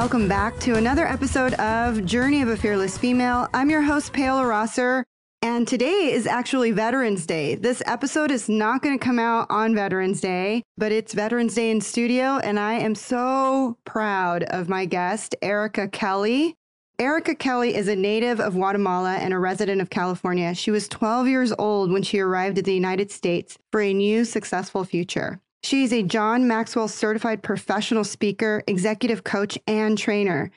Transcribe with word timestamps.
Welcome 0.00 0.28
back 0.28 0.58
to 0.60 0.76
another 0.76 1.06
episode 1.06 1.52
of 1.60 2.06
Journey 2.06 2.40
of 2.40 2.48
a 2.48 2.56
Fearless 2.56 2.96
Female. 2.96 3.46
I'm 3.52 3.68
your 3.68 3.82
host, 3.82 4.14
Paola 4.14 4.46
Rosser, 4.46 5.04
and 5.42 5.68
today 5.68 6.10
is 6.10 6.26
actually 6.26 6.70
Veterans 6.70 7.26
Day. 7.26 7.54
This 7.54 7.82
episode 7.84 8.30
is 8.30 8.48
not 8.48 8.80
going 8.80 8.98
to 8.98 9.04
come 9.04 9.18
out 9.18 9.48
on 9.50 9.74
Veterans 9.74 10.22
Day, 10.22 10.62
but 10.78 10.90
it's 10.90 11.12
Veterans 11.12 11.54
Day 11.54 11.70
in 11.70 11.82
studio, 11.82 12.38
and 12.38 12.58
I 12.58 12.76
am 12.76 12.94
so 12.94 13.76
proud 13.84 14.44
of 14.44 14.70
my 14.70 14.86
guest, 14.86 15.36
Ericka 15.42 15.92
Kelly. 15.92 16.54
Ericka 16.98 17.38
Kelly 17.38 17.76
is 17.76 17.86
a 17.86 17.94
native 17.94 18.40
of 18.40 18.54
Guatemala 18.54 19.16
and 19.16 19.34
a 19.34 19.38
resident 19.38 19.82
of 19.82 19.90
California. 19.90 20.54
She 20.54 20.70
was 20.70 20.88
12 20.88 21.28
years 21.28 21.52
old 21.58 21.92
when 21.92 22.02
she 22.02 22.20
arrived 22.20 22.56
at 22.56 22.64
the 22.64 22.72
United 22.72 23.10
States 23.10 23.58
for 23.70 23.82
a 23.82 23.92
new 23.92 24.24
successful 24.24 24.82
future. 24.86 25.42
She 25.62 25.84
is 25.84 25.92
a 25.92 26.02
John 26.02 26.48
Maxwell 26.48 26.88
certified 26.88 27.42
professional 27.42 28.02
speaker, 28.02 28.62
executive 28.66 29.24
coach, 29.24 29.58
and 29.66 29.96
trainer. 29.96 30.50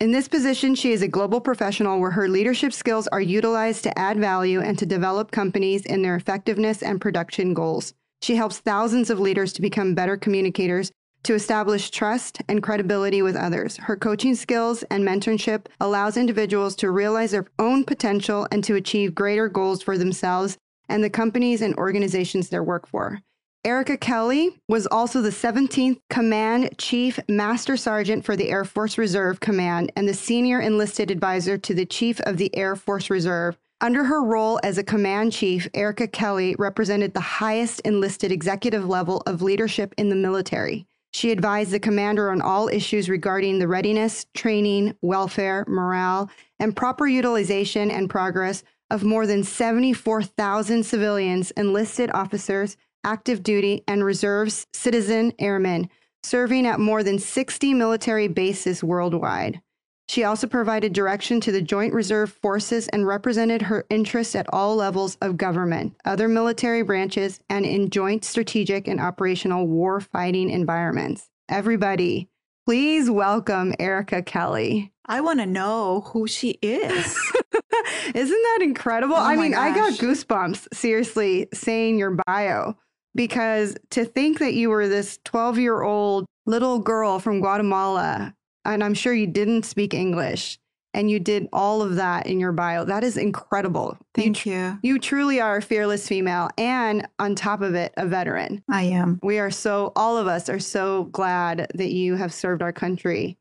In 0.00 0.12
this 0.12 0.28
position, 0.28 0.74
she 0.74 0.92
is 0.92 1.02
a 1.02 1.08
global 1.08 1.40
professional 1.40 1.98
where 1.98 2.10
her 2.10 2.28
leadership 2.28 2.72
skills 2.72 3.08
are 3.08 3.20
utilized 3.20 3.82
to 3.84 3.98
add 3.98 4.18
value 4.18 4.60
and 4.60 4.78
to 4.78 4.86
develop 4.86 5.30
companies 5.30 5.84
in 5.86 6.02
their 6.02 6.14
effectiveness 6.14 6.82
and 6.82 7.00
production 7.00 7.54
goals. 7.54 7.94
She 8.22 8.36
helps 8.36 8.58
thousands 8.58 9.08
of 9.08 9.18
leaders 9.18 9.52
to 9.54 9.62
become 9.62 9.94
better 9.94 10.16
communicators, 10.16 10.92
to 11.24 11.34
establish 11.34 11.90
trust 11.90 12.40
and 12.48 12.62
credibility 12.62 13.22
with 13.22 13.36
others. 13.36 13.76
Her 13.78 13.96
coaching 13.96 14.34
skills 14.34 14.82
and 14.84 15.04
mentorship 15.04 15.66
allows 15.80 16.16
individuals 16.16 16.76
to 16.76 16.90
realize 16.90 17.30
their 17.30 17.46
own 17.58 17.84
potential 17.84 18.46
and 18.52 18.62
to 18.64 18.74
achieve 18.74 19.14
greater 19.14 19.48
goals 19.48 19.82
for 19.82 19.98
themselves 19.98 20.58
and 20.88 21.02
the 21.02 21.10
companies 21.10 21.62
and 21.62 21.74
organizations 21.76 22.48
they 22.48 22.60
work 22.60 22.86
for. 22.86 23.20
Ericka 23.66 24.00
Kelly 24.00 24.58
was 24.68 24.86
also 24.86 25.20
the 25.20 25.28
17th 25.28 26.00
Command 26.08 26.70
Chief 26.78 27.20
Master 27.28 27.76
Sergeant 27.76 28.24
for 28.24 28.34
the 28.34 28.48
Air 28.48 28.64
Force 28.64 28.96
Reserve 28.96 29.38
Command 29.40 29.92
and 29.96 30.08
the 30.08 30.14
Senior 30.14 30.60
Enlisted 30.62 31.10
Advisor 31.10 31.58
to 31.58 31.74
the 31.74 31.84
Chief 31.84 32.20
of 32.20 32.38
the 32.38 32.56
Air 32.56 32.74
Force 32.74 33.10
Reserve. 33.10 33.58
Under 33.82 34.04
her 34.04 34.24
role 34.24 34.58
as 34.62 34.78
a 34.78 34.82
command 34.82 35.32
chief, 35.32 35.70
Ericka 35.72 36.10
Kelly 36.10 36.56
represented 36.58 37.12
the 37.12 37.20
highest 37.20 37.80
enlisted 37.80 38.32
executive 38.32 38.86
level 38.88 39.22
of 39.26 39.42
leadership 39.42 39.94
in 39.98 40.08
the 40.08 40.16
military. 40.16 40.86
She 41.12 41.30
advised 41.30 41.70
the 41.70 41.80
commander 41.80 42.30
on 42.30 42.40
all 42.40 42.68
issues 42.68 43.10
regarding 43.10 43.58
the 43.58 43.68
readiness, 43.68 44.24
training, 44.32 44.94
welfare, 45.02 45.66
morale, 45.68 46.30
and 46.58 46.74
proper 46.74 47.06
utilization 47.06 47.90
and 47.90 48.08
progress 48.08 48.62
of 48.90 49.04
more 49.04 49.26
than 49.26 49.44
74,000 49.44 50.82
civilians, 50.82 51.50
enlisted 51.52 52.10
officers, 52.14 52.78
active 53.04 53.42
duty, 53.42 53.82
and 53.86 54.04
reserves 54.04 54.66
citizen 54.72 55.32
airmen 55.38 55.88
serving 56.22 56.66
at 56.66 56.80
more 56.80 57.02
than 57.02 57.18
60 57.18 57.74
military 57.74 58.28
bases 58.28 58.84
worldwide. 58.84 59.60
She 60.08 60.24
also 60.24 60.48
provided 60.48 60.92
direction 60.92 61.40
to 61.42 61.52
the 61.52 61.62
Joint 61.62 61.94
Reserve 61.94 62.32
Forces 62.32 62.88
and 62.88 63.06
represented 63.06 63.62
her 63.62 63.86
interests 63.90 64.34
at 64.34 64.52
all 64.52 64.74
levels 64.74 65.16
of 65.20 65.36
government, 65.36 65.94
other 66.04 66.26
military 66.26 66.82
branches, 66.82 67.38
and 67.48 67.64
in 67.64 67.90
joint 67.90 68.24
strategic 68.24 68.88
and 68.88 69.00
operational 69.00 69.68
war 69.68 70.00
fighting 70.00 70.50
environments. 70.50 71.28
Everybody, 71.48 72.28
please 72.66 73.08
welcome 73.08 73.72
Ericka 73.74 74.26
Kelly. 74.26 74.92
I 75.06 75.20
want 75.20 75.38
to 75.38 75.46
know 75.46 76.00
who 76.06 76.26
she 76.26 76.58
is. 76.60 77.16
Isn't 78.14 78.42
that 78.42 78.58
incredible? 78.62 79.14
Oh 79.14 79.24
I 79.24 79.36
mean, 79.36 79.54
I 79.54 79.72
got 79.72 79.92
goosebumps 79.92 80.74
seriously 80.74 81.46
saying 81.54 81.98
your 81.98 82.18
bio 82.26 82.76
because 83.14 83.76
to 83.90 84.04
think 84.04 84.38
that 84.38 84.54
you 84.54 84.70
were 84.70 84.88
this 84.88 85.18
12 85.24 85.58
year 85.58 85.82
old 85.82 86.26
little 86.46 86.78
girl 86.78 87.18
from 87.18 87.40
Guatemala, 87.40 88.34
and 88.64 88.84
I'm 88.84 88.94
sure 88.94 89.12
you 89.12 89.26
didn't 89.26 89.64
speak 89.64 89.94
English, 89.94 90.58
and 90.92 91.10
you 91.10 91.20
did 91.20 91.48
all 91.52 91.82
of 91.82 91.96
that 91.96 92.26
in 92.26 92.40
your 92.40 92.52
bio, 92.52 92.84
that 92.84 93.04
is 93.04 93.16
incredible. 93.16 93.96
You, 94.16 94.22
Thank 94.22 94.36
tr- 94.38 94.48
you. 94.48 94.78
you 94.82 94.98
truly 94.98 95.40
are 95.40 95.58
a 95.58 95.62
fearless 95.62 96.08
female, 96.08 96.50
and 96.58 97.06
on 97.18 97.34
top 97.34 97.62
of 97.62 97.74
it, 97.74 97.92
a 97.96 98.06
veteran. 98.06 98.62
I 98.68 98.82
am. 98.82 99.20
We 99.22 99.38
are 99.38 99.50
so, 99.50 99.92
all 99.96 100.16
of 100.16 100.26
us 100.26 100.48
are 100.48 100.58
so 100.58 101.04
glad 101.04 101.70
that 101.74 101.92
you 101.92 102.16
have 102.16 102.32
served 102.32 102.62
our 102.62 102.72
country. 102.72 103.38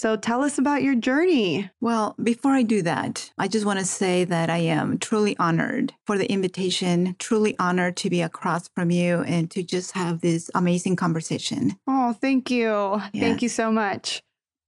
So 0.00 0.16
tell 0.16 0.42
us 0.42 0.56
about 0.56 0.82
your 0.82 0.94
journey. 0.94 1.68
Well, 1.78 2.14
before 2.22 2.52
I 2.52 2.62
do 2.62 2.80
that, 2.80 3.30
I 3.36 3.48
just 3.48 3.66
want 3.66 3.80
to 3.80 3.84
say 3.84 4.24
that 4.24 4.48
I 4.48 4.56
am 4.56 4.96
truly 4.96 5.36
honored 5.36 5.92
for 6.06 6.16
the 6.16 6.24
invitation, 6.32 7.16
truly 7.18 7.54
honored 7.58 7.98
to 7.98 8.08
be 8.08 8.22
across 8.22 8.66
from 8.74 8.90
you 8.90 9.20
and 9.20 9.50
to 9.50 9.62
just 9.62 9.92
have 9.92 10.22
this 10.22 10.50
amazing 10.54 10.96
conversation. 10.96 11.76
Oh, 11.86 12.14
thank 12.14 12.50
you. 12.50 13.02
Thank 13.12 13.42
you 13.42 13.50
so 13.50 13.70
much. 13.70 14.22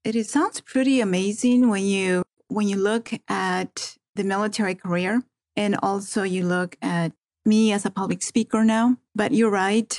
It 0.05 0.23
sounds 0.27 0.61
pretty 0.61 1.01
amazing 1.01 1.71
when 1.71 1.87
you 1.87 2.25
when 2.49 2.69
you 2.69 2.77
look 2.77 3.11
at 3.27 3.97
the 4.15 4.25
military 4.25 4.75
career 4.75 5.23
and 5.57 5.79
also 5.83 6.25
you 6.25 6.45
look 6.45 6.77
at 6.83 7.13
me 7.47 7.73
as 7.73 7.87
a 7.87 7.91
public 7.91 8.23
speaker 8.23 8.65
now. 8.65 8.99
But 9.15 9.33
you're 9.33 9.51
right. 9.51 9.99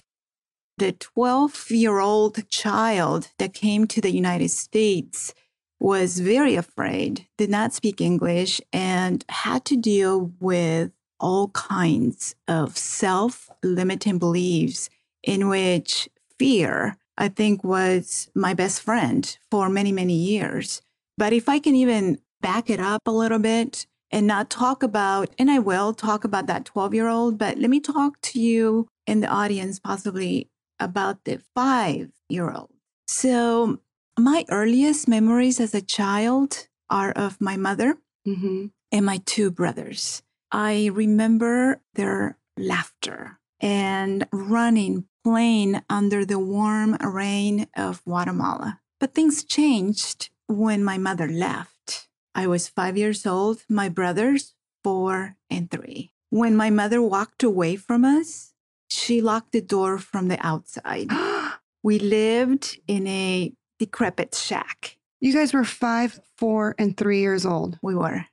The 0.78 0.94
12 0.94 1.70
year 1.72 2.00
old 2.00 2.50
child 2.50 3.30
that 3.38 3.54
came 3.54 3.86
to 3.88 4.02
the 4.02 4.12
United 4.12 4.50
States 4.50 5.34
was 5.80 6.20
very 6.20 6.56
afraid, 6.56 7.28
did 7.38 7.50
not 7.50 7.74
speak 7.74 8.02
English, 8.02 8.60
and 8.72 9.24
had 9.30 9.66
to 9.66 9.78
deal 9.78 10.32
with 10.40 10.92
all 11.20 11.50
kinds 11.50 12.36
of 12.48 12.76
self 12.78 13.50
limiting 13.64 14.18
beliefs 14.18 14.90
in 15.22 15.48
which 15.48 16.10
fear, 16.40 16.98
I 17.18 17.28
think, 17.28 17.64
was 17.64 18.30
my 18.34 18.54
best 18.54 18.82
friend 18.82 19.38
for 19.52 19.70
many, 19.70 19.92
many 19.92 20.16
years. 20.16 20.82
But 21.18 21.34
if 21.34 21.48
I 21.48 21.60
can 21.60 21.76
even 21.76 22.20
back 22.42 22.70
it 22.70 22.80
up 22.80 23.02
a 23.06 23.12
little 23.12 23.40
bit 23.40 23.86
and 24.10 24.26
not 24.26 24.50
talk 24.50 24.82
about, 24.82 25.30
and 25.38 25.52
I 25.52 25.60
will 25.60 25.94
talk 25.94 26.24
about 26.24 26.48
that 26.48 26.66
12 26.66 26.94
year 26.94 27.08
old, 27.08 27.38
but 27.38 27.60
let 27.60 27.70
me 27.70 27.80
talk 27.80 28.20
to 28.22 28.40
you 28.40 28.88
in 29.06 29.20
the 29.20 29.28
audience 29.28 29.80
possibly 29.80 30.50
about 30.80 31.24
the 31.26 31.42
five 31.56 32.12
year 32.30 32.52
old. 32.52 32.72
So, 33.08 33.80
my 34.18 34.46
earliest 34.50 35.08
memories 35.08 35.60
as 35.60 35.74
a 35.74 35.82
child 35.82 36.68
are 36.90 37.12
of 37.12 37.42
my 37.42 37.58
mother 37.58 37.98
hmm 38.26 38.68
and 38.92 39.06
my 39.06 39.18
two 39.26 39.50
brothers. 39.50 40.22
I 40.52 40.92
remember 40.94 41.82
their 41.96 42.38
laughter 42.58 43.40
and 43.60 44.28
running, 44.32 45.06
playing 45.24 45.82
under 45.90 46.24
the 46.26 46.38
warm 46.38 46.96
rain 46.96 47.66
of 47.76 48.04
Guatemala. 48.04 48.80
But 49.00 49.16
things 49.16 49.44
changed 49.44 50.30
when 50.48 50.84
my 50.84 51.00
mother 51.00 51.28
left. 51.28 52.08
I 52.36 52.46
was 52.46 52.70
five 52.70 52.98
years 52.98 53.26
old, 53.26 53.64
my 53.68 53.90
brothers, 53.90 54.54
four 54.84 55.38
and 55.50 55.72
three. 55.72 56.12
When 56.30 56.56
my 56.56 56.70
mother 56.70 57.02
walked 57.02 57.44
away 57.44 57.76
from 57.76 58.06
us, 58.06 58.53
she 58.94 59.22
locked 59.22 59.52
the 59.52 59.62
door 59.62 59.98
from 59.98 60.28
the 60.28 60.38
outside. 60.46 61.10
We 61.86 62.00
lived 62.00 62.80
in 62.88 63.06
a 63.08 63.52
decrepit 63.78 64.34
shack. 64.36 64.98
you 65.20 65.34
guys 65.34 65.54
were 65.54 65.66
five, 65.66 66.18
four, 66.38 66.76
and 66.80 66.96
three 66.96 67.20
years 67.20 67.46
old. 67.46 67.78
We 67.82 67.94
were. 67.94 68.26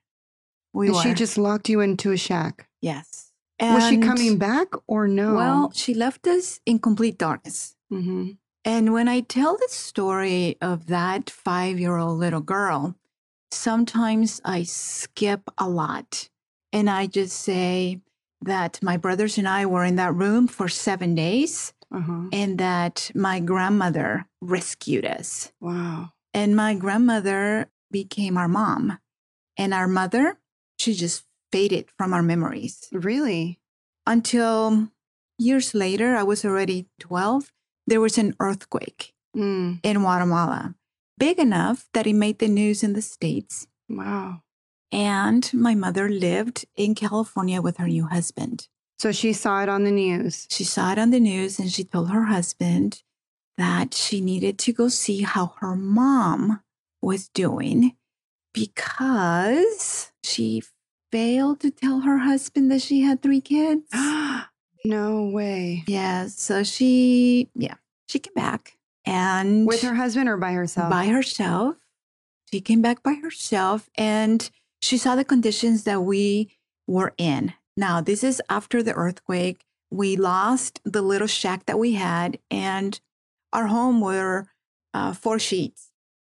We 0.73 0.87
and 0.87 0.95
were. 0.95 1.01
she 1.01 1.13
just 1.13 1.37
locked 1.37 1.67
you 1.67 1.81
into 1.81 2.11
a 2.11 2.17
shack. 2.17 2.69
yes. 2.81 3.27
And 3.59 3.75
was 3.75 3.87
she 3.89 3.97
coming 3.97 4.37
back 4.37 4.69
or 4.87 5.07
no? 5.07 5.35
Well, 5.35 5.71
she 5.75 5.93
left 5.93 6.25
us 6.27 6.61
in 6.65 6.79
complete 6.79 7.17
darkness. 7.19 7.75
hmm 7.89 8.31
And 8.65 8.93
when 8.93 9.07
I 9.07 9.19
tell 9.21 9.53
the 9.57 9.67
story 9.69 10.57
of 10.61 10.87
that 10.87 11.29
five 11.29 11.77
year 11.79 11.97
old 11.97 12.17
little 12.19 12.41
girl, 12.41 12.95
sometimes 13.51 14.41
I 14.45 14.63
skip 14.63 15.41
a 15.57 15.67
lot. 15.69 16.29
And 16.73 16.89
I 16.89 17.05
just 17.07 17.37
say 17.37 17.99
that 18.41 18.79
my 18.81 18.97
brothers 18.97 19.37
and 19.37 19.47
I 19.47 19.65
were 19.65 19.83
in 19.85 19.95
that 19.97 20.13
room 20.15 20.47
for 20.47 20.67
seven 20.67 21.15
days 21.15 21.73
uh-huh. 21.93 22.29
and 22.31 22.57
that 22.57 23.11
my 23.13 23.39
grandmother 23.39 24.25
rescued 24.41 25.05
us. 25.05 25.51
Wow. 25.59 26.13
And 26.33 26.55
my 26.55 26.73
grandmother 26.75 27.69
became 27.91 28.37
our 28.37 28.47
mom. 28.47 28.97
And 29.57 29.73
our 29.73 29.87
mother, 29.87 30.39
she 30.79 30.93
just 30.93 31.25
faded 31.51 31.89
from 31.97 32.13
our 32.13 32.23
memories 32.23 32.87
Really? 32.91 33.59
until 34.07 34.89
years 35.37 35.73
later, 35.75 36.15
I 36.15 36.23
was 36.23 36.43
already 36.45 36.87
12, 36.99 37.51
there 37.87 38.01
was 38.01 38.17
an 38.17 38.35
earthquake 38.39 39.13
Mm. 39.35 39.79
in 39.83 39.97
Guatemala, 39.99 40.75
big 41.17 41.39
enough 41.39 41.87
that 41.93 42.05
it 42.05 42.13
made 42.15 42.39
the 42.39 42.49
news 42.49 42.83
in 42.83 42.91
the 42.93 43.01
States. 43.01 43.65
Wow. 43.87 44.41
And 44.91 45.51
my 45.53 45.75
mother 45.75 46.09
lived 46.09 46.65
in 46.75 46.95
California 46.95 47.61
with 47.61 47.77
her 47.77 47.87
new 47.87 48.07
husband. 48.07 48.67
So 48.99 49.11
she 49.11 49.33
saw 49.33 49.63
it 49.63 49.69
on 49.69 49.83
the 49.83 49.91
news. 49.91 50.47
She 50.51 50.63
saw 50.63 50.91
it 50.91 50.99
on 50.99 51.11
the 51.11 51.19
news 51.19 51.59
and 51.59 51.71
she 51.71 51.83
told 51.83 52.11
her 52.11 52.25
husband 52.25 53.01
that 53.57 53.93
she 53.93 54.21
needed 54.21 54.57
to 54.59 54.73
go 54.73 54.89
see 54.89 55.21
how 55.21 55.53
her 55.59 55.75
mom 55.75 56.61
was 57.01 57.29
doing 57.29 57.95
because 58.53 60.11
she 60.23 60.61
failed 61.11 61.59
to 61.61 61.71
tell 61.71 62.01
her 62.01 62.19
husband 62.19 62.71
that 62.71 62.81
she 62.81 63.01
had 63.01 63.21
three 63.21 63.41
kids. 63.41 63.83
no 64.85 65.25
way. 65.25 65.83
Yeah, 65.87 66.27
so 66.27 66.63
she, 66.63 67.49
yeah, 67.55 67.75
she 68.07 68.19
came 68.19 68.33
back 68.33 68.77
and 69.05 69.65
With 69.65 69.81
her 69.81 69.95
husband 69.95 70.29
or 70.29 70.37
by 70.37 70.53
herself? 70.53 70.89
by 70.89 71.07
herself. 71.07 71.75
She 72.51 72.61
came 72.61 72.81
back 72.81 73.01
by 73.01 73.13
herself 73.13 73.89
and 73.95 74.49
she 74.81 74.97
saw 74.97 75.15
the 75.15 75.25
conditions 75.25 75.83
that 75.83 76.01
we 76.01 76.49
were 76.87 77.13
in. 77.17 77.53
Now, 77.77 78.01
this 78.01 78.23
is 78.23 78.41
after 78.49 78.83
the 78.83 78.93
earthquake. 78.93 79.63
We 79.89 80.15
lost 80.15 80.79
the 80.83 81.01
little 81.01 81.27
shack 81.27 81.65
that 81.65 81.79
we 81.79 81.93
had, 81.93 82.39
and 82.49 82.99
our 83.53 83.67
home 83.67 84.01
were 84.01 84.47
uh, 84.93 85.13
four 85.13 85.39
sheets. 85.39 85.91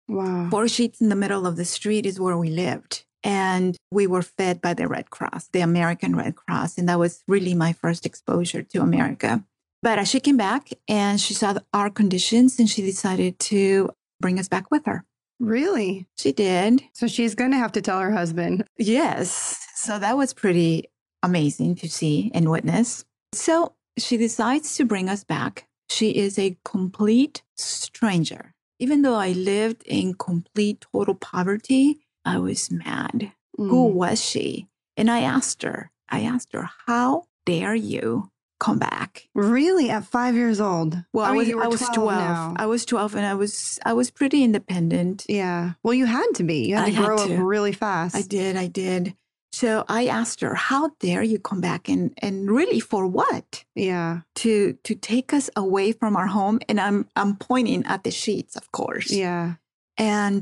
Wow. 0.08 0.50
Four 0.50 0.68
sheets 0.68 1.02
in 1.02 1.10
the 1.10 1.16
middle 1.16 1.48
of 1.48 1.56
the 1.56 1.66
street 1.66 2.06
is 2.06 2.20
where 2.20 2.38
we 2.38 2.50
lived. 2.50 3.06
And 3.24 3.78
we 3.90 4.06
were 4.06 4.22
fed 4.22 4.62
by 4.62 4.74
the 4.74 4.88
Red 4.88 5.10
Cross, 5.10 5.50
the 5.54 5.62
American 5.62 6.16
Red 6.16 6.36
Cross. 6.36 6.78
And 6.78 6.90
that 6.90 7.00
was 7.00 7.24
really 7.28 7.54
my 7.54 7.72
first 7.72 8.06
exposure 8.06 8.64
to 8.64 8.82
America. 8.82 9.44
But 9.82 9.98
as 9.98 10.10
she 10.10 10.20
came 10.20 10.38
back 10.38 10.70
and 10.88 11.20
she 11.20 11.34
saw 11.34 11.56
our 11.74 11.90
conditions 11.90 12.60
and 12.60 12.70
she 12.70 12.82
decided 12.82 13.40
to 13.40 13.92
bring 14.20 14.40
us 14.40 14.50
back 14.50 14.70
with 14.72 14.86
her. 14.86 15.06
Really? 15.40 16.08
She 16.18 16.32
did. 16.32 16.84
So 16.94 17.08
she's 17.08 17.36
going 17.36 17.52
to 17.52 17.58
have 17.58 17.72
to 17.74 17.82
tell 17.82 18.00
her 18.00 18.12
husband. 18.12 18.66
Yes. 18.78 19.58
So 19.76 20.00
that 20.00 20.18
was 20.18 20.34
pretty 20.34 20.86
amazing 21.22 21.76
to 21.76 21.90
see 21.90 22.32
and 22.34 22.50
witness. 22.50 23.04
So 23.34 23.74
she 23.98 24.18
decides 24.18 24.76
to 24.78 24.86
bring 24.86 25.10
us 25.10 25.24
back. 25.24 25.68
She 25.90 26.12
is 26.12 26.40
a 26.40 26.58
complete 26.64 27.44
stranger. 27.56 28.54
Even 28.80 29.02
though 29.02 29.16
I 29.16 29.32
lived 29.34 29.84
in 29.86 30.14
complete 30.16 30.86
total 30.92 31.16
poverty, 31.16 32.00
I 32.26 32.38
was 32.40 32.72
mad. 32.72 33.32
Who 33.58 33.90
Mm. 33.90 33.94
was 33.94 34.24
she? 34.24 34.68
And 34.98 35.10
I 35.12 35.22
asked 35.22 35.64
her, 35.64 35.92
I 36.10 36.22
asked 36.22 36.54
her, 36.54 36.70
how 36.88 37.26
dare 37.46 37.76
you 37.76 38.30
come 38.64 38.80
back? 38.80 39.28
Really? 39.36 39.90
At 39.90 40.06
five 40.06 40.36
years 40.36 40.62
old? 40.62 40.98
Well, 41.12 41.26
I 41.26 41.30
I, 41.30 41.34
was 41.34 41.50
I 41.50 41.68
was 41.68 41.82
12 41.82 41.94
12. 41.94 42.56
I 42.58 42.66
was 42.66 42.86
12 42.86 43.16
and 43.16 43.26
I 43.26 43.34
was 43.34 43.80
I 43.86 43.94
was 43.94 44.10
pretty 44.10 44.44
independent. 44.44 45.26
Yeah. 45.28 45.74
Well, 45.84 45.94
you 45.94 46.06
had 46.06 46.28
to 46.36 46.44
be. 46.44 46.68
You 46.68 46.76
had 46.76 46.86
I 46.86 46.90
to 46.92 46.96
had 46.96 47.18
to. 47.18 47.36
up 47.36 47.40
really 47.40 47.74
fast. 47.74 48.16
I 48.16 48.22
did, 48.22 48.56
I 48.56 48.68
did. 48.68 49.16
So 49.52 49.84
I 49.88 50.08
asked 50.08 50.42
her, 50.42 50.56
how 50.56 50.92
dare 51.00 51.22
you 51.22 51.38
come 51.40 51.62
back 51.62 51.90
and 51.90 52.14
and 52.20 52.50
really 52.50 52.80
for 52.80 53.06
what? 53.06 53.66
Yeah. 53.76 54.22
To 54.36 54.74
to 54.84 54.96
take 54.96 55.34
us 55.34 55.50
away 55.56 55.92
from 55.92 56.16
our 56.16 56.28
home 56.28 56.60
and 56.70 56.80
I'm 56.80 57.08
I'm 57.16 57.36
pointing 57.36 57.86
at 57.86 58.04
the 58.04 58.12
sheets, 58.12 58.56
of 58.56 58.72
course. 58.72 59.12
Yeah. 59.12 59.56
And 59.98 60.42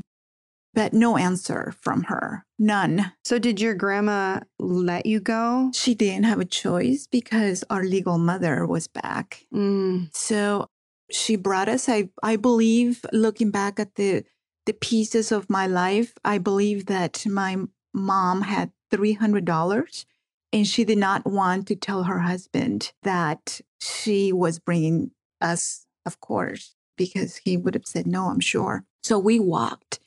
but 0.74 0.92
no 0.92 1.16
answer 1.16 1.74
from 1.80 2.04
her. 2.04 2.44
None. 2.58 3.12
So 3.24 3.38
did 3.38 3.60
your 3.60 3.74
grandma 3.74 4.40
let 4.58 5.06
you 5.06 5.20
go? 5.20 5.70
She 5.74 5.94
didn't 5.94 6.24
have 6.24 6.40
a 6.40 6.44
choice 6.44 7.06
because 7.10 7.64
our 7.70 7.84
legal 7.84 8.18
mother 8.18 8.66
was 8.66 8.88
back. 8.88 9.46
Mm. 9.54 10.14
So 10.14 10.68
she 11.10 11.36
brought 11.36 11.68
us. 11.68 11.88
I 11.88 12.08
I 12.22 12.36
believe, 12.36 13.04
looking 13.12 13.50
back 13.50 13.78
at 13.78 13.94
the 13.96 14.24
the 14.66 14.72
pieces 14.72 15.32
of 15.32 15.50
my 15.50 15.66
life, 15.66 16.14
I 16.24 16.38
believe 16.38 16.86
that 16.86 17.26
my 17.26 17.56
mom 17.92 18.42
had 18.42 18.72
three 18.90 19.12
hundred 19.12 19.44
dollars, 19.44 20.06
and 20.52 20.66
she 20.66 20.84
did 20.84 20.98
not 20.98 21.26
want 21.26 21.68
to 21.68 21.76
tell 21.76 22.04
her 22.04 22.20
husband 22.20 22.92
that 23.02 23.60
she 23.80 24.32
was 24.32 24.58
bringing 24.58 25.10
us, 25.40 25.86
of 26.06 26.20
course, 26.20 26.74
because 26.96 27.38
he 27.38 27.56
would 27.56 27.74
have 27.74 27.86
said 27.86 28.06
no. 28.06 28.26
I'm 28.26 28.40
sure. 28.40 28.84
So 29.02 29.18
we 29.18 29.40
walked. 29.40 29.98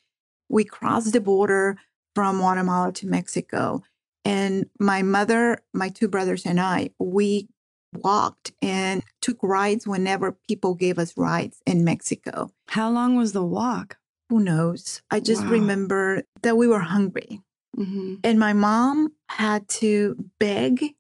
We 0.50 0.64
crossed 0.64 1.14
the 1.14 1.22
border 1.22 1.78
from 2.14 2.38
Guatemala 2.38 2.92
to 2.94 3.08
Mexico, 3.08 3.84
and 4.24 4.66
my 4.80 5.02
mother, 5.02 5.60
my 5.74 5.90
two 5.90 6.08
brothers, 6.08 6.46
and 6.46 6.60
I, 6.60 6.92
we 7.00 7.50
walked 7.94 8.52
and 8.62 9.04
took 9.22 9.38
rides 9.42 9.88
whenever 9.88 10.32
people 10.48 10.76
gave 10.76 10.98
us 11.00 11.18
rides 11.18 11.62
in 11.66 11.84
Mexico. 11.84 12.52
How 12.70 12.90
long 12.90 13.16
was 13.16 13.32
the 13.34 13.44
walk? 13.44 13.98
Who 14.30 14.40
knows? 14.40 15.02
I 15.12 15.20
just 15.20 15.44
Wow. 15.46 15.52
remember 15.52 16.24
that 16.42 16.58
we 16.58 16.68
were 16.68 16.80
hungry 16.80 17.42
hmm 17.76 18.16
and 18.24 18.40
my 18.40 18.54
mom 18.54 19.12
had 19.30 19.68
to 19.68 20.16
beg 20.40 20.96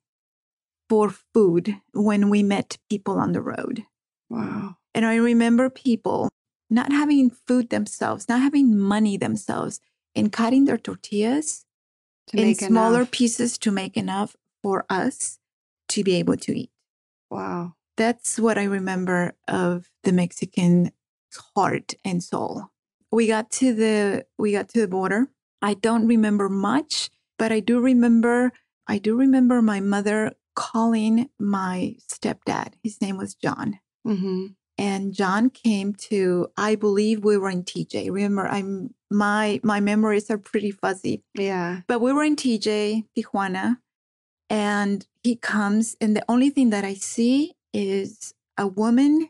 for 0.89 1.09
food 1.33 1.75
when 1.93 2.29
we 2.29 2.43
met 2.43 2.77
people 2.89 3.17
on 3.17 3.31
the 3.31 3.41
road. 3.41 3.83
Wow. 4.29 4.77
And 4.93 5.05
I 5.05 5.15
remember 5.15 5.69
people 5.69 6.29
not 6.75 6.91
having 6.91 7.29
food 7.31 7.69
themselves, 7.69 8.27
not 8.29 8.41
having 8.41 8.77
money 8.77 9.17
themselves, 9.17 9.79
and 10.15 10.31
cutting 10.31 10.65
their 10.65 10.77
tortillas 10.77 11.65
To 12.27 12.37
in 12.37 12.43
make 12.49 12.59
smaller 12.61 13.01
enough. 13.01 13.11
pieces 13.11 13.57
to 13.59 13.71
make 13.71 13.97
enough 13.97 14.35
for 14.61 14.85
us 14.89 15.39
to 15.89 16.03
be 16.03 16.15
able 16.15 16.37
to 16.37 16.51
eat. 16.57 16.71
Wow. 17.31 17.73
That's 17.97 18.37
what 18.39 18.57
I 18.57 18.63
remember 18.65 19.33
of 19.47 19.89
the 20.03 20.11
Mexican 20.11 20.91
heart 21.55 21.93
and 22.03 22.23
soul. 22.23 22.71
We 23.11 23.27
got 23.27 23.51
to 23.61 23.73
the 23.73 24.25
we 24.37 24.51
got 24.51 24.69
to 24.69 24.81
the 24.81 24.87
border. 24.87 25.27
I 25.61 25.73
don't 25.75 26.07
remember 26.07 26.49
much, 26.49 27.09
but 27.39 27.51
I 27.51 27.59
do 27.61 27.79
remember 27.79 28.51
I 28.87 28.97
do 28.99 29.15
remember 29.15 29.61
my 29.61 29.79
mother 29.79 30.33
calling 30.55 31.29
my 31.39 31.95
stepdad. 32.11 32.73
His 32.83 33.01
name 33.01 33.17
was 33.17 33.35
John. 33.35 33.79
hmm 34.05 34.47
And 34.77 35.13
John 35.13 35.49
came 35.49 35.93
to 35.93 36.47
I 36.57 36.75
believe 36.75 37.23
we 37.23 37.37
were 37.37 37.49
in 37.49 37.63
TJ. 37.63 38.11
Remember 38.11 38.47
I'm 38.47 38.93
my 39.09 39.59
my 39.63 39.79
memories 39.79 40.29
are 40.29 40.37
pretty 40.37 40.71
fuzzy. 40.71 41.23
Yeah. 41.33 41.81
But 41.87 42.01
we 42.01 42.11
were 42.11 42.23
in 42.23 42.35
TJ, 42.35 43.05
Tijuana, 43.17 43.77
and 44.49 45.05
he 45.23 45.35
comes, 45.35 45.95
and 45.99 46.15
the 46.15 46.25
only 46.29 46.49
thing 46.49 46.69
that 46.69 46.85
I 46.85 46.93
see 46.93 47.53
is 47.73 48.33
a 48.57 48.67
woman, 48.67 49.29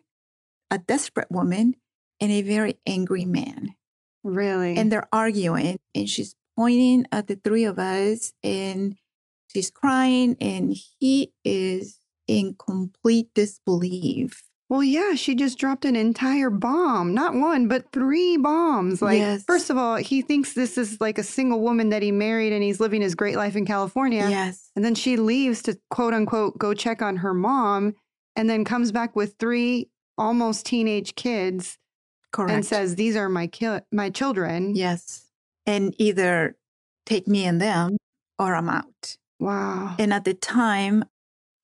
a 0.70 0.78
desperate 0.78 1.32
woman, 1.32 1.76
and 2.20 2.32
a 2.32 2.42
very 2.42 2.80
angry 2.86 3.26
man. 3.26 3.76
Really? 4.24 4.76
And 4.76 4.92
they're 4.92 5.08
arguing, 5.14 5.78
and 5.94 6.10
she's 6.10 6.36
pointing 6.58 7.06
at 7.12 7.28
the 7.28 7.36
three 7.36 7.66
of 7.66 7.80
us, 7.80 8.34
and 8.44 8.96
she's 9.52 9.72
crying, 9.72 10.36
and 10.42 10.76
he 11.00 11.32
is 11.44 12.00
in 12.28 12.56
complete 12.56 13.30
disbelief. 13.34 14.44
Well, 14.70 14.84
yeah, 14.84 15.14
she 15.16 15.36
just 15.36 15.58
dropped 15.60 15.86
an 15.86 15.96
entire 15.96 16.50
bomb. 16.50 17.14
Not 17.14 17.34
one, 17.36 17.68
but 17.68 17.92
three 17.92 18.38
bombs. 18.38 19.02
Like, 19.02 19.20
Yes. 19.20 19.44
first 19.46 19.70
of 19.70 19.78
all, 19.78 19.96
he 19.98 20.22
thinks 20.22 20.54
this 20.54 20.78
is 20.78 21.00
like 21.00 21.18
a 21.18 21.24
single 21.24 21.62
woman 21.62 21.90
that 21.90 22.02
he 22.02 22.12
married 22.12 22.52
and 22.54 22.64
he's 22.64 22.80
living 22.80 23.02
his 23.02 23.14
great 23.16 23.36
life 23.36 23.56
in 23.56 23.66
California. 23.66 24.28
Yes. 24.30 24.72
And 24.76 24.84
then 24.84 24.96
she 24.96 25.18
leaves 25.18 25.62
to 25.64 25.78
quote 25.92 26.14
unquote 26.14 26.58
go 26.58 26.74
check 26.74 27.02
on 27.02 27.18
her 27.18 27.34
mom 27.34 27.94
and 28.36 28.50
then 28.50 28.66
comes 28.66 28.92
back 28.92 29.16
with 29.16 29.36
three 29.40 29.90
almost 30.18 30.66
teenage 30.66 31.16
kids 31.16 31.78
Correct. 32.32 32.52
and 32.52 32.66
says, 32.66 32.96
These 32.96 33.16
are 33.16 33.30
my, 33.30 33.48
ki- 33.48 33.80
my 33.92 34.10
children. 34.10 34.76
yes. 34.76 35.22
And 35.68 35.96
either 36.00 36.56
take 37.06 37.28
me 37.28 37.46
and 37.46 37.60
them 37.62 37.98
or 38.40 38.54
I'm 38.56 38.70
out. 38.70 39.18
Wow. 39.40 39.96
And 40.00 40.14
at 40.14 40.24
the 40.26 40.34
time, 40.36 41.04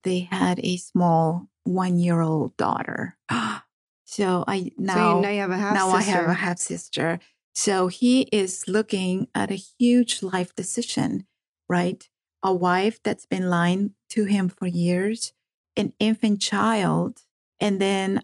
they 0.04 0.22
had 0.32 0.60
a 0.64 0.78
small 0.78 1.48
one 1.64 2.00
year 2.00 2.22
old 2.22 2.56
daughter. 2.58 3.18
So 4.06 4.44
I 4.46 4.74
now, 4.78 5.16
you, 5.16 5.22
now 5.22 5.30
you 5.30 5.40
have 5.40 5.52
a 5.52 5.58
half 5.58 5.74
now 5.74 5.90
I 5.92 6.02
have 6.02 6.28
a 6.28 6.34
half 6.34 6.58
sister. 6.58 7.18
So 7.56 7.88
he 7.88 8.24
is 8.24 8.66
looking 8.68 9.28
at 9.34 9.52
a 9.52 9.56
huge 9.80 10.22
life 10.22 10.54
decision, 10.54 11.26
right? 11.70 12.06
A 12.44 12.54
wife 12.54 13.00
that's 13.04 13.26
been 13.26 13.50
lying 13.50 13.94
to 14.10 14.26
him 14.26 14.50
for 14.50 14.68
years, 14.68 15.32
an 15.78 15.94
infant 15.98 16.42
child, 16.42 17.22
and 17.62 17.80
then 17.80 18.22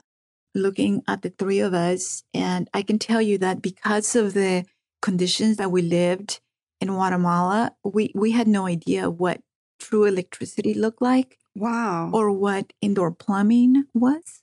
looking 0.53 1.03
at 1.07 1.21
the 1.21 1.29
three 1.29 1.59
of 1.59 1.73
us. 1.73 2.23
And 2.33 2.69
I 2.73 2.81
can 2.81 2.99
tell 2.99 3.21
you 3.21 3.37
that 3.37 3.61
because 3.61 4.13
of 4.13 4.33
the 4.33 4.65
conditions 5.01 5.55
that 5.55 5.71
we 5.71 5.81
lived 5.81 6.41
in 6.81 6.89
Guatemala, 6.89 7.71
we, 7.85 8.11
we 8.13 8.31
had 8.31 8.49
no 8.49 8.67
idea 8.67 9.09
what 9.09 9.39
true 9.79 10.03
electricity 10.03 10.73
looked 10.73 11.01
like 11.01 11.37
Wow. 11.57 12.11
or 12.13 12.31
what 12.31 12.73
indoor 12.81 13.11
plumbing 13.11 13.85
was. 13.93 14.41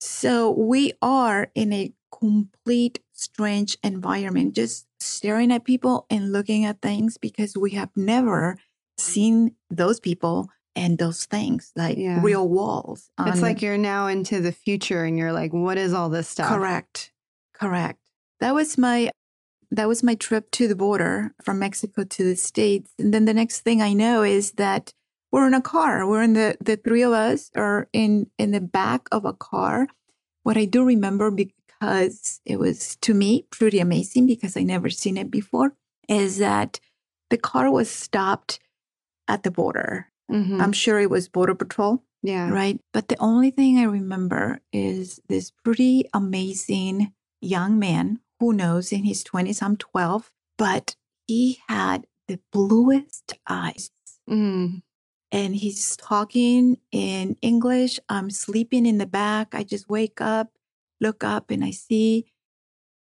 So 0.00 0.50
we 0.50 0.92
are 1.00 1.50
in 1.54 1.72
a 1.72 1.92
complete 2.12 3.00
strange 3.12 3.76
environment, 3.82 4.54
just 4.54 4.86
staring 5.00 5.52
at 5.52 5.64
people 5.64 6.06
and 6.10 6.32
looking 6.32 6.64
at 6.64 6.80
things 6.82 7.18
because 7.18 7.56
we 7.56 7.70
have 7.72 7.90
never 7.96 8.56
seen 8.98 9.54
those 9.70 10.00
people 10.00 10.48
and 10.74 10.98
those 10.98 11.24
things 11.26 11.72
like 11.76 11.96
Yeah. 11.98 12.20
real 12.22 12.48
walls. 12.48 13.10
it's 13.26 13.40
like 13.42 13.62
you're 13.62 13.78
now 13.78 14.06
into 14.08 14.40
the 14.40 14.52
future 14.52 15.04
and 15.04 15.16
you're 15.18 15.32
like, 15.32 15.52
What 15.52 15.78
is 15.78 15.92
all 15.94 16.08
this 16.10 16.28
stuff? 16.28 16.48
correct, 16.48 17.12
correct. 17.54 18.00
That 18.40 18.54
was 18.54 18.76
my 18.78 19.10
that 19.70 19.88
was 19.88 20.02
my 20.02 20.14
trip 20.14 20.50
to 20.52 20.68
the 20.68 20.76
border 20.76 21.34
from 21.42 21.58
Mexico 21.58 22.04
to 22.04 22.24
the 22.24 22.36
States. 22.36 22.92
And 22.98 23.12
then 23.12 23.24
the 23.24 23.34
next 23.34 23.60
thing 23.60 23.82
I 23.82 23.94
know 23.94 24.22
is 24.22 24.52
that 24.52 24.92
we're 25.32 25.46
in 25.46 25.54
a 25.54 25.60
car. 25.60 26.06
We're 26.06 26.22
in 26.22 26.32
the 26.34 26.56
the 26.60 26.76
three 26.76 27.02
of 27.02 27.12
us 27.12 27.50
are 27.56 27.88
in 27.92 28.30
in 28.38 28.50
the 28.52 28.60
back 28.60 29.08
of 29.12 29.24
a 29.24 29.32
car. 29.32 29.88
What 30.42 30.56
I 30.56 30.64
do 30.64 30.84
remember 30.84 31.30
because 31.30 32.40
it 32.44 32.58
was 32.58 32.96
to 33.02 33.14
me 33.14 33.46
pretty 33.50 33.78
amazing 33.80 34.26
because 34.26 34.56
I 34.56 34.62
never 34.62 34.88
seen 34.90 35.16
it 35.16 35.30
before 35.30 35.74
is 36.08 36.38
that 36.38 36.80
the 37.30 37.36
car 37.38 37.70
was 37.70 37.90
stopped 37.90 38.60
at 39.28 39.42
the 39.42 39.50
border. 39.50 40.10
Mhm. 40.30 40.60
I'm 40.60 40.72
sure 40.72 41.00
it 41.00 41.10
was 41.10 41.28
border 41.28 41.54
patrol 41.54 42.02
Yeah. 42.22 42.48
right? 42.50 42.80
But 42.92 43.08
the 43.08 43.18
only 43.20 43.50
thing 43.50 43.78
I 43.78 43.84
remember 43.84 44.60
is 44.72 45.20
this 45.28 45.50
pretty 45.64 46.04
amazing 46.14 47.12
young 47.40 47.78
man 47.78 48.20
who 48.40 48.52
knows 48.52 48.92
in 48.92 49.04
his 49.04 49.22
20s, 49.24 49.60
I'm 49.62 49.76
12, 49.76 50.30
but 50.58 50.94
he 51.26 51.58
had 51.68 52.06
the 52.28 52.38
bluest 52.52 53.34
eyes. 53.48 53.90
Mm. 54.28 54.82
And 55.32 55.56
he's 55.56 55.96
talking 55.96 56.78
in 56.92 57.36
English. 57.42 57.98
I'm 58.08 58.30
sleeping 58.30 58.86
in 58.86 58.98
the 58.98 59.06
back. 59.06 59.54
I 59.54 59.64
just 59.64 59.88
wake 59.88 60.20
up, 60.20 60.52
look 61.00 61.24
up, 61.24 61.50
and 61.50 61.64
I 61.64 61.72
see, 61.72 62.26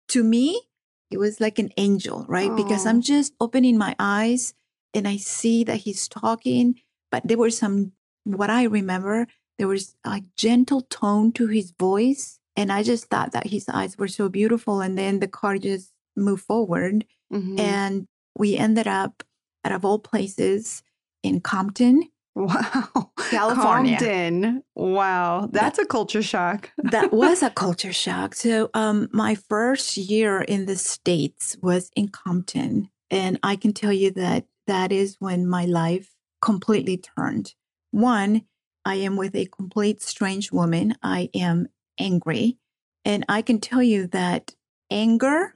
to 0.09 0.23
me, 0.23 0.61
it 1.09 1.17
was 1.17 1.41
like 1.41 1.59
an 1.59 1.71
angel, 1.77 2.25
right? 2.29 2.55
Because 2.55 2.85
I'm 2.85 3.01
just 3.01 3.33
opening 3.39 3.77
my 3.77 3.95
eyes 3.99 4.53
and 4.93 5.07
I 5.07 5.17
see 5.17 5.63
that 5.65 5.77
he's 5.77 6.07
talking, 6.07 6.75
but 7.11 7.27
there 7.27 7.37
was 7.37 7.57
some, 7.57 7.93
what 8.23 8.49
I 8.49 8.63
remember, 8.63 9.27
there 9.57 9.67
was 9.67 9.95
a 10.05 10.21
gentle 10.37 10.81
tone 10.81 11.31
to 11.33 11.47
his 11.47 11.71
voice. 11.71 12.39
And 12.55 12.71
I 12.71 12.83
just 12.83 13.05
thought 13.05 13.31
that 13.31 13.47
his 13.47 13.67
eyes 13.67 13.97
were 13.97 14.07
so 14.07 14.29
beautiful. 14.29 14.81
And 14.81 14.97
then 14.97 15.19
the 15.19 15.27
car 15.27 15.57
just 15.57 15.91
moved 16.15 16.43
forward. 16.43 17.05
Mhm. 17.33 17.59
And 17.59 18.07
we 18.37 18.57
ended 18.57 18.87
up, 18.87 19.23
out 19.63 19.71
of 19.71 19.83
all 19.85 19.99
places, 19.99 20.83
in 21.23 21.39
Compton. 21.41 22.09
wow. 22.35 23.11
California. 23.29 23.97
Compton. 23.97 24.63
Wow. 24.75 25.49
That's 25.51 25.79
a 25.79 25.85
culture 25.85 26.23
shock. 26.23 26.71
that 26.77 27.11
was 27.11 27.43
a 27.43 27.49
culture 27.49 27.93
shock. 27.93 28.35
So, 28.35 28.69
um, 28.73 29.09
my 29.11 29.35
first 29.35 29.97
year 29.97 30.41
in 30.41 30.65
the 30.65 30.77
States 30.77 31.57
was 31.61 31.91
in 31.95 32.07
Compton. 32.07 32.89
And 33.09 33.37
I 33.43 33.57
can 33.57 33.73
tell 33.73 33.91
you 33.91 34.11
that 34.11 34.45
that 34.67 34.91
is 34.91 35.17
when 35.19 35.47
my 35.47 35.65
life 35.65 36.15
completely 36.41 36.97
turned. 36.97 37.53
One, 37.91 38.43
I 38.85 38.95
am 38.95 39.17
with 39.17 39.35
a 39.35 39.45
complete 39.45 40.01
strange 40.01 40.51
woman. 40.51 40.95
I 41.03 41.29
am 41.35 41.67
angry. 41.99 42.57
And 43.03 43.25
I 43.27 43.41
can 43.41 43.59
tell 43.59 43.83
you 43.83 44.07
that 44.07 44.55
anger 44.89 45.55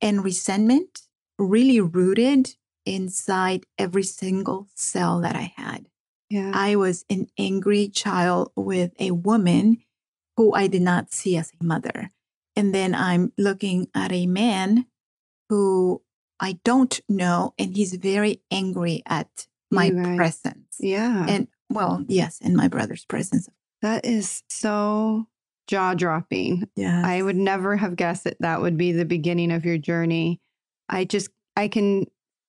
and 0.00 0.24
resentment 0.24 1.02
really 1.38 1.80
rooted 1.80 2.54
inside 2.86 3.64
every 3.78 4.02
single 4.04 4.68
cell 4.74 5.20
that 5.20 5.36
I 5.36 5.52
had. 5.56 5.86
Yeah. 6.30 6.52
I 6.54 6.76
was 6.76 7.04
an 7.08 7.28
angry 7.38 7.88
child 7.88 8.50
with 8.56 8.92
a 8.98 9.12
woman 9.12 9.78
who 10.36 10.54
I 10.54 10.66
did 10.66 10.82
not 10.82 11.12
see 11.12 11.36
as 11.36 11.52
a 11.60 11.64
mother. 11.64 12.10
And 12.54 12.74
then 12.74 12.94
I'm 12.94 13.32
looking 13.38 13.88
at 13.94 14.12
a 14.12 14.26
man 14.26 14.86
who 15.48 16.02
I 16.38 16.58
don't 16.64 17.00
know, 17.08 17.54
and 17.58 17.74
he's 17.74 17.94
very 17.94 18.42
angry 18.50 19.02
at 19.06 19.46
my 19.70 19.90
guys. 19.90 20.16
presence. 20.16 20.76
yeah. 20.78 21.24
And 21.28 21.48
well, 21.70 22.04
yes, 22.08 22.38
and 22.42 22.54
my 22.54 22.68
brother's 22.68 23.04
presence. 23.04 23.48
that 23.82 24.04
is 24.04 24.42
so 24.48 25.26
jaw 25.66 25.94
dropping. 25.94 26.68
Yeah. 26.76 27.02
I 27.04 27.22
would 27.22 27.36
never 27.36 27.76
have 27.76 27.96
guessed 27.96 28.24
that 28.24 28.36
that 28.40 28.60
would 28.60 28.76
be 28.76 28.92
the 28.92 29.04
beginning 29.04 29.50
of 29.50 29.64
your 29.64 29.78
journey. 29.78 30.40
I 30.88 31.04
just, 31.04 31.30
I 31.56 31.68
can 31.68 32.06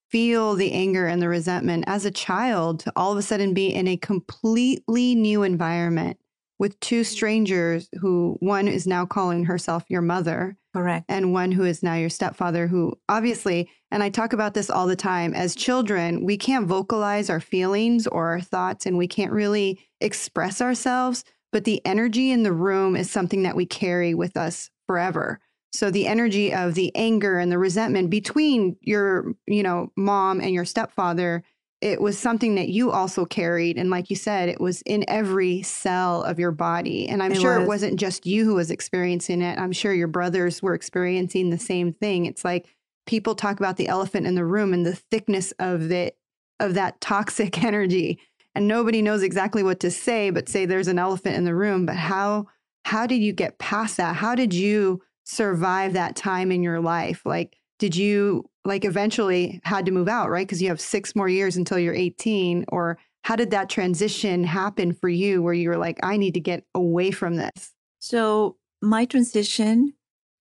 feel 0.09 0.55
the 0.55 0.71
anger 0.71 1.07
and 1.07 1.21
the 1.21 1.27
resentment 1.27 1.83
as 1.87 2.05
a 2.05 2.11
child 2.11 2.79
to 2.81 2.91
all 2.95 3.11
of 3.11 3.17
a 3.17 3.21
sudden 3.21 3.53
be 3.53 3.67
in 3.67 3.87
a 3.87 3.97
completely 3.97 5.15
new 5.15 5.43
environment 5.43 6.17
with 6.59 6.79
two 6.79 7.03
strangers 7.03 7.89
who 7.99 8.37
one 8.39 8.67
is 8.67 8.87
now 8.87 9.05
calling 9.05 9.45
herself 9.45 9.83
your 9.89 10.01
mother 10.01 10.57
correct. 10.73 11.05
and 11.09 11.33
one 11.33 11.51
who 11.51 11.63
is 11.63 11.83
now 11.83 11.95
your 11.95 12.09
stepfather 12.09 12.67
who 12.67 12.93
obviously 13.09 13.69
and 13.91 14.01
i 14.01 14.09
talk 14.09 14.33
about 14.33 14.53
this 14.53 14.69
all 14.69 14.87
the 14.87 14.95
time 14.95 15.33
as 15.33 15.55
children 15.55 16.23
we 16.23 16.37
can't 16.37 16.67
vocalize 16.67 17.29
our 17.29 17.39
feelings 17.39 18.07
or 18.07 18.29
our 18.29 18.41
thoughts 18.41 18.85
and 18.85 18.97
we 18.97 19.07
can't 19.07 19.31
really 19.31 19.79
express 20.01 20.61
ourselves 20.61 21.23
but 21.51 21.63
the 21.63 21.81
energy 21.85 22.31
in 22.31 22.43
the 22.43 22.53
room 22.53 22.95
is 22.95 23.09
something 23.09 23.43
that 23.43 23.55
we 23.55 23.65
carry 23.65 24.13
with 24.13 24.37
us 24.37 24.69
forever 24.85 25.39
so 25.77 25.91
the 25.91 26.07
energy 26.07 26.53
of 26.53 26.73
the 26.73 26.91
anger 26.95 27.37
and 27.37 27.51
the 27.51 27.57
resentment 27.57 28.09
between 28.09 28.75
your 28.81 29.33
you 29.45 29.61
know 29.63 29.91
mom 29.95 30.41
and 30.41 30.51
your 30.53 30.65
stepfather 30.65 31.43
it 31.81 32.01
was 32.01 32.17
something 32.17 32.55
that 32.55 32.69
you 32.69 32.91
also 32.91 33.25
carried 33.25 33.77
and 33.77 33.89
like 33.89 34.09
you 34.09 34.15
said 34.15 34.49
it 34.49 34.59
was 34.59 34.81
in 34.83 35.05
every 35.07 35.61
cell 35.61 36.23
of 36.23 36.39
your 36.39 36.51
body. 36.51 37.07
And 37.07 37.21
i'm 37.21 37.31
It 37.31 37.39
sure 37.39 37.55
it 37.55 37.59
was. 37.59 37.67
wasn't 37.67 37.99
just 37.99 38.25
you 38.25 38.45
who 38.45 38.55
was 38.55 38.71
experiencing 38.71 39.41
it. 39.41 39.59
I'm 39.59 39.71
sure 39.71 39.93
your 39.93 40.07
brothers 40.07 40.61
were 40.61 40.73
experiencing 40.73 41.49
the 41.49 41.59
same 41.59 41.93
thing. 41.93 42.25
It's 42.25 42.43
like 42.43 42.67
people 43.05 43.35
talk 43.35 43.59
about 43.59 43.77
the 43.77 43.87
elephant 43.87 44.25
in 44.25 44.35
the 44.35 44.45
room 44.45 44.73
and 44.73 44.85
the 44.85 44.95
thickness 44.95 45.53
of 45.59 45.89
the 45.89 46.13
of 46.59 46.73
that 46.73 46.99
toxic 47.01 47.63
energy. 47.63 48.19
And 48.55 48.67
nobody 48.67 49.03
knows 49.03 49.21
exactly 49.21 49.61
what 49.61 49.79
to 49.81 49.91
say 49.91 50.31
but 50.31 50.49
say 50.49 50.65
there's 50.65 50.87
an 50.87 50.97
elephant 50.99 51.35
in 51.35 51.45
the 51.45 51.55
room. 51.55 51.85
But 51.85 51.97
how 51.97 52.47
how 52.85 53.05
did 53.05 53.21
you 53.21 53.33
get 53.33 53.59
past 53.59 53.97
that? 53.97 54.15
How 54.15 54.33
did 54.33 54.53
you 54.53 55.03
survive 55.27 55.93
that 55.93 56.15
time 56.15 56.51
in 56.51 56.63
your 56.63 56.79
life? 56.79 57.21
Like 57.25 57.57
did 57.79 57.95
you 57.95 58.49
like 58.65 58.85
eventually 58.85 59.61
had 59.63 59.85
to 59.85 59.91
move 59.91 60.07
out 60.07 60.29
right? 60.29 60.47
Because 60.47 60.61
you 60.61 60.69
have 60.69 60.81
six 60.81 61.15
more 61.15 61.29
years 61.29 61.57
until 61.57 61.77
you're 61.77 61.93
18 61.93 62.65
or 62.69 62.97
how 63.23 63.35
did 63.35 63.51
that 63.51 63.69
transition 63.69 64.43
happen 64.45 64.93
for 64.93 65.09
you 65.09 65.43
where 65.43 65.53
you 65.53 65.67
were 65.67 65.77
like 65.77 65.99
i 66.01 66.15
need 66.15 66.33
to 66.33 66.39
get 66.39 66.63
away 66.73 67.11
from 67.11 67.35
this 67.35 67.73
So 67.99 68.55
my 68.81 69.05
transition 69.05 69.93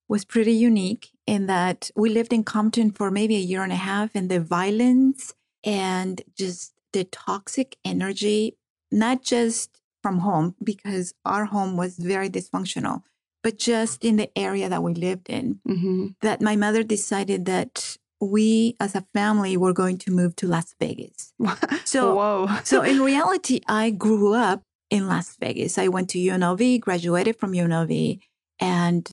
was 0.09 0.25
pretty 0.25 0.52
unique 0.52 1.11
in 1.26 1.47
that 1.47 1.90
we 1.97 2.11
lived 2.11 2.33
in 2.33 2.45
Compton 2.45 2.90
for 2.90 3.11
maybe 3.11 3.37
a 3.37 3.40
year 3.40 3.62
and 3.62 3.73
a 3.73 3.76
half, 3.76 4.11
and 4.14 4.31
the 4.31 4.40
violence 4.40 5.35
and 5.64 6.23
just 6.37 6.75
the 6.93 7.05
toxic 7.05 7.76
energy, 7.85 8.57
not 8.93 9.23
just 9.23 9.81
from 10.02 10.21
home, 10.21 10.55
because 10.62 11.12
our 11.25 11.47
home 11.47 11.76
was 11.76 11.97
very 11.97 12.31
dysfunctional, 12.31 13.02
but 13.47 13.59
just 13.59 14.05
in 14.05 14.17
the 14.17 14.29
area 14.37 14.69
that 14.69 14.83
we 14.83 14.93
lived 14.93 15.31
in, 15.31 15.61
mm-hmm. 15.65 16.09
that 16.21 16.43
my 16.43 16.57
mother 16.57 16.83
decided 16.83 17.45
that 17.45 17.97
we 18.21 18.75
as 18.81 18.97
a 18.97 19.07
family 19.15 19.57
were 19.57 19.73
going 19.73 19.99
to 19.99 20.11
move 20.11 20.35
to 20.35 20.49
Las 20.49 20.75
Vegas. 20.81 21.33
So 21.85 22.17
whoa 22.17 22.49
so 22.65 22.83
in 22.93 22.99
reality, 23.00 23.61
I 23.69 23.91
grew 23.91 24.35
up 24.35 24.62
in 24.91 25.07
Las 25.07 25.37
Vegas. 25.38 25.79
I 25.79 25.87
went 25.87 26.11
to 26.11 26.19
UNLV, 26.19 26.81
graduated 26.81 27.37
from 27.38 27.53
UNLV, 27.53 28.19
and 28.59 29.09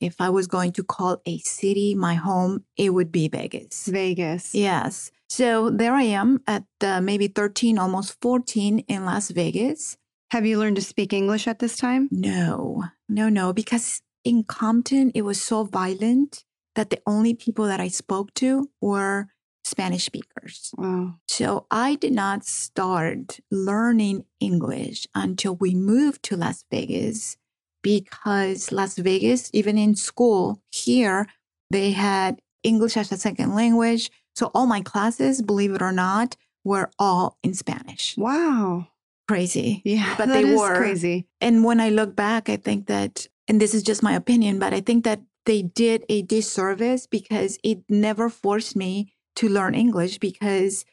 if 0.00 0.20
I 0.20 0.30
was 0.30 0.48
going 0.48 0.72
to 0.72 0.82
call 0.82 1.22
a 1.24 1.38
city 1.38 1.94
my 1.94 2.14
home, 2.14 2.64
it 2.76 2.90
would 2.90 3.12
be 3.12 3.28
Vegas. 3.28 3.86
vegas 3.86 4.52
Yes. 4.52 5.12
So 5.28 5.70
there 5.70 5.94
I 5.94 6.02
am 6.02 6.42
at 6.48 6.64
uh, 6.80 7.00
maybe 7.00 7.28
13, 7.28 7.78
almost 7.78 8.20
14 8.20 8.80
in 8.80 9.04
Las 9.04 9.30
Vegas. 9.30 9.96
Have 10.30 10.44
you 10.46 10.58
learned 10.58 10.76
to 10.76 10.82
speak 10.82 11.12
english 11.12 11.46
at 11.46 11.58
this 11.58 11.76
time 11.76 12.08
No, 12.10 12.84
no, 13.08 13.28
no, 13.28 13.52
because 13.52 14.02
in 14.24 14.42
Compton, 14.42 15.12
it 15.14 15.22
was 15.22 15.40
so 15.40 15.62
violent 15.62 16.44
that 16.74 16.90
the 16.90 17.00
only 17.06 17.32
people 17.32 17.66
that 17.66 17.78
I 17.80 17.86
spoke 17.86 18.34
to 18.34 18.68
were 18.80 19.28
Spanish 19.64 20.04
speakers. 20.04 20.72
wow 20.76 21.14
So 21.28 21.66
I 21.70 21.94
did 21.94 22.12
not 22.12 22.44
start 22.44 23.38
learning 23.52 24.24
English 24.40 25.06
until 25.14 25.54
we 25.54 25.74
moved 25.74 26.24
to 26.24 26.36
Las 26.36 26.64
Vegas 26.72 27.36
because 27.82 28.72
Las 28.72 28.96
Vegas, 28.98 29.48
even 29.52 29.78
in 29.78 29.94
school 29.94 30.60
here, 30.72 31.28
they 31.70 31.92
had 31.92 32.40
English 32.64 32.96
as 32.96 33.12
a 33.12 33.16
second 33.16 33.54
language. 33.54 34.10
So 34.34 34.50
all 34.54 34.66
my 34.66 34.80
classes, 34.82 35.40
believe 35.40 35.72
it 35.72 35.82
or 35.82 35.92
not, 35.92 36.36
were 36.64 36.90
all 36.98 37.38
in 37.44 37.54
Spanish. 37.54 38.16
wow 38.18 38.88
Crazy. 39.28 39.82
yeah 39.84 40.14
But 40.16 40.26
they 40.32 40.44
were. 40.44 40.76
crazy 40.76 41.26
And 41.40 41.64
when 41.64 41.80
I 41.80 41.90
look 41.90 42.16
back, 42.16 42.48
I 42.48 42.56
think 42.56 42.86
that, 42.86 43.26
and 43.48 43.60
this 43.60 43.74
is 43.74 43.82
just 43.82 44.02
my 44.02 44.14
opinion, 44.14 44.58
but 44.58 44.72
I 44.72 44.80
think 44.80 45.04
that 45.04 45.20
they 45.44 45.62
did 45.62 46.04
a 46.08 46.22
disservice 46.22 47.06
because 47.06 47.58
it 47.62 47.78
never 47.88 48.28
forced 48.30 48.74
me 48.76 49.12
to 49.36 49.48
learn 49.48 49.74
English 49.74 50.18
because 50.18 50.84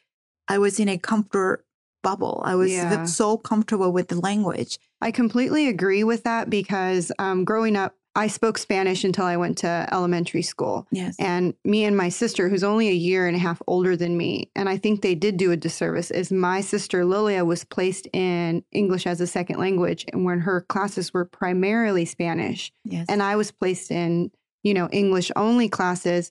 I 0.48 0.58
was 0.58 0.78
in 0.78 0.88
a 0.88 0.98
comfort 0.98 1.64
bubble. 2.02 2.42
I 2.44 2.54
was 2.54 2.70
Yeah. 2.72 3.04
so 3.06 3.38
comfortable 3.38 3.90
with 3.92 4.08
the 4.08 4.20
language. 4.20 4.78
I 5.00 5.10
completely 5.10 5.68
agree 5.68 6.04
with 6.04 6.24
that 6.24 6.50
because 6.50 7.10
um, 7.18 7.44
growing 7.44 7.76
up, 7.76 7.94
I 8.16 8.28
spoke 8.28 8.58
Spanish 8.58 9.02
until 9.02 9.24
I 9.24 9.36
went 9.36 9.58
to 9.58 9.88
elementary 9.92 10.42
school. 10.42 10.86
Yes. 10.92 11.16
And 11.18 11.54
me 11.64 11.84
and 11.84 11.96
my 11.96 12.08
sister, 12.08 12.48
who's 12.48 12.62
only 12.62 12.88
a 12.88 12.92
year 12.92 13.26
and 13.26 13.34
a 13.34 13.40
half 13.40 13.60
older 13.66 13.96
than 13.96 14.16
me, 14.16 14.50
and 14.54 14.68
I 14.68 14.76
think 14.76 15.02
they 15.02 15.16
did 15.16 15.36
do 15.36 15.50
a 15.50 15.56
disservice, 15.56 16.10
is 16.10 16.30
my 16.30 16.60
sister 16.60 17.04
Lilia 17.04 17.44
was 17.44 17.64
placed 17.64 18.06
in 18.12 18.62
English 18.70 19.06
as 19.06 19.20
a 19.20 19.26
second 19.26 19.58
language, 19.58 20.04
and 20.12 20.24
when 20.24 20.40
her 20.40 20.60
classes 20.60 21.12
were 21.12 21.24
primarily 21.24 22.04
Spanish, 22.04 22.72
yes. 22.84 23.06
and 23.08 23.22
I 23.22 23.34
was 23.34 23.50
placed 23.50 23.90
in, 23.90 24.30
you 24.62 24.74
know, 24.74 24.88
English 24.92 25.32
only 25.34 25.68
classes. 25.68 26.30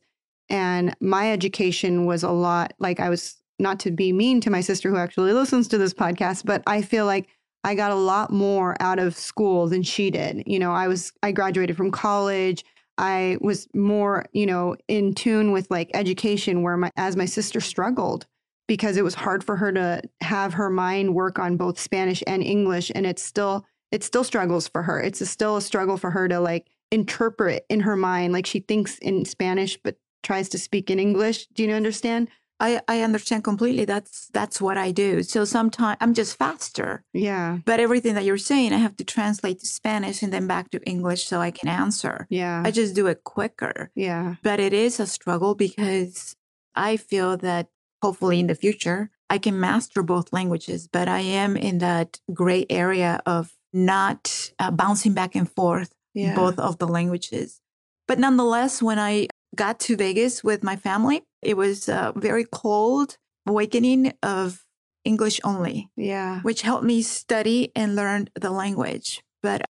And 0.49 0.95
my 0.99 1.31
education 1.31 2.05
was 2.05 2.23
a 2.23 2.31
lot 2.31 2.73
like 2.79 2.99
I 2.99 3.09
was 3.09 3.41
not 3.59 3.79
to 3.81 3.91
be 3.91 4.11
mean 4.11 4.41
to 4.41 4.49
my 4.49 4.61
sister 4.61 4.89
who 4.89 4.97
actually 4.97 5.33
listens 5.33 5.67
to 5.69 5.77
this 5.77 5.93
podcast, 5.93 6.45
but 6.45 6.63
I 6.67 6.81
feel 6.81 7.05
like 7.05 7.27
I 7.63 7.75
got 7.75 7.91
a 7.91 7.95
lot 7.95 8.31
more 8.31 8.75
out 8.81 8.99
of 8.99 9.15
school 9.15 9.67
than 9.67 9.83
she 9.83 10.11
did. 10.11 10.43
You 10.45 10.59
know, 10.59 10.71
I 10.71 10.87
was, 10.87 11.13
I 11.23 11.31
graduated 11.31 11.77
from 11.77 11.91
college. 11.91 12.65
I 12.97 13.37
was 13.41 13.67
more, 13.73 14.25
you 14.33 14.45
know, 14.45 14.75
in 14.87 15.13
tune 15.13 15.51
with 15.51 15.71
like 15.71 15.89
education 15.93 16.61
where 16.61 16.77
my, 16.77 16.91
as 16.95 17.15
my 17.15 17.25
sister 17.25 17.61
struggled. 17.61 18.27
because 18.67 18.97
it 18.97 19.03
was 19.03 19.15
hard 19.15 19.43
for 19.43 19.55
her 19.57 19.71
to 19.71 20.01
have 20.21 20.53
her 20.53 20.69
mind 20.69 21.13
work 21.13 21.37
on 21.39 21.57
both 21.57 21.79
Spanish 21.79 22.23
and 22.27 22.41
English. 22.43 22.91
And 22.95 23.05
it's 23.05 23.23
still, 23.23 23.65
it 23.91 24.03
still 24.03 24.23
struggles 24.23 24.67
for 24.67 24.83
her. 24.83 25.01
It's 25.01 25.21
a, 25.21 25.25
still 25.25 25.57
a 25.57 25.61
struggle 25.61 25.97
for 25.97 26.11
her 26.11 26.27
to 26.27 26.39
like 26.39 26.67
interpret 26.91 27.65
in 27.69 27.81
her 27.81 27.95
mind. 27.95 28.33
Like 28.33 28.45
she 28.45 28.59
thinks 28.59 28.97
in 28.99 29.25
Spanish, 29.25 29.77
but 29.83 29.97
tries 30.23 30.49
to 30.49 30.57
speak 30.57 30.89
in 30.89 30.99
English. 30.99 31.47
Do 31.47 31.63
you 31.63 31.71
understand? 31.73 32.29
I, 32.67 32.81
I 32.87 33.01
understand 33.01 33.43
completely. 33.43 33.85
That's 33.85 34.29
that's 34.37 34.57
what 34.65 34.77
I 34.77 34.91
do. 34.91 35.21
So 35.33 35.43
sometimes 35.45 35.97
I'm 36.01 36.13
just 36.13 36.37
faster. 36.37 37.03
Yeah. 37.13 37.57
But 37.65 37.79
everything 37.85 38.13
that 38.15 38.23
you're 38.23 38.37
saying, 38.51 38.71
I 38.73 38.77
have 38.77 38.95
to 38.97 39.03
translate 39.03 39.59
to 39.59 39.65
Spanish 39.79 40.23
and 40.23 40.31
then 40.31 40.47
back 40.47 40.71
to 40.71 40.79
English 40.93 41.21
so 41.25 41.41
I 41.41 41.51
can 41.51 41.67
answer. 41.67 42.15
Yeah. 42.29 42.63
I 42.65 42.71
just 42.71 42.95
do 42.95 43.07
it 43.07 43.23
quicker. 43.25 43.91
yeah. 43.95 44.35
But 44.43 44.59
it 44.59 44.73
is 44.73 44.99
a 44.99 45.07
struggle 45.07 45.53
because 45.55 46.35
I 46.73 46.97
feel 46.97 47.35
that 47.37 47.67
hopefully 48.01 48.39
in 48.39 48.47
the 48.47 48.55
future 48.65 49.09
I 49.29 49.37
can 49.39 49.59
master 49.59 50.01
both 50.03 50.31
languages. 50.31 50.87
But 50.87 51.07
I 51.07 51.19
am 51.43 51.57
in 51.57 51.79
that 51.79 52.19
gray 52.33 52.65
area 52.69 53.21
of 53.25 53.51
not 53.73 54.51
uh, 54.59 54.71
bouncing 54.71 55.13
back 55.13 55.35
and 55.35 55.49
forth 55.51 55.91
Yeah. 56.13 56.35
both 56.35 56.57
of 56.59 56.77
the 56.77 56.87
languages. 56.87 57.59
But 58.07 58.19
nonetheless, 58.19 58.81
when 58.81 58.99
I 58.99 59.27
got 59.55 59.79
to 59.85 59.97
Vegas 59.97 60.43
with 60.43 60.61
my 60.63 60.75
family, 60.77 61.23
it 61.45 61.55
was 61.57 61.89
a 61.89 62.13
very 62.15 62.45
cold 62.45 63.17
awakening 63.45 64.13
of 64.23 64.65
English 65.05 65.39
only, 65.43 65.89
Yeah. 65.97 66.41
which 66.41 66.61
helped 66.61 66.85
me 66.85 67.01
study 67.01 67.71
and 67.75 67.95
learn 67.95 68.29
the 68.39 68.49
language. 68.51 69.21
But 69.41 69.65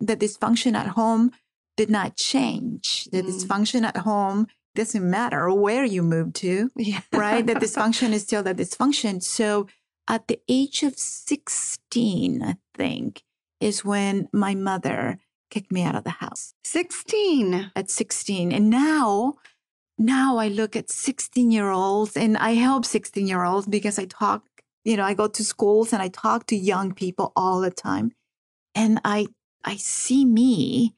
the 0.00 0.16
dysfunction 0.16 0.74
at 0.74 0.88
home 0.88 1.32
did 1.76 1.90
not 1.90 2.16
change. 2.16 3.08
The 3.12 3.22
Mm. 3.22 3.28
dysfunction 3.28 3.82
at 3.84 3.98
home 3.98 4.46
doesn't 4.74 5.08
matter 5.10 5.52
where 5.52 5.84
you 5.84 6.02
move 6.02 6.32
to, 6.34 6.70
Yeah. 6.76 7.00
right? 7.12 7.46
the 7.46 7.54
dysfunction 7.64 8.12
is 8.12 8.22
still 8.22 8.42
the 8.42 8.54
dysfunction. 8.54 9.22
So 9.22 9.66
at 10.08 10.28
the 10.28 10.40
age 10.48 10.82
of 10.82 10.96
16, 10.98 12.42
I 12.42 12.56
think, 12.76 13.22
is 13.60 13.84
when 13.84 14.28
my 14.32 14.54
mother 14.54 15.18
kicked 15.50 15.72
me 15.72 15.82
out 15.82 15.94
of 15.96 16.04
the 16.04 16.10
house 16.24 16.54
16. 16.64 17.70
at 17.74 17.90
16. 17.90 18.52
And 18.52 18.70
now, 18.70 19.34
now 19.98 20.36
I 20.38 20.48
look 20.48 20.76
at 20.76 20.90
16 20.90 21.50
year 21.50 21.70
olds 21.70 22.16
and 22.16 22.36
I 22.36 22.52
help 22.52 22.84
16 22.84 23.26
year 23.26 23.44
olds 23.44 23.66
because 23.66 23.98
I 23.98 24.04
talk, 24.06 24.44
you 24.84 24.96
know, 24.96 25.04
I 25.04 25.14
go 25.14 25.26
to 25.28 25.44
schools 25.44 25.92
and 25.92 26.00
I 26.02 26.08
talk 26.08 26.46
to 26.46 26.56
young 26.56 26.94
people 26.94 27.32
all 27.36 27.60
the 27.60 27.70
time. 27.70 28.12
And 28.74 29.00
I, 29.04 29.26
I 29.64 29.76
see 29.76 30.24
me 30.24 30.94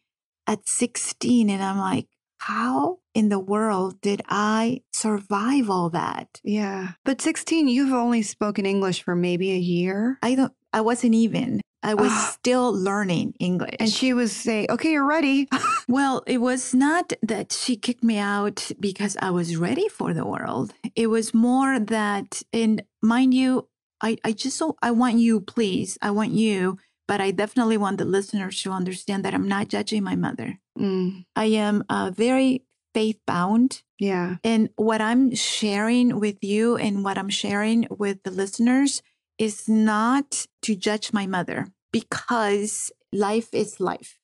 at 0.46 0.68
16 0.68 1.48
and 1.48 1.62
I'm 1.62 1.78
like, 1.78 2.06
how 2.38 2.98
in 3.14 3.28
the 3.28 3.38
world 3.38 4.00
did 4.00 4.22
I 4.28 4.82
survive 4.92 5.68
all 5.70 5.90
that? 5.90 6.40
Yeah. 6.42 6.92
But 7.04 7.20
16, 7.20 7.68
you've 7.68 7.92
only 7.92 8.22
spoken 8.22 8.64
English 8.66 9.02
for 9.02 9.14
maybe 9.14 9.52
a 9.52 9.58
year. 9.58 10.18
I 10.22 10.34
don't, 10.34 10.52
I 10.72 10.80
wasn't 10.80 11.14
even, 11.14 11.60
I 11.82 11.94
was 11.94 12.10
Ah. 12.12 12.30
still 12.38 12.72
learning 12.72 13.34
English. 13.40 13.76
And 13.80 13.90
she 13.90 14.12
was 14.14 14.32
saying, 14.32 14.66
okay, 14.70 14.92
you're 14.92 15.06
ready. 15.06 15.48
Well, 15.90 16.22
it 16.24 16.38
was 16.38 16.72
not 16.72 17.12
that 17.20 17.50
she 17.52 17.74
kicked 17.74 18.04
me 18.04 18.16
out 18.16 18.70
because 18.78 19.16
I 19.20 19.30
was 19.30 19.56
ready 19.56 19.88
for 19.88 20.14
the 20.14 20.24
world. 20.24 20.72
It 20.94 21.08
was 21.08 21.34
more 21.34 21.80
that, 21.80 22.44
and 22.52 22.84
mind 23.02 23.34
you, 23.34 23.66
I, 24.00 24.16
I 24.22 24.30
just 24.30 24.56
so 24.56 24.76
I 24.80 24.92
want 24.92 25.16
you, 25.18 25.40
please, 25.40 25.98
I 26.00 26.12
want 26.12 26.30
you, 26.30 26.78
but 27.08 27.20
I 27.20 27.32
definitely 27.32 27.76
want 27.76 27.98
the 27.98 28.04
listeners 28.04 28.62
to 28.62 28.70
understand 28.70 29.24
that 29.24 29.34
I'm 29.34 29.48
not 29.48 29.66
judging 29.66 30.04
my 30.04 30.14
mother. 30.14 30.60
Mm, 30.78 31.24
I 31.34 31.46
am 31.46 31.82
uh, 31.88 32.12
very 32.14 32.62
faith 32.94 33.18
bound. 33.26 33.82
yeah. 33.98 34.36
And 34.44 34.70
what 34.76 35.00
I'm 35.00 35.34
sharing 35.34 36.20
with 36.20 36.38
you 36.40 36.76
and 36.76 37.02
what 37.02 37.18
I'm 37.18 37.30
sharing 37.30 37.88
with 37.90 38.22
the 38.22 38.30
listeners 38.30 39.02
is 39.38 39.68
not 39.68 40.46
to 40.62 40.76
judge 40.76 41.12
my 41.12 41.26
mother 41.26 41.66
because 41.90 42.92
life 43.12 43.48
is 43.52 43.80
life. 43.80 44.19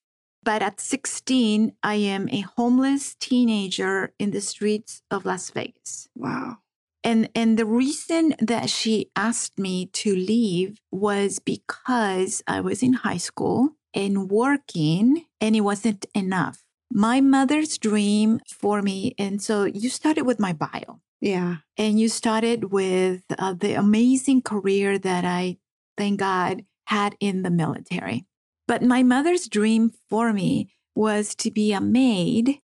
But 0.47 0.63
at 0.63 0.81
16, 0.81 1.73
I 1.83 1.97
am 1.97 2.29
a 2.31 2.43
homeless 2.57 3.17
teenager 3.19 4.15
in 4.23 4.31
the 4.31 4.41
streets 4.41 5.03
of 5.11 5.25
Las 5.27 5.51
Vegas. 5.51 6.09
Wow. 6.15 6.59
And 7.03 7.29
and 7.35 7.59
the 7.59 7.67
reason 7.67 8.35
that 8.41 8.71
she 8.71 9.11
asked 9.17 9.59
me 9.59 9.87
to 10.03 10.15
leave 10.15 10.79
was 10.93 11.41
because 11.41 12.43
I 12.47 12.61
was 12.61 12.81
in 12.83 12.95
high 13.07 13.19
school 13.19 13.71
and 13.93 14.31
working 14.31 15.27
and 15.41 15.57
it 15.57 15.63
wasn't 15.63 16.07
enough. 16.15 16.63
My 16.93 17.21
mother's 17.21 17.77
dream 17.79 18.41
for 18.61 18.83
me 18.83 19.15
and 19.19 19.43
so 19.43 19.65
you 19.65 19.89
started 19.91 20.25
with 20.27 20.39
my 20.47 20.53
bio 20.53 21.01
Yeah. 21.21 21.57
and 21.77 21.99
you 22.01 22.09
started 22.09 22.71
with 22.79 23.23
uh, 23.37 23.55
the 23.55 23.75
amazing 23.75 24.43
career 24.43 24.99
that 24.99 25.25
I 25.25 25.59
thank 25.99 26.21
God 26.21 26.65
had 26.87 27.17
in 27.21 27.43
the 27.43 27.51
military. 27.51 28.27
But 28.69 28.83
my 28.83 29.03
mother's 29.03 29.49
dream 29.49 29.93
for 30.09 30.33
me 30.33 30.73
was 30.95 31.35
to 31.37 31.51
be 31.51 31.73
a 31.73 31.81
maid 31.81 32.61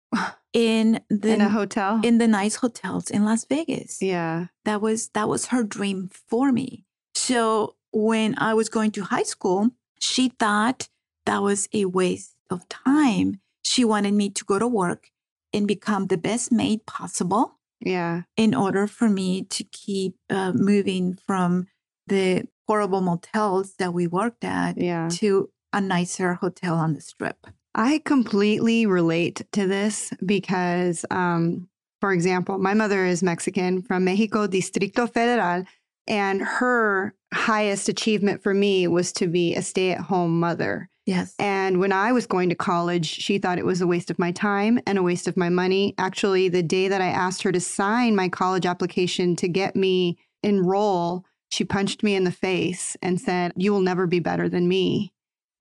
in 0.53 1.01
the 1.09 1.35
in 1.35 1.41
a 1.41 1.49
hotel. 1.49 2.01
in 2.03 2.19
the 2.19 2.29
nice 2.29 2.57
hotels 2.57 3.11
in 3.11 3.25
Las 3.25 3.45
Vegas. 3.45 4.01
yeah. 4.03 4.47
That 4.65 4.81
was 4.81 5.09
that 5.11 5.29
was 5.29 5.47
her 5.47 5.63
dream 5.63 6.11
for 6.13 6.53
me. 6.53 6.85
So 7.15 7.77
when 7.93 8.35
I 8.39 8.55
was 8.55 8.69
going 8.69 8.93
to 8.93 9.03
high 9.03 9.25
school, 9.25 9.71
she 10.01 10.29
thought 10.29 10.89
that 11.27 11.43
was 11.43 11.69
a 11.73 11.85
waste 11.85 12.35
of 12.51 12.69
time. 12.69 13.41
She 13.65 13.85
wanted 13.85 14.15
me 14.15 14.31
to 14.31 14.45
go 14.45 14.59
to 14.59 14.67
work 14.67 15.11
and 15.53 15.67
become 15.69 16.07
the 16.07 16.17
best 16.19 16.51
maid 16.53 16.87
possible 16.87 17.59
Yeah. 17.81 18.23
in 18.37 18.55
order 18.55 18.87
for 18.87 19.09
me 19.09 19.43
to 19.45 19.65
keep 19.65 20.15
uh, 20.31 20.53
moving 20.55 21.19
from 21.27 21.67
the 22.07 22.45
horrible 22.67 23.01
motels 23.01 23.75
that 23.79 23.93
we 23.93 24.07
worked 24.07 24.45
at 24.45 24.79
Yeah. 24.79 25.09
to 25.19 25.51
a 25.73 25.81
nicer 25.81 26.35
hotel 26.35 26.75
on 26.75 26.95
the 26.95 27.01
strip. 27.01 27.47
I 27.75 28.03
completely 28.05 28.87
relate 28.87 29.43
to 29.53 29.67
this 29.67 30.13
because, 30.25 31.05
um, 31.11 31.69
for 32.01 32.13
example, 32.13 32.59
my 32.59 32.75
mother 32.75 33.05
is 33.05 33.23
Mexican 33.23 33.83
from 33.83 34.05
Mexico, 34.05 34.47
Distrito 34.47 35.07
Federal, 35.07 35.65
and 36.09 36.43
her 36.43 37.15
highest 37.33 37.89
achievement 37.89 38.43
for 38.43 38.55
me 38.55 38.89
was 38.89 39.13
to 39.13 39.29
be 39.29 39.55
a 39.55 39.63
stay 39.63 39.93
at 39.93 40.01
home 40.01 40.41
mother. 40.41 40.89
Yes. 41.07 41.35
And 41.39 41.79
when 41.79 41.93
I 41.93 42.13
was 42.13 42.27
going 42.27 42.49
to 42.49 42.55
college, 42.55 43.07
she 43.07 43.39
thought 43.39 43.59
it 43.59 43.65
was 43.65 43.81
a 43.81 43.87
waste 43.87 44.11
of 44.11 44.19
my 44.19 44.33
time 44.33 44.81
and 44.87 44.99
a 44.99 45.03
waste 45.03 45.29
of 45.29 45.37
my 45.37 45.49
money. 45.49 45.95
Actually, 45.99 46.49
the 46.49 46.63
day 46.63 46.89
that 46.89 47.01
I 47.01 47.07
asked 47.09 47.43
her 47.43 47.53
to 47.53 47.61
sign 47.61 48.17
my 48.17 48.29
college 48.29 48.67
application 48.67 49.37
to 49.37 49.49
get 49.49 49.77
me 49.77 50.19
enroll, 50.43 51.25
she 51.51 51.65
punched 51.65 52.03
me 52.03 52.15
in 52.15 52.25
the 52.25 52.33
face 52.33 52.97
and 53.03 53.21
said, 53.21 53.53
"You 53.57 53.73
will 53.73 53.81
never 53.81 54.07
be 54.07 54.21
better 54.21 54.49
than 54.49 54.69
me." 54.69 55.13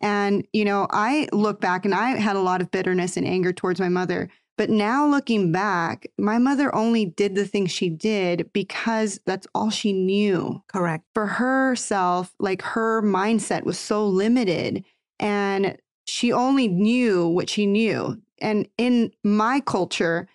And 0.02 0.46
you 0.54 0.66
know, 0.66 0.88
I 0.90 1.28
look 1.32 1.62
back 1.62 1.86
and 1.86 1.94
I 1.94 2.18
had 2.18 2.36
a 2.36 2.42
lot 2.42 2.62
of 2.62 2.72
bitterness 2.72 3.18
and 3.18 3.28
anger 3.28 3.52
towards 3.54 3.80
my 3.80 3.90
mother. 3.90 4.30
But 4.58 4.70
now 4.70 5.08
looking 5.08 5.54
back, 5.54 6.08
my 6.18 6.38
mother 6.38 6.76
only 6.76 7.06
did 7.06 7.34
the 7.34 7.46
things 7.46 7.72
she 7.72 7.90
did 7.90 8.52
because 8.52 9.18
that's 9.26 9.48
all 9.56 9.70
she 9.70 9.94
knew 9.94 10.62
Correct. 10.68 11.06
for 11.14 11.28
herself, 11.28 12.36
like 12.40 12.62
her 12.64 13.02
mindset 13.02 13.64
was 13.64 13.80
so 13.80 14.06
limited 14.06 14.84
and 15.18 15.78
she 16.06 16.34
only 16.34 16.68
knew 16.68 17.26
what 17.26 17.50
she 17.50 17.66
knew. 17.66 18.22
And 18.42 18.68
in 18.78 19.12
my 19.24 19.62
culture, 19.62 20.28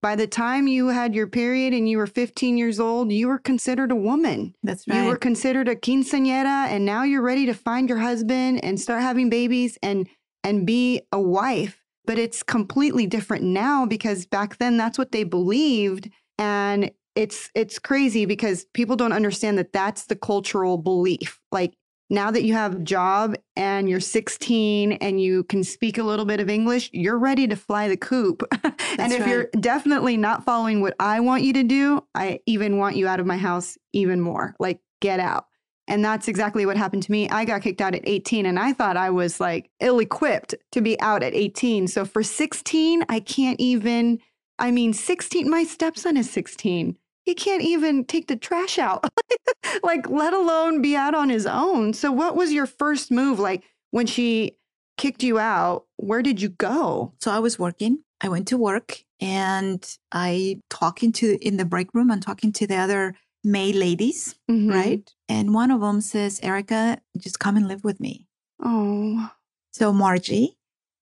by 0.00 0.14
the 0.14 0.26
time 0.26 0.68
you 0.68 0.88
had 0.88 1.14
your 1.14 1.26
period 1.26 1.74
and 1.74 1.88
you 1.88 1.98
were 1.98 2.06
15 2.06 2.56
years 2.56 2.78
old, 2.78 3.12
you 3.12 3.28
were 3.28 3.38
considered 3.38 3.90
a 3.90 3.96
woman. 3.96 4.54
That's 4.62 4.86
right. 4.86 5.02
You 5.02 5.08
were 5.08 5.16
considered 5.16 5.68
a 5.68 5.74
quinceañera, 5.74 6.68
and 6.68 6.84
now 6.84 7.02
you're 7.02 7.22
ready 7.22 7.46
to 7.46 7.54
find 7.54 7.88
your 7.88 7.98
husband 7.98 8.62
and 8.64 8.80
start 8.80 9.02
having 9.02 9.28
babies 9.28 9.78
and 9.82 10.08
and 10.44 10.66
be 10.66 11.02
a 11.12 11.20
wife. 11.20 11.82
But 12.04 12.18
it's 12.18 12.42
completely 12.42 13.06
different 13.06 13.44
now 13.44 13.84
because 13.84 14.24
back 14.24 14.58
then 14.58 14.76
that's 14.76 14.98
what 14.98 15.12
they 15.12 15.24
believed, 15.24 16.10
and 16.38 16.90
it's 17.16 17.50
it's 17.54 17.78
crazy 17.78 18.24
because 18.24 18.64
people 18.74 18.94
don't 18.94 19.12
understand 19.12 19.58
that 19.58 19.72
that's 19.72 20.06
the 20.06 20.16
cultural 20.16 20.78
belief. 20.78 21.40
Like 21.50 21.74
now 22.10 22.30
that 22.30 22.42
you 22.42 22.54
have 22.54 22.74
a 22.74 22.78
job 22.78 23.36
and 23.56 23.88
you're 23.88 24.00
16 24.00 24.92
and 24.92 25.20
you 25.20 25.44
can 25.44 25.62
speak 25.62 25.98
a 25.98 26.02
little 26.02 26.24
bit 26.24 26.40
of 26.40 26.48
English, 26.48 26.90
you're 26.92 27.18
ready 27.18 27.46
to 27.46 27.56
fly 27.56 27.88
the 27.88 27.96
coop. 27.96 28.42
and 28.98 29.12
if 29.12 29.20
right. 29.20 29.28
you're 29.28 29.48
definitely 29.60 30.16
not 30.16 30.44
following 30.44 30.80
what 30.80 30.94
I 30.98 31.20
want 31.20 31.42
you 31.42 31.52
to 31.54 31.62
do, 31.62 32.04
I 32.14 32.40
even 32.46 32.78
want 32.78 32.96
you 32.96 33.06
out 33.06 33.20
of 33.20 33.26
my 33.26 33.36
house 33.36 33.76
even 33.92 34.20
more. 34.20 34.54
Like, 34.58 34.80
get 35.00 35.20
out. 35.20 35.46
And 35.86 36.04
that's 36.04 36.28
exactly 36.28 36.66
what 36.66 36.76
happened 36.76 37.02
to 37.04 37.12
me. 37.12 37.28
I 37.30 37.44
got 37.44 37.62
kicked 37.62 37.80
out 37.80 37.94
at 37.94 38.02
18 38.04 38.44
and 38.46 38.58
I 38.58 38.74
thought 38.74 38.96
I 38.96 39.10
was 39.10 39.40
like 39.40 39.70
ill 39.80 40.00
equipped 40.00 40.54
to 40.72 40.82
be 40.82 41.00
out 41.00 41.22
at 41.22 41.34
18. 41.34 41.88
So 41.88 42.04
for 42.04 42.22
16, 42.22 43.04
I 43.08 43.20
can't 43.20 43.58
even, 43.58 44.20
I 44.58 44.70
mean, 44.70 44.92
16, 44.92 45.48
my 45.48 45.64
stepson 45.64 46.18
is 46.18 46.30
16. 46.30 46.98
He 47.28 47.34
can't 47.34 47.62
even 47.62 48.06
take 48.06 48.26
the 48.28 48.36
trash 48.36 48.78
out, 48.78 49.04
like, 49.82 50.08
let 50.08 50.32
alone 50.32 50.80
be 50.80 50.96
out 50.96 51.14
on 51.14 51.28
his 51.28 51.44
own. 51.44 51.92
So, 51.92 52.10
what 52.10 52.36
was 52.36 52.54
your 52.54 52.64
first 52.64 53.10
move? 53.10 53.38
Like, 53.38 53.64
when 53.90 54.06
she 54.06 54.56
kicked 54.96 55.22
you 55.22 55.38
out, 55.38 55.84
where 55.96 56.22
did 56.22 56.40
you 56.40 56.48
go? 56.48 57.12
So 57.20 57.30
I 57.30 57.38
was 57.40 57.58
working. 57.58 57.98
I 58.22 58.30
went 58.30 58.48
to 58.48 58.56
work 58.56 59.04
and 59.20 59.84
I 60.10 60.62
talking 60.70 61.12
to 61.20 61.36
in 61.46 61.58
the 61.58 61.66
break 61.66 61.92
room. 61.92 62.10
I'm 62.10 62.20
talking 62.20 62.50
to 62.52 62.66
the 62.66 62.76
other 62.76 63.14
May 63.44 63.74
ladies, 63.74 64.34
Mhm. 64.50 64.70
right? 64.70 65.14
And 65.28 65.52
one 65.52 65.70
of 65.70 65.82
them 65.82 66.00
says, 66.00 66.40
Ericka, 66.40 66.98
just 67.18 67.38
come 67.38 67.58
and 67.58 67.68
live 67.68 67.84
with 67.84 68.00
me. 68.00 68.26
Oh, 68.64 69.30
So 69.74 69.92
Margie, 69.92 70.56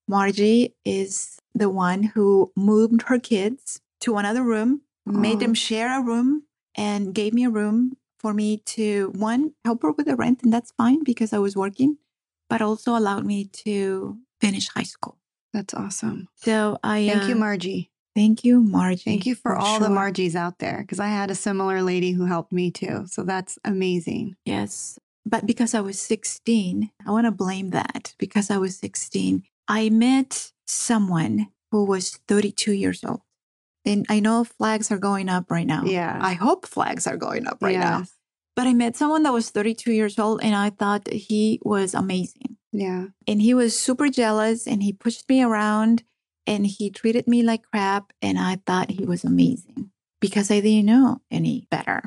Margie 0.09 0.75
is 0.83 1.39
the 1.55 1.69
one 1.69 2.03
who 2.03 2.51
moved 2.57 3.03
her 3.03 3.17
kids 3.17 3.79
to 4.01 4.17
another 4.17 4.43
room, 4.43 4.81
made 5.07 5.37
Oh. 5.37 5.39
them 5.39 5.53
share 5.53 5.99
a 5.99 6.03
room, 6.03 6.43
and 6.75 7.13
gave 7.13 7.33
me 7.33 7.43
a 7.45 7.49
room 7.49 7.97
for 8.19 8.33
me 8.33 8.57
to 8.65 9.11
one 9.15 9.53
help 9.65 9.81
her 9.83 9.91
with 9.91 10.05
the 10.07 10.15
rent, 10.15 10.41
and 10.43 10.51
that's 10.53 10.71
fine 10.77 11.03
because 11.03 11.33
I 11.33 11.39
was 11.39 11.55
working, 11.55 11.97
but 12.49 12.61
also 12.61 12.95
allowed 12.97 13.25
me 13.25 13.45
to 13.65 14.17
finish 14.41 14.67
high 14.69 14.83
school. 14.83 15.17
that's 15.53 15.73
awesome. 15.73 16.27
So 16.35 16.77
I 16.83 17.07
Thank 17.07 17.27
you, 17.29 17.35
uh, 17.35 17.39
Margie. 17.39 17.89
thank 18.15 18.43
you, 18.43 18.61
Margie. 18.61 19.03
Thank 19.11 19.25
you 19.25 19.33
for, 19.35 19.55
all 19.55 19.79
the. 19.79 19.87
Margies 19.87 20.35
out 20.35 20.59
there 20.59 20.79
because 20.81 20.99
I 20.99 21.07
had 21.07 21.31
a 21.31 21.35
similar 21.35 21.81
lady 21.81 22.11
who 22.11 22.25
helped 22.25 22.51
me 22.51 22.69
too. 22.69 23.05
So 23.07 23.23
that's 23.23 23.57
amazing. 23.63 24.35
Yes. 24.45 24.99
But 25.25 25.45
because 25.45 25.73
I 25.73 25.81
was 25.81 25.99
16, 25.99 26.91
I 27.05 27.11
want 27.11 27.25
to 27.25 27.31
blame 27.31 27.71
that 27.71 28.13
because 28.19 28.49
I 28.51 28.57
was 28.57 28.77
16. 28.77 29.43
I 29.67 29.89
met 29.89 30.51
someone 30.67 31.47
who 31.71 31.83
was 31.85 32.17
32 32.27 32.71
years 32.73 33.03
old. 33.03 33.21
And 33.87 34.05
I 34.09 34.19
know 34.19 34.43
flags 34.43 34.91
are 34.91 34.97
going 34.97 35.29
up 35.29 35.49
right 35.49 35.65
now. 35.65 35.83
Yeah. 35.85 36.17
I 36.21 36.33
hope 36.33 36.67
flags 36.67 37.07
are 37.07 37.17
going 37.17 37.47
up 37.47 37.57
right 37.61 37.77
now. 37.77 37.99
Yes. 37.99 38.13
But 38.55 38.67
I 38.67 38.73
met 38.73 38.95
someone 38.95 39.23
that 39.23 39.33
was 39.33 39.49
32 39.49 39.91
years 39.91 40.19
old 40.19 40.41
and 40.43 40.55
I 40.55 40.71
thought 40.71 41.07
he 41.11 41.59
was 41.63 41.93
amazing. 41.93 42.57
Yeah. 42.71 43.05
And 43.27 43.41
he 43.41 43.53
was 43.53 43.79
super 43.79 44.09
jealous 44.09 44.67
and 44.67 44.83
he 44.83 44.93
pushed 44.93 45.29
me 45.29 45.41
around 45.41 46.03
and 46.45 46.65
he 46.65 46.89
treated 46.89 47.27
me 47.27 47.43
like 47.43 47.63
crap. 47.71 48.11
And 48.21 48.37
I 48.37 48.59
thought 48.65 48.91
he 48.91 49.05
was 49.05 49.23
amazing 49.23 49.91
because 50.19 50.51
I 50.51 50.59
didn't 50.59 50.87
know 50.87 51.21
any 51.31 51.67
better. 51.69 52.03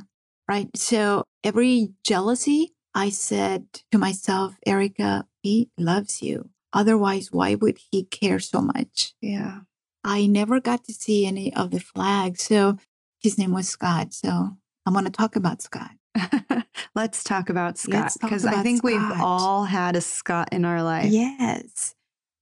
Right. 0.48 0.68
So 0.76 1.24
every 1.44 1.92
jealousy, 2.04 2.74
I 2.94 3.10
said 3.10 3.66
to 3.92 3.98
myself, 3.98 4.56
Ericka, 4.66 5.24
he 5.42 5.70
loves 5.78 6.20
you. 6.20 6.50
Otherwise, 6.72 7.32
why 7.32 7.54
would 7.54 7.78
he 7.90 8.04
care 8.04 8.40
so 8.40 8.60
much? 8.60 9.14
Yeah. 9.20 9.60
I 10.04 10.26
never 10.26 10.60
got 10.60 10.84
to 10.84 10.92
see 10.92 11.26
any 11.26 11.54
of 11.54 11.70
the 11.70 11.80
flags. 11.80 12.42
So 12.42 12.78
his 13.20 13.38
name 13.38 13.52
was 13.52 13.68
Scott. 13.68 14.14
So 14.14 14.56
I'm 14.86 14.92
going 14.92 15.04
to 15.04 15.10
talk 15.10 15.36
about 15.36 15.62
Scott. 15.62 15.92
Let's 16.94 17.22
talk 17.22 17.50
about 17.50 17.78
Scott 17.78 18.16
because 18.20 18.44
I 18.44 18.62
think 18.62 18.82
we've 18.82 19.00
all 19.20 19.64
had 19.64 19.96
a 19.96 20.00
Scott 20.00 20.48
in 20.52 20.64
our 20.64 20.82
life. 20.82 21.10
Yes. 21.10 21.94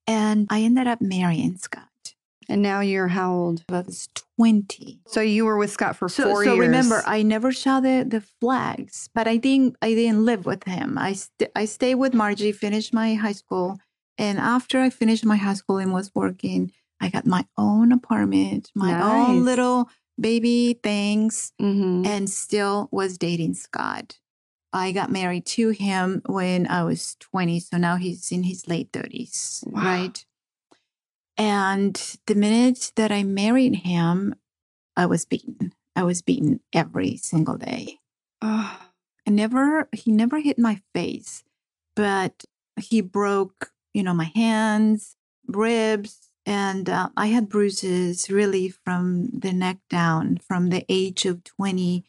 And 0.07 0.47
I 0.51 0.63
ended 0.63 0.87
up 0.87 1.01
marrying 1.01 1.57
Scott. 1.59 1.85
And 2.49 2.63
now 2.63 2.81
you're 2.81 3.09
how 3.09 3.35
old? 3.35 3.65
I 3.69 3.81
was 3.81 4.09
20. 4.39 5.01
So 5.07 5.21
you 5.21 5.45
were 5.45 5.59
with 5.59 5.71
Scott 5.71 5.97
for 5.97 6.09
So, 6.09 6.25
four 6.25 6.45
so 6.45 6.55
years. 6.55 6.57
So 6.57 6.61
remember, 6.61 7.03
I 7.07 7.23
never 7.23 7.53
saw 7.53 7.81
the, 7.81 8.07
the 8.09 8.23
flags, 8.41 9.11
but 9.15 9.29
I 9.29 9.37
didn't 9.37 9.77
I 9.83 9.93
didn't 9.93 10.25
live 10.25 10.47
with 10.47 10.65
him. 10.65 10.97
I 10.97 11.13
st- 11.13 11.51
I 11.55 11.67
stayed 11.67 11.97
with 11.97 12.15
Margie, 12.15 12.53
finished 12.53 12.95
my 12.95 13.15
high 13.15 13.33
school, 13.33 13.79
and 14.17 14.39
after 14.39 14.81
I 14.81 14.89
finished 14.89 15.27
my 15.27 15.37
high 15.37 15.55
school 15.55 15.77
and 15.77 15.93
was 15.93 16.11
working, 16.15 16.73
I 17.01 17.09
got 17.09 17.27
my 17.27 17.47
own 17.57 17.93
apartment, 17.93 18.71
my 18.75 18.91
Nice. 18.93 19.03
own 19.03 19.45
little 19.45 19.89
baby 20.21 20.79
things, 20.83 21.53
Mhm. 21.61 22.07
and 22.07 22.29
still 22.29 22.89
was 22.91 23.19
dating 23.19 23.55
Scott. 23.55 24.19
I 24.73 24.93
got 24.93 25.11
married 25.11 25.47
to 25.47 25.71
him 25.71 26.23
when 26.27 26.67
I 26.67 26.85
was 26.85 27.17
20, 27.21 27.61
so 27.61 27.77
now 27.79 27.97
he's 27.97 28.31
in 28.33 28.43
his 28.43 28.69
late 28.69 28.93
30s, 28.93 29.65
Wow. 29.67 29.83
right? 29.85 30.27
And 31.37 31.95
the 32.27 32.35
minute 32.35 32.93
that 32.97 33.13
I 33.13 33.23
married 33.23 33.77
him, 33.77 34.35
I 34.97 35.07
was 35.07 35.25
beaten. 35.25 35.73
I 35.95 36.03
was 36.03 36.23
beaten 36.23 36.61
every 36.73 37.17
single 37.17 37.57
day. 37.57 38.01
Oh, 38.43 38.79
I 39.27 39.31
never, 39.31 39.89
he 39.93 40.11
never 40.11 40.41
hit 40.41 40.59
my 40.59 40.81
face, 40.95 41.45
but 41.95 42.45
he 42.81 43.01
broke, 43.01 43.73
you 43.95 44.03
know, 44.03 44.15
my 44.15 44.31
hands, 44.35 45.17
ribs, 45.47 46.28
and 46.49 46.89
uh, 46.89 47.11
I 47.15 47.27
had 47.27 47.51
bruises 47.51 48.31
really 48.31 48.71
from 48.71 49.29
the 49.33 49.53
neck 49.53 49.77
down 49.91 50.39
from 50.39 50.71
the 50.71 50.83
age 50.89 51.27
of 51.27 51.45
20 51.45 52.07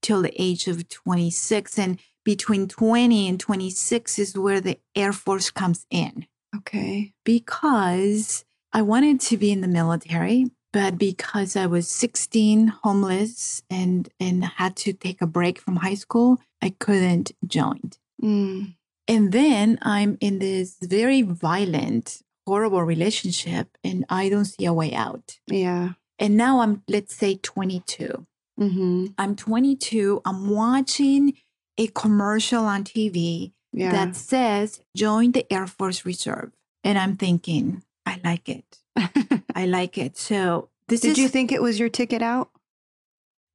till 0.00 0.22
the 0.22 0.42
age 0.42 0.66
of 0.66 0.88
26. 0.88 1.78
And 1.78 2.00
between 2.24 2.68
20 2.68 3.28
and 3.28 3.38
26 3.38 4.18
is 4.18 4.38
where 4.38 4.62
the 4.62 4.78
Air 4.96 5.12
Force 5.12 5.50
comes 5.50 5.84
in 5.90 6.26
okay. 6.56 7.12
because 7.22 8.46
I 8.72 8.80
wanted 8.80 9.20
to 9.20 9.36
be 9.36 9.52
in 9.52 9.60
the 9.60 9.68
military, 9.68 10.46
but 10.72 10.96
because 10.96 11.54
I 11.54 11.66
was 11.66 11.86
16, 11.86 12.68
homeless, 12.68 13.62
and 13.68 14.08
and 14.18 14.42
had 14.44 14.74
to 14.76 14.94
take 14.94 15.20
a 15.20 15.26
break 15.26 15.58
from 15.58 15.76
high 15.76 15.96
school, 15.96 16.40
I 16.62 16.70
couldn't 16.70 17.32
join. 17.46 17.90
Mm. 18.22 18.74
And 19.06 19.32
then 19.32 19.78
I'm 19.82 20.16
in 20.20 20.38
this 20.38 20.78
very 20.80 21.20
violent, 21.20 22.22
horrible 22.46 22.82
relationship, 22.82 23.76
and 23.84 24.04
I 24.08 24.28
don't 24.28 24.44
see 24.46 24.64
a 24.64 24.72
way 24.72 24.92
out. 24.94 25.38
Yeah. 25.46 25.90
And 26.18 26.36
now 26.36 26.60
I'm, 26.60 26.82
let's 26.88 27.14
say, 27.14 27.36
22. 27.36 28.26
hmm 28.58 29.06
I'm 29.18 29.34
22. 29.36 30.20
I'm 30.24 30.50
watching 30.50 31.34
a 31.78 31.86
commercial 31.88 32.64
on 32.64 32.84
TV 32.84 33.52
Yeah. 33.72 33.92
that 33.92 34.14
says 34.16 34.82
join 34.96 35.32
the 35.32 35.50
Air 35.52 35.66
Force 35.66 36.04
Reserve. 36.04 36.52
And 36.84 36.98
I'm 36.98 37.16
thinking, 37.16 37.82
I 38.04 38.20
like 38.24 38.48
it. 38.48 38.78
I 39.54 39.66
like 39.66 39.96
it. 39.98 40.18
So 40.18 40.68
this 40.88 41.00
Did 41.00 41.12
is 41.12 41.18
you 41.18 41.28
think 41.28 41.50
it 41.52 41.62
was 41.62 41.78
your 41.78 41.88
ticket 41.88 42.22
out? 42.22 42.50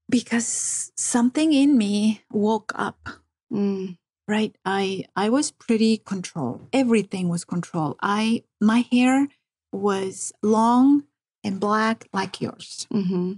because 0.10 0.92
something 0.96 1.52
in 1.54 1.78
me 1.78 2.22
woke 2.32 2.72
up, 2.76 3.10
Mm. 3.52 3.98
Right? 4.28 4.56
I 4.66 5.06
I 5.16 5.30
was 5.30 5.52
pretty 5.52 5.98
controlled. 5.98 6.68
Everything 6.74 7.30
was 7.30 7.46
controlled. 7.46 7.98
I 8.02 8.44
my 8.62 8.86
hair 8.92 9.28
was 9.72 10.32
long 10.42 11.04
and 11.44 11.60
black 11.60 12.08
like 12.14 12.42
yours. 12.42 12.88
hmm 12.92 13.34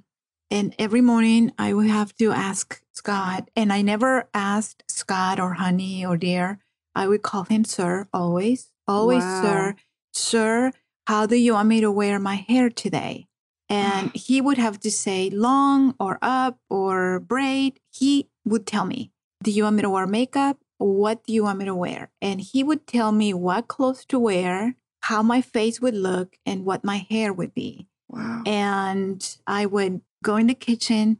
And 0.51 0.73
every 0.79 1.01
morning 1.01 1.51
I 1.57 1.73
would 1.73 1.87
have 1.87 2.15
to 2.17 2.31
ask 2.31 2.81
Scott, 2.93 3.49
and 3.55 3.71
I 3.71 3.81
never 3.81 4.29
asked 4.33 4.83
Scott 4.89 5.39
or 5.39 5.53
honey 5.53 6.05
or 6.05 6.17
dear. 6.17 6.59
I 6.95 7.07
would 7.07 7.21
call 7.21 7.43
him 7.43 7.63
sir 7.63 8.07
always, 8.13 8.71
always 8.87 9.23
Wow. 9.25 9.41
sir, 9.41 9.75
sir. 10.13 10.71
How 11.07 11.25
do 11.25 11.35
you 11.35 11.53
want 11.53 11.69
me 11.69 11.81
to 11.81 11.91
wear 11.91 12.19
my 12.19 12.35
hair 12.35 12.69
today? 12.69 13.27
And 13.69 14.11
he 14.25 14.41
would 14.41 14.57
have 14.57 14.79
to 14.81 14.91
say 14.91 15.29
long 15.29 15.95
or 15.99 16.17
up 16.21 16.57
or 16.69 17.19
braid. 17.19 17.79
He 17.93 18.27
would 18.45 18.65
tell 18.65 18.85
me, 18.85 19.11
Do 19.43 19.51
you 19.51 19.63
want 19.63 19.75
me 19.77 19.81
to 19.83 19.89
wear 19.89 20.07
makeup? 20.07 20.57
What 20.79 21.23
do 21.25 21.33
you 21.33 21.43
want 21.43 21.59
me 21.59 21.65
to 21.65 21.75
wear? 21.75 22.09
And 22.21 22.41
he 22.41 22.63
would 22.63 22.87
tell 22.87 23.11
me 23.11 23.33
what 23.33 23.67
clothes 23.67 24.05
to 24.05 24.17
wear, 24.17 24.75
how 25.01 25.21
my 25.21 25.41
face 25.41 25.79
would 25.79 25.93
look, 25.93 26.37
and 26.45 26.65
what 26.65 26.83
my 26.83 27.05
hair 27.09 27.31
would 27.31 27.53
be 27.53 27.87
Wow. 28.09 28.41
and 28.47 29.37
I 29.45 29.67
would 29.67 30.01
go 30.23 30.35
in 30.35 30.47
the 30.47 30.55
kitchen, 30.55 31.19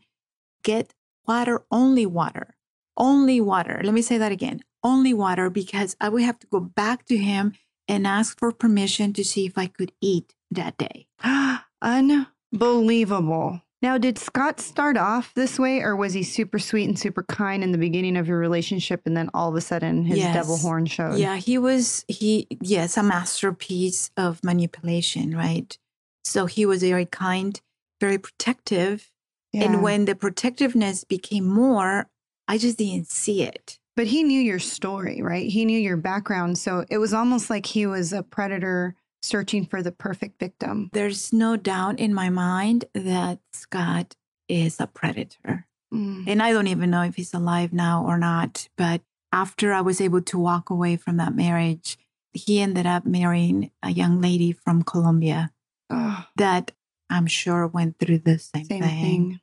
get 0.64 0.96
water, 1.28 1.64
only 1.70 2.08
water, 2.08 2.56
only 2.98 3.40
water. 3.40 3.80
Let 3.84 3.94
me 3.94 4.02
say 4.02 4.18
that 4.18 4.32
again 4.32 4.62
only 4.84 5.14
water 5.14 5.50
because 5.50 5.96
I 6.00 6.10
would 6.10 6.24
have 6.24 6.40
to 6.40 6.48
go 6.48 6.60
back 6.60 7.06
to 7.08 7.18
him 7.18 7.54
and 7.88 8.08
ask 8.08 8.38
for 8.40 8.52
permission 8.52 9.14
to 9.14 9.24
see 9.24 9.46
if 9.46 9.58
I 9.58 9.68
could 9.68 9.92
eat 10.02 10.34
that 10.52 10.78
day. 10.78 11.08
Unbelievable. 11.82 13.62
Now, 13.82 13.98
did 13.98 14.18
Scott 14.18 14.60
start 14.60 14.98
off 14.98 15.34
this 15.36 15.58
way, 15.58 15.80
or 15.80 15.96
was 15.96 16.14
he 16.14 16.24
super 16.24 16.60
sweet 16.60 16.90
and 16.90 17.00
super 17.00 17.24
kind 17.24 17.64
in 17.64 17.72
the 17.72 17.78
beginning 17.78 18.18
of 18.18 18.28
your 18.28 18.38
relationship, 18.38 19.02
and 19.06 19.16
then 19.16 19.30
all 19.34 19.50
of 19.50 19.56
a 19.56 19.62
sudden 19.62 20.04
his 20.04 20.18
Yes. 20.18 20.34
devil 20.34 20.58
horn 20.58 20.86
showed? 20.86 21.18
Yeah, 21.18 21.38
he 21.38 21.58
was, 21.58 22.04
he, 22.10 22.48
yes, 22.62 22.98
a 22.98 23.04
masterpiece 23.04 24.12
of 24.18 24.44
manipulation, 24.44 25.34
right? 25.36 25.78
So 26.26 26.46
he 26.46 26.66
was 26.66 26.84
very 26.84 27.06
kind, 27.06 27.60
very 28.02 28.18
protective. 28.18 29.10
Yeah. 29.54 29.64
And 29.64 29.82
when 29.82 30.06
the 30.06 30.16
protectiveness 30.16 31.06
became 31.06 31.48
more, 31.48 32.10
I 32.50 32.58
just 32.58 32.78
didn't 32.78 33.08
see 33.08 33.44
it. 33.44 33.80
But 33.96 34.08
he 34.08 34.24
knew 34.24 34.42
your 34.42 34.60
story, 34.60 35.22
right? 35.22 35.50
He 35.50 35.66
knew 35.66 35.80
your 35.80 35.98
background. 35.98 36.58
So 36.58 36.86
it 36.90 36.98
was 36.98 37.14
almost 37.14 37.50
like 37.50 37.66
he 37.66 37.86
was 37.86 38.12
a 38.14 38.24
predator 38.24 38.96
searching 39.22 39.66
for 39.66 39.82
the 39.82 39.92
perfect 39.92 40.40
victim. 40.40 40.90
There's 40.94 41.34
no 41.34 41.56
doubt 41.56 42.00
in 42.00 42.14
my 42.14 42.30
mind 42.30 42.86
that 42.94 43.40
Scott 43.54 44.16
is 44.48 44.80
a 44.80 44.88
predator. 44.88 45.68
Mm. 45.94 46.26
And 46.28 46.42
I 46.44 46.52
don't 46.52 46.68
even 46.68 46.90
know 46.90 47.04
if 47.04 47.16
he's 47.16 47.34
alive 47.34 47.74
now 47.74 48.06
or 48.06 48.18
not. 48.18 48.70
But 48.78 49.02
after 49.32 49.74
I 49.74 49.82
was 49.82 50.02
able 50.02 50.22
to 50.22 50.40
walk 50.40 50.70
away 50.70 50.96
from 50.96 51.18
that 51.18 51.36
marriage, 51.36 51.98
he 52.34 52.60
ended 52.60 52.86
up 52.86 53.06
marrying 53.06 53.72
a 53.84 53.92
young 53.92 54.22
lady 54.22 54.52
from 54.52 54.84
Colombia 54.84 55.52
Oh, 55.90 56.26
that 56.36 56.72
I'm 57.10 57.26
sure 57.26 57.66
went 57.66 57.98
through 57.98 58.20
the 58.20 58.38
same, 58.38 58.66
same 58.66 58.84
thing. 58.84 59.02
thing. 59.02 59.40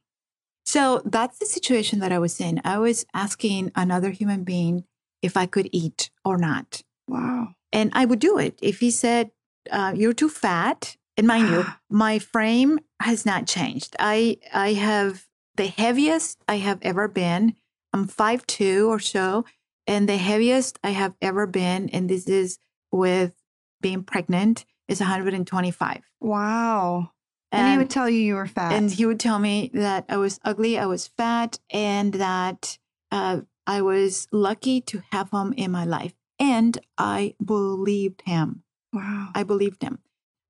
So 0.64 1.02
that's 1.04 1.38
the 1.38 1.46
situation 1.46 1.98
that 2.00 2.12
I 2.12 2.18
was 2.18 2.40
in. 2.40 2.60
I 2.64 2.78
was 2.78 3.04
asking 3.12 3.72
another 3.74 4.10
human 4.10 4.44
being 4.44 4.84
if 5.22 5.36
I 5.36 5.46
could 5.46 5.68
eat 5.72 6.10
or 6.24 6.38
not. 6.38 6.82
Wow. 7.08 7.54
And 7.72 7.90
I 7.94 8.04
would 8.04 8.20
do 8.20 8.38
it. 8.38 8.58
If 8.62 8.80
he 8.80 8.90
said, 8.90 9.30
uh, 9.70 9.92
You're 9.96 10.12
too 10.12 10.28
fat, 10.28 10.96
and 11.16 11.26
mind 11.26 11.48
you, 11.48 11.64
my 11.90 12.18
frame 12.18 12.78
has 13.00 13.24
not 13.24 13.46
changed. 13.46 13.96
I, 13.98 14.38
I 14.52 14.74
have 14.74 15.26
the 15.56 15.66
heaviest 15.66 16.42
I 16.46 16.56
have 16.56 16.78
ever 16.82 17.08
been 17.08 17.56
I'm 17.96 18.06
5'2 18.06 18.88
or 18.88 19.00
so. 19.00 19.46
And 19.86 20.06
the 20.06 20.18
heaviest 20.18 20.78
I 20.84 20.90
have 20.90 21.14
ever 21.22 21.46
been, 21.46 21.88
and 21.90 22.10
this 22.10 22.28
is 22.28 22.58
with 22.92 23.32
being 23.80 24.02
pregnant, 24.02 24.66
is 24.86 25.00
125. 25.00 26.02
Wow. 26.20 27.12
And, 27.52 27.70
he 27.70 27.78
would 27.78 27.88
tell 27.88 28.10
you 28.10 28.18
you 28.18 28.34
were 28.34 28.46
fat. 28.46 28.72
And 28.72 28.90
he 28.90 29.06
would 29.06 29.20
tell 29.20 29.38
me 29.38 29.70
that 29.72 30.04
I 30.10 30.18
was 30.18 30.38
ugly, 30.44 30.78
I 30.78 30.86
was 30.86 31.06
fat, 31.06 31.58
and 31.70 32.12
that 32.14 32.76
uh, 33.10 33.42
I 33.66 33.80
was 33.80 34.28
lucky 34.30 34.82
to 34.82 35.02
have 35.12 35.30
him 35.30 35.54
in 35.56 35.70
my 35.70 35.84
life. 35.84 36.12
And 36.38 36.78
I 36.98 37.34
believed 37.42 38.22
him. 38.26 38.64
Wow. 38.96 39.28
I 39.34 39.42
believed 39.42 39.82
him. 39.82 39.98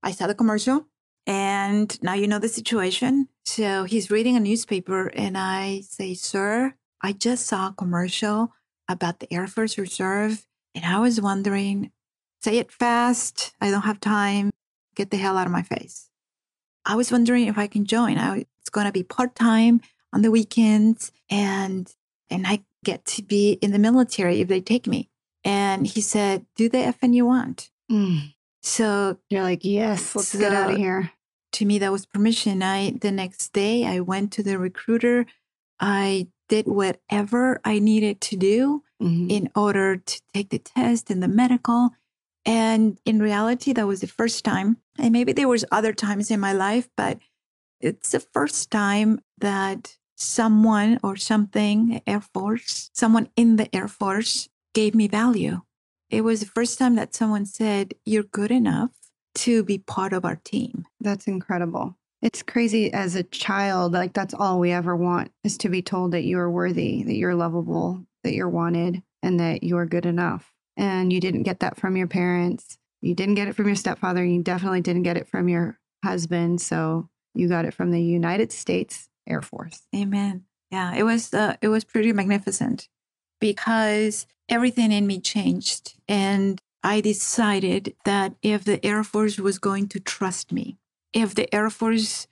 I 0.02 0.12
saw 0.12 0.26
the 0.26 0.34
commercial, 0.34 0.86
and 1.26 2.00
now 2.02 2.14
you 2.14 2.28
know 2.28 2.38
the 2.38 2.48
situation. 2.48 3.28
So 3.44 3.84
he's 3.84 4.10
reading 4.10 4.36
a 4.36 4.40
newspaper, 4.40 5.08
and 5.08 5.36
I 5.36 5.80
say, 5.80 6.14
Sir, 6.14 6.74
I 7.02 7.12
just 7.12 7.46
saw 7.46 7.68
a 7.68 7.74
commercial 7.76 8.52
about 8.88 9.20
the 9.20 9.32
Air 9.32 9.46
Force 9.46 9.76
Reserve, 9.78 10.46
and 10.74 10.84
I 10.84 11.00
was 11.00 11.20
wondering, 11.20 11.90
say 12.42 12.58
it 12.58 12.70
fast. 12.70 13.52
I 13.60 13.70
don't 13.70 13.82
have 13.82 14.00
time. 14.00 14.50
Get 14.94 15.10
the 15.10 15.16
hell 15.16 15.36
out 15.36 15.46
of 15.46 15.52
my 15.52 15.62
face. 15.62 16.08
I 16.84 16.94
was 16.94 17.10
wondering 17.10 17.48
if 17.48 17.58
I 17.58 17.66
can 17.66 17.84
join. 17.84 18.16
I, 18.16 18.46
it's 18.60 18.70
going 18.70 18.86
to 18.86 18.92
be 18.92 19.02
part 19.02 19.34
time 19.34 19.80
on 20.12 20.22
the 20.22 20.30
weekends, 20.30 21.10
and 21.28 21.92
and 22.30 22.46
I 22.46 22.64
get 22.84 23.04
to 23.06 23.22
be 23.22 23.52
in 23.54 23.72
the 23.72 23.78
military 23.78 24.40
if 24.40 24.48
they 24.48 24.60
take 24.60 24.86
me. 24.86 25.10
And 25.44 25.86
he 25.86 26.00
said, 26.00 26.46
"Do 26.54 26.68
the 26.68 26.78
effing 26.78 27.14
you 27.14 27.26
want." 27.26 27.70
Mm. 27.90 28.34
So 28.66 29.16
You're 29.30 29.44
like, 29.44 29.64
yes, 29.64 30.16
let's 30.16 30.34
get 30.34 30.52
out 30.52 30.72
of 30.72 30.76
here. 30.76 31.12
to 31.52 31.64
me 31.64 31.78
that 31.78 31.92
was 31.92 32.04
permission 32.04 32.62
i 32.62 32.90
the 33.00 33.12
next 33.12 33.52
day 33.52 33.86
i 33.86 33.98
went 34.00 34.32
to 34.32 34.42
the 34.42 34.58
recruiter 34.58 35.24
i 35.80 36.26
did 36.48 36.66
whatever 36.66 37.60
i 37.64 37.78
needed 37.78 38.20
to 38.20 38.36
do 38.36 38.82
Mhm. 39.00 39.30
in 39.30 39.44
order 39.54 39.96
to 40.10 40.16
take 40.34 40.48
the 40.50 40.58
test 40.58 41.10
and 41.10 41.22
the 41.22 41.28
medical 41.42 41.90
and 42.44 42.98
in 43.04 43.20
reality 43.28 43.72
that 43.72 43.86
was 43.86 44.00
the 44.00 44.06
first 44.20 44.44
time 44.44 44.68
and 44.98 45.12
maybe 45.12 45.32
there 45.32 45.48
was 45.54 45.64
other 45.78 45.92
times 45.94 46.30
in 46.30 46.40
my 46.40 46.52
life 46.52 46.88
but 46.96 47.18
it's 47.80 48.10
the 48.10 48.20
first 48.34 48.70
time 48.70 49.20
that 49.38 49.96
someone 50.16 50.98
or 51.06 51.14
something 51.16 52.00
air 52.06 52.20
force 52.34 52.90
someone 52.92 53.28
in 53.36 53.56
the 53.56 53.68
air 53.74 53.88
force 53.88 54.48
gave 54.74 54.94
me 54.94 55.06
value 55.08 55.60
it 56.10 56.22
was 56.22 56.40
the 56.40 56.46
first 56.46 56.78
time 56.78 56.94
that 56.96 57.14
someone 57.14 57.46
said 57.46 57.94
you're 58.04 58.22
good 58.22 58.50
enough 58.50 58.90
to 59.34 59.62
be 59.64 59.78
part 59.78 60.12
of 60.12 60.24
our 60.24 60.36
team 60.36 60.86
That's 61.00 61.26
incredible. 61.26 61.96
It's 62.22 62.42
crazy 62.42 62.92
as 62.92 63.14
a 63.14 63.22
child, 63.22 63.92
like 63.92 64.14
that's 64.14 64.34
all 64.34 64.58
we 64.58 64.72
ever 64.72 64.96
want 64.96 65.30
is 65.44 65.58
to 65.58 65.68
be 65.68 65.82
told 65.82 66.12
that 66.12 66.24
you 66.24 66.38
are 66.38 66.50
worthy, 66.50 67.02
that 67.02 67.14
you're 67.14 67.34
lovable, 67.34 68.04
that 68.24 68.32
you're 68.32 68.48
wanted, 68.48 69.02
and 69.22 69.38
that 69.38 69.62
you're 69.62 69.86
good 69.86 70.06
enough. 70.06 70.52
And 70.76 71.12
you 71.12 71.20
didn't 71.20 71.42
get 71.42 71.60
that 71.60 71.76
from 71.76 71.96
your 71.96 72.06
parents. 72.06 72.78
You 73.02 73.14
didn't 73.14 73.34
get 73.34 73.48
it 73.48 73.54
from 73.54 73.66
your 73.66 73.76
stepfather. 73.76 74.24
You 74.24 74.42
definitely 74.42 74.80
didn't 74.80 75.02
get 75.02 75.18
it 75.18 75.28
from 75.28 75.48
your 75.48 75.78
husband. 76.02 76.60
So 76.60 77.08
you 77.34 77.48
got 77.48 77.66
it 77.66 77.74
from 77.74 77.90
the 77.90 78.02
United 78.02 78.50
States 78.50 79.08
Air 79.28 79.42
Force. 79.42 79.82
Amen. 79.94 80.44
Yeah, 80.70 80.94
it 80.94 81.04
was 81.04 81.32
uh, 81.32 81.56
it 81.60 81.68
was 81.68 81.84
pretty 81.84 82.12
magnificent 82.12 82.88
because 83.40 84.26
everything 84.48 84.92
in 84.92 85.06
me 85.06 85.20
changed 85.20 85.94
and 86.08 86.60
I 86.82 87.00
decided 87.00 87.96
that 88.04 88.34
if 88.42 88.64
the 88.64 88.84
Air 88.86 89.02
Force 89.02 89.38
was 89.38 89.58
going 89.58 89.88
to 89.88 89.98
trust 89.98 90.52
me, 90.52 90.78
if 91.12 91.34
the 91.34 91.52
Air 91.52 91.68
Force 91.68 92.28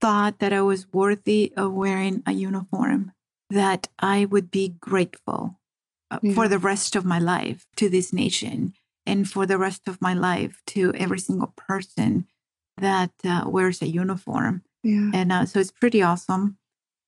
thought 0.00 0.40
that 0.40 0.52
I 0.52 0.60
was 0.60 0.92
worthy 0.92 1.54
of 1.56 1.72
wearing 1.72 2.22
a 2.26 2.32
uniform, 2.32 3.12
that 3.48 3.88
I 3.98 4.26
would 4.26 4.50
be 4.50 4.74
grateful 4.78 5.58
uh, 6.10 6.18
for 6.34 6.48
the 6.48 6.58
rest 6.58 6.96
of 6.96 7.06
my 7.06 7.18
life 7.18 7.66
to 7.76 7.88
this 7.88 8.12
nation 8.12 8.74
and 9.06 9.28
for 9.28 9.46
the 9.46 9.56
rest 9.56 9.88
of 9.88 10.02
my 10.02 10.12
life 10.12 10.60
to 10.66 10.92
every 10.94 11.18
single 11.18 11.54
person 11.56 12.26
that 12.76 13.12
uh, 13.24 13.44
wears 13.46 13.80
a 13.80 13.88
uniform. 13.88 14.62
Yeah. 14.82 15.10
And 15.14 15.32
uh, 15.32 15.46
so 15.46 15.60
it's 15.60 15.70
pretty 15.70 16.02
awesome 16.02 16.58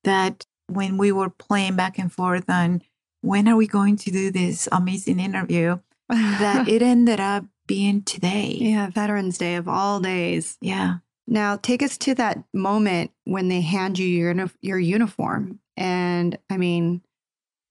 that 0.04 0.46
when 0.68 0.96
we 0.96 1.12
were 1.12 1.30
playing 1.30 1.76
back 1.76 1.98
and 1.98 2.12
forth 2.12 2.48
on 2.48 2.82
when 3.22 3.48
are 3.48 3.57
we 3.57 3.66
going 3.66 3.96
to 3.96 4.11
do 4.11 4.31
this 4.31 4.68
amazing 4.72 5.20
interview, 5.20 5.79
that 6.09 6.68
it 6.68 6.83
ended 6.83 7.20
up 7.20 7.44
being 7.66 8.02
today. 8.02 8.57
yeah, 8.61 8.88
Veterans 8.90 9.38
Day 9.38 9.57
of 9.57 9.68
all 9.68 10.00
days. 10.00 10.57
Yeah. 10.61 10.98
Now, 11.26 11.57
take 11.57 11.83
us 11.83 11.98
to 11.98 12.14
that 12.14 12.44
moment 12.55 13.11
when 13.24 13.48
they 13.48 13.61
hand 13.61 13.98
you 13.98 14.07
your 14.07 14.50
your 14.61 14.79
uniform, 14.79 15.59
and 15.76 16.38
I 16.48 16.57
mean, 16.57 17.02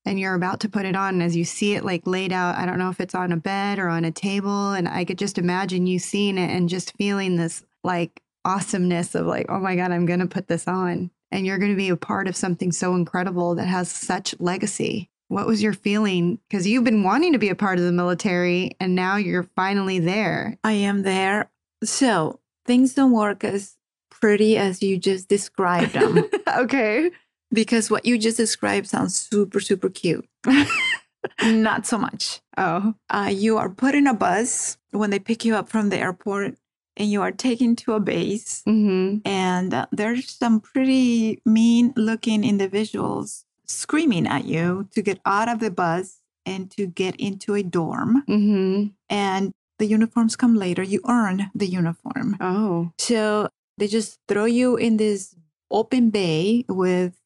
and 0.06 0.20
you're 0.20 0.34
about 0.34 0.60
to 0.62 0.70
put 0.70 0.86
it 0.86 0.96
on. 0.96 1.22
As 1.22 1.36
you 1.38 1.46
see 1.46 1.76
it 1.76 1.86
like 1.86 2.06
laid 2.06 2.34
out, 2.34 2.58
I 2.58 2.66
don't 2.66 2.78
know 2.78 2.90
if 2.90 3.00
it's 3.00 3.16
on 3.16 3.32
a 3.32 3.38
bed 3.38 3.80
or 3.80 3.88
on 3.88 4.04
a 4.04 4.12
table, 4.12 4.72
and 4.72 4.90
I 4.90 5.06
could 5.06 5.18
just 5.18 5.38
imagine 5.38 5.88
you 5.88 6.00
seeing 6.00 6.38
it 6.38 6.52
and 6.52 6.68
just 6.68 6.98
feeling 6.98 7.38
this 7.38 7.64
like 7.84 8.22
awesomeness 8.44 9.16
of 9.16 9.26
like, 9.26 9.46
oh 9.48 9.60
my 9.60 9.78
god, 9.78 9.92
I'm 9.92 10.06
gonna 10.06 10.28
put 10.28 10.48
this 10.50 10.68
on, 10.68 11.10
and 11.32 11.46
you're 11.46 11.58
gonna 11.58 11.76
be 11.76 11.90
a 11.90 11.96
part 11.96 12.28
of 12.28 12.36
something 12.36 12.74
so 12.74 12.94
incredible 12.94 13.56
that 13.56 13.68
has 13.68 13.90
such 13.90 14.36
legacy. 14.40 15.10
What 15.28 15.48
was 15.48 15.62
your 15.64 15.74
feeling? 15.74 16.40
Because 16.50 16.68
you've 16.68 16.84
been 16.84 17.04
wanting 17.04 17.34
to 17.34 17.40
be 17.40 17.50
a 17.50 17.56
part 17.56 17.80
of 17.80 17.86
the 17.86 17.92
military, 17.92 18.72
and 18.80 18.96
now 18.96 19.16
you're 19.18 19.50
finally 19.56 20.00
there. 20.00 20.58
I 20.64 20.74
am 20.74 21.02
there. 21.04 21.50
So 21.84 22.40
things 22.66 22.94
don't 22.94 23.12
work 23.12 23.44
as 23.44 23.76
pretty 24.12 24.58
as 24.58 24.82
you 24.82 24.98
just 24.98 25.28
described 25.28 25.94
them 25.94 26.24
okay. 26.58 27.12
because 27.52 27.90
what 27.92 28.06
you 28.06 28.18
just 28.18 28.38
described 28.38 28.88
sounds 28.88 29.16
super, 29.16 29.60
super 29.60 29.90
cute. 29.90 30.28
Not 31.44 31.86
so 31.86 31.98
much. 31.98 32.40
Oh. 32.58 32.94
Uh, 33.10 33.32
you 33.34 33.58
are 33.58 33.70
put 33.70 33.96
in 33.96 34.08
a 34.08 34.14
bus 34.14 34.78
when 34.92 35.10
they 35.10 35.20
pick 35.20 35.44
you 35.44 35.56
up 35.56 35.68
from 35.70 35.90
the 35.90 35.98
airport 35.98 36.56
and 36.98 37.12
you 37.12 37.22
are 37.22 37.32
taken 37.32 37.76
to 37.78 37.94
a 37.94 38.00
base 38.00 38.64
Mm-hmm. 38.68 39.28
and 39.28 39.74
uh, 39.74 39.86
there's 39.92 40.32
some 40.32 40.62
pretty 40.62 41.42
mean 41.46 41.94
looking 41.98 42.44
individuals 42.44 43.44
screaming 43.68 44.28
at 44.28 44.46
you 44.46 44.88
to 44.94 45.02
get 45.02 45.20
out 45.26 45.50
of 45.50 45.60
the 45.60 45.72
bus 45.72 46.22
and 46.46 46.70
to 46.72 46.86
get 46.88 47.16
into 47.18 47.54
a 47.56 47.64
dorm 47.64 48.24
Mm-hmm. 48.28 48.88
and 49.10 49.52
the 49.80 49.86
uniforms 49.86 50.36
come 50.36 50.56
later 50.56 50.84
you 50.84 51.02
earn 51.08 51.52
the 51.56 51.68
uniform 51.68 52.38
Oh. 52.40 52.92
so 52.98 53.50
they 53.78 53.88
just 53.88 54.20
throw 54.28 54.46
you 54.46 54.76
in 54.78 54.98
this 54.98 55.36
open 55.72 56.10
bay 56.12 56.64
with 56.70 57.18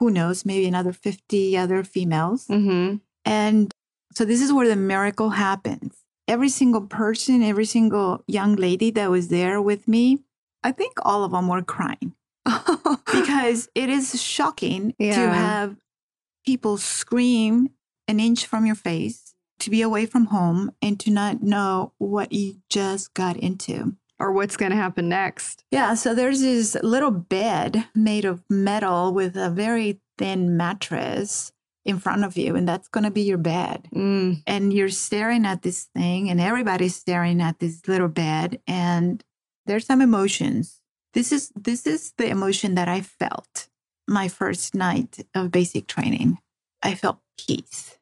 who 0.00 0.10
knows 0.10 0.44
maybe 0.46 0.66
another 0.66 0.92
50 0.92 1.56
other 1.56 1.82
females 1.84 2.46
Mm-hmm. 2.46 2.96
and 3.24 3.72
so 4.14 4.24
this 4.24 4.40
is 4.40 4.52
where 4.52 4.66
the 4.66 4.74
miracle 4.76 5.30
happens. 5.30 5.94
Every 6.26 6.48
single 6.48 6.80
person, 6.82 7.42
every 7.42 7.64
single 7.66 8.24
young 8.26 8.56
lady 8.56 8.90
that 8.92 9.10
was 9.10 9.28
there 9.28 9.62
with 9.62 9.86
me, 9.86 10.18
I 10.64 10.72
think 10.72 10.94
all 11.02 11.22
of 11.24 11.30
them 11.32 11.46
were 11.46 11.62
crying 11.62 12.14
because 13.12 13.68
it 13.74 13.88
is 13.88 14.20
shocking 14.20 14.94
to 14.98 15.12
have 15.30 15.76
people 16.48 16.78
scream 16.78 17.68
an 18.08 18.18
inch 18.18 18.46
from 18.46 18.64
your 18.64 18.74
face, 18.74 19.34
to 19.58 19.68
be 19.70 19.82
away 19.82 20.06
from 20.06 20.26
home, 20.26 20.70
and 20.80 20.98
to 21.00 21.10
not 21.10 21.42
know 21.42 21.92
what 21.98 22.32
you 22.32 22.54
just 22.70 23.12
got 23.12 23.36
into. 23.36 23.94
or 24.20 24.32
what's 24.32 24.56
going 24.56 24.70
to 24.72 24.76
happen 24.76 25.08
next. 25.08 25.62
Yeah, 25.70 25.94
so 25.94 26.12
there's 26.12 26.40
this 26.40 26.74
little 26.82 27.12
bed 27.12 27.84
made 27.94 28.24
of 28.24 28.42
metal 28.50 29.12
with 29.14 29.36
a 29.36 29.48
very 29.48 30.00
thin 30.16 30.56
mattress 30.56 31.52
in 31.84 32.00
front 32.00 32.24
of 32.24 32.36
you, 32.36 32.56
and 32.56 32.66
that's 32.68 32.88
going 32.88 33.04
to 33.04 33.12
be 33.12 33.22
your 33.22 33.38
bed 33.38 33.88
Mm. 33.94 34.42
and 34.46 34.72
you're 34.72 34.88
staring 34.88 35.46
at 35.46 35.62
this 35.62 35.84
thing 35.94 36.30
and 36.30 36.40
everybody's 36.40 36.96
staring 36.96 37.40
at 37.40 37.60
this 37.60 37.86
little 37.86 38.08
bed 38.08 38.60
and 38.66 39.22
there's 39.66 39.86
some 39.86 40.00
emotions 40.02 40.80
this 41.14 41.30
is 41.30 41.52
this 41.54 41.86
is 41.86 42.12
the 42.18 42.26
emotion 42.28 42.74
that 42.74 42.88
i 42.88 43.00
felt 43.00 43.67
my 44.08 44.26
first 44.28 44.74
night 44.74 45.18
of 45.34 45.50
basic 45.52 45.86
training 45.86 46.38
i 46.82 46.94
felt 46.94 47.18
peace 47.46 47.98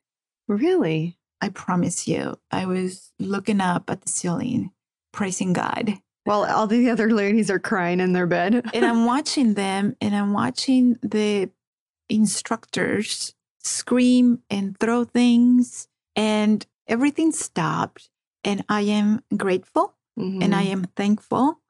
Really? 0.48 1.18
i 1.40 1.48
promise 1.48 2.06
you 2.08 2.38
i 2.50 2.64
was 2.66 3.12
looking 3.18 3.60
up 3.60 3.90
at 3.90 4.02
the 4.02 4.08
ceiling 4.08 4.70
praising 5.12 5.52
god 5.52 5.98
While 6.24 6.44
all 6.44 6.66
the 6.66 6.88
other 6.90 7.10
ladies 7.10 7.50
are 7.50 7.58
crying 7.58 8.00
in 8.00 8.12
their 8.12 8.26
bed. 8.26 8.64
and 8.72 8.84
i'm 8.84 9.04
watching 9.14 9.54
them 9.54 9.96
and 10.00 10.14
i'm 10.14 10.32
watching 10.32 10.96
the 11.02 11.50
instructors 12.08 13.34
scream 13.60 14.40
and 14.48 14.78
throw 14.78 15.04
things 15.04 15.88
and 16.14 16.64
everything 16.86 17.32
stopped 17.32 18.08
and 18.44 18.64
i 18.68 18.82
am 18.82 19.22
grateful 19.36 19.92
Mhm. 20.18 20.42
and 20.42 20.54
I 20.54 20.62
am 20.62 20.84
thankful 20.96 21.60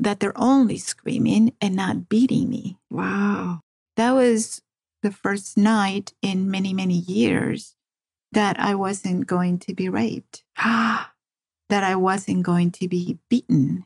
that 0.00 0.18
they're 0.18 0.36
only 0.36 0.76
screaming 0.76 1.54
and 1.60 1.76
not 1.76 2.08
beating 2.08 2.48
me. 2.50 2.76
wow. 2.90 3.60
That 3.96 4.12
was 4.12 4.62
the 5.02 5.10
first 5.12 5.56
night 5.58 6.12
in 6.22 6.50
many, 6.50 6.72
many 6.72 6.94
years 6.94 7.74
that 8.32 8.58
I 8.58 8.74
wasn't 8.74 9.26
going 9.26 9.58
to 9.60 9.74
be 9.74 9.88
raped, 9.88 10.44
that 10.56 11.10
I 11.70 11.96
wasn't 11.96 12.42
going 12.44 12.70
to 12.72 12.88
be 12.88 13.18
beaten. 13.28 13.84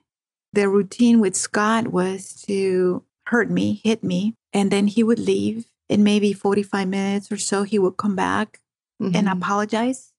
The 0.53 0.69
routine 0.69 1.21
with 1.21 1.37
Scott 1.37 1.89
was 1.89 2.33
to 2.47 3.05
hurt 3.27 3.51
me, 3.51 3.81
hit 3.83 4.05
me, 4.05 4.35
and 4.53 4.71
then 4.71 4.87
he 4.87 5.03
would 5.03 5.19
leave 5.19 5.67
in 5.89 6.03
maybe 6.03 6.33
45 6.33 6.89
minutes 6.89 7.31
or 7.31 7.37
so, 7.37 7.63
he 7.63 7.79
would 7.79 7.97
come 7.97 8.17
back 8.17 8.61
and 8.99 9.15
Mhm. 9.15 9.33
apologize 9.33 10.13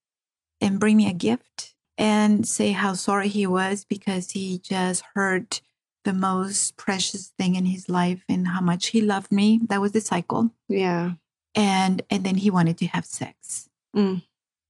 and 0.62 0.80
bring 0.80 0.97
me 0.97 1.10
a 1.10 1.13
gift 1.13 1.73
and 1.97 2.47
say 2.47 2.71
how 2.71 2.93
sorry 2.93 3.28
he 3.28 3.47
was 3.47 3.86
because 3.86 4.32
he 4.32 4.60
just 4.60 5.04
hurt 5.15 5.62
the 6.08 6.13
most 6.13 6.78
precious 6.78 7.34
thing 7.38 7.56
in 7.56 7.65
his 7.65 7.89
life 7.89 8.24
and 8.30 8.48
how 8.48 8.62
much 8.62 8.88
he 8.88 9.02
loved 9.02 9.30
me. 9.30 9.60
That 9.67 9.82
was 9.82 9.91
the 9.91 10.00
cycle. 10.00 10.52
yeah. 10.70 11.12
And 11.54 12.02
and 12.10 12.24
then 12.24 12.36
he 12.36 12.50
wanted 12.50 12.78
to 12.78 12.88
have 12.88 13.06
sex. 13.06 13.67
Mm. 13.96 14.24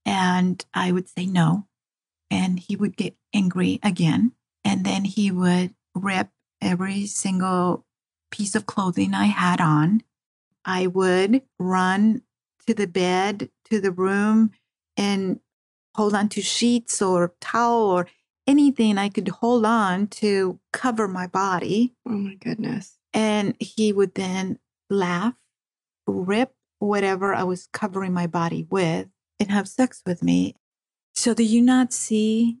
And 0.04 0.64
I 0.74 0.90
would 0.90 1.08
say 1.08 1.26
no. 1.26 1.66
And 2.28 2.58
he 2.58 2.74
would 2.74 2.96
get 2.96 3.14
angry 3.32 3.78
again. 3.84 4.32
And 4.64 4.84
then 4.84 5.04
he 5.04 5.30
would 5.30 5.74
rip 5.94 6.30
every 6.60 7.06
single 7.06 7.84
piece 8.32 8.56
of 8.56 8.66
clothing 8.66 9.14
I 9.14 9.26
had 9.26 9.60
on. 9.60 10.02
I 10.64 10.88
would 10.88 11.42
run 11.58 12.22
to 12.66 12.74
the 12.74 12.88
bed, 12.88 13.50
to 13.70 13.80
the 13.80 13.92
room, 13.92 14.50
and 14.96 15.38
hold 15.94 16.14
on 16.14 16.28
to 16.30 16.42
sheets 16.42 17.00
or 17.00 17.34
towel 17.40 17.90
or 17.90 18.08
anything 18.48 18.96
I 18.98 19.10
could 19.10 19.28
hold 19.28 19.64
on 19.66 20.08
to 20.08 20.58
cover 20.72 21.06
my 21.06 21.26
body. 21.28 21.94
Oh 22.06 22.12
my 22.12 22.34
goodness. 22.34 22.96
And 23.12 23.54
he 23.60 23.92
would 23.92 24.14
then 24.14 24.58
laugh, 24.90 25.34
rip 26.06 26.54
whatever 26.78 27.34
I 27.34 27.44
was 27.44 27.68
covering 27.72 28.12
my 28.12 28.26
body 28.26 28.66
with, 28.70 29.08
and 29.38 29.50
have 29.50 29.68
sex 29.68 30.02
with 30.06 30.22
me. 30.22 30.54
So, 31.14 31.34
do 31.34 31.44
you 31.44 31.60
not 31.62 31.92
see 31.92 32.58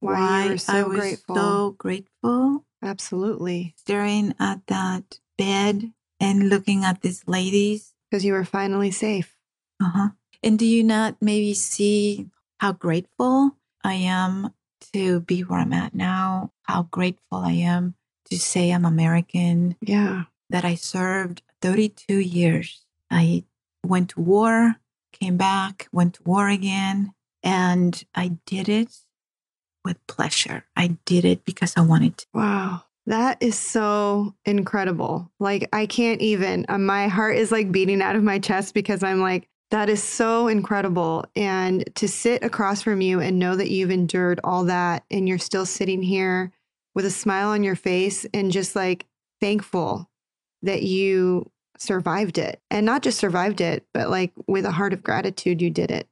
Why, 0.00 0.50
were 0.50 0.58
so 0.58 0.72
I 0.72 0.82
was 0.84 0.98
grateful. 0.98 1.36
so 1.36 1.74
grateful 1.76 2.64
Absolutely. 2.82 3.74
staring 3.76 4.34
at 4.38 4.66
that 4.68 5.18
bed 5.36 5.92
and 6.20 6.48
looking 6.48 6.84
at 6.84 7.02
these 7.02 7.24
ladies? 7.26 7.94
Because 8.10 8.24
you 8.24 8.32
were 8.32 8.44
finally 8.44 8.90
safe. 8.90 9.36
Uh-huh. 9.82 10.10
And 10.42 10.58
do 10.58 10.66
you 10.66 10.84
not 10.84 11.16
maybe 11.20 11.54
see 11.54 12.28
how 12.60 12.72
grateful 12.72 13.56
I 13.82 13.94
am 13.94 14.52
to 14.92 15.20
be 15.20 15.42
where 15.42 15.60
I'm 15.60 15.72
at 15.72 15.94
now? 15.94 16.52
How 16.62 16.84
grateful 16.84 17.38
I 17.38 17.52
am 17.52 17.94
to 18.30 18.38
say 18.38 18.70
I'm 18.70 18.84
American, 18.84 19.76
Yeah. 19.80 20.24
that 20.50 20.64
I 20.64 20.74
served 20.74 21.42
32 21.62 22.18
years. 22.18 22.84
I 23.10 23.44
went 23.84 24.10
to 24.10 24.20
war, 24.20 24.76
came 25.12 25.36
back, 25.36 25.88
went 25.92 26.14
to 26.14 26.22
war 26.24 26.48
again, 26.48 27.12
and 27.42 28.02
I 28.14 28.36
did 28.46 28.68
it 28.68 28.88
with 29.84 30.04
pleasure. 30.08 30.64
I 30.74 30.96
did 31.04 31.24
it 31.24 31.44
because 31.44 31.74
I 31.76 31.80
wanted 31.82 32.18
to. 32.18 32.26
Wow. 32.34 32.82
That 33.06 33.40
is 33.40 33.56
so 33.56 34.34
incredible. 34.44 35.30
Like, 35.38 35.68
I 35.72 35.86
can't 35.86 36.20
even, 36.20 36.66
uh, 36.68 36.78
my 36.78 37.06
heart 37.06 37.36
is 37.36 37.52
like 37.52 37.70
beating 37.70 38.02
out 38.02 38.16
of 38.16 38.24
my 38.24 38.40
chest 38.40 38.74
because 38.74 39.04
I'm 39.04 39.20
like, 39.20 39.48
that 39.70 39.88
is 39.88 40.02
so 40.02 40.48
incredible. 40.48 41.24
And 41.34 41.84
to 41.96 42.08
sit 42.08 42.42
across 42.42 42.82
from 42.82 43.00
you 43.00 43.20
and 43.20 43.38
know 43.38 43.56
that 43.56 43.70
you've 43.70 43.90
endured 43.90 44.40
all 44.44 44.64
that 44.64 45.04
and 45.10 45.28
you're 45.28 45.38
still 45.38 45.66
sitting 45.66 46.02
here 46.02 46.52
with 46.94 47.04
a 47.04 47.10
smile 47.10 47.48
on 47.48 47.62
your 47.62 47.76
face 47.76 48.26
and 48.32 48.52
just 48.52 48.76
like 48.76 49.06
thankful 49.40 50.08
that 50.62 50.82
you 50.82 51.50
survived 51.78 52.38
it 52.38 52.60
and 52.70 52.86
not 52.86 53.02
just 53.02 53.18
survived 53.18 53.60
it, 53.60 53.84
but 53.92 54.08
like 54.08 54.32
with 54.46 54.64
a 54.64 54.70
heart 54.70 54.92
of 54.92 55.02
gratitude, 55.02 55.60
you 55.60 55.70
did 55.70 55.90
it. 55.90 56.08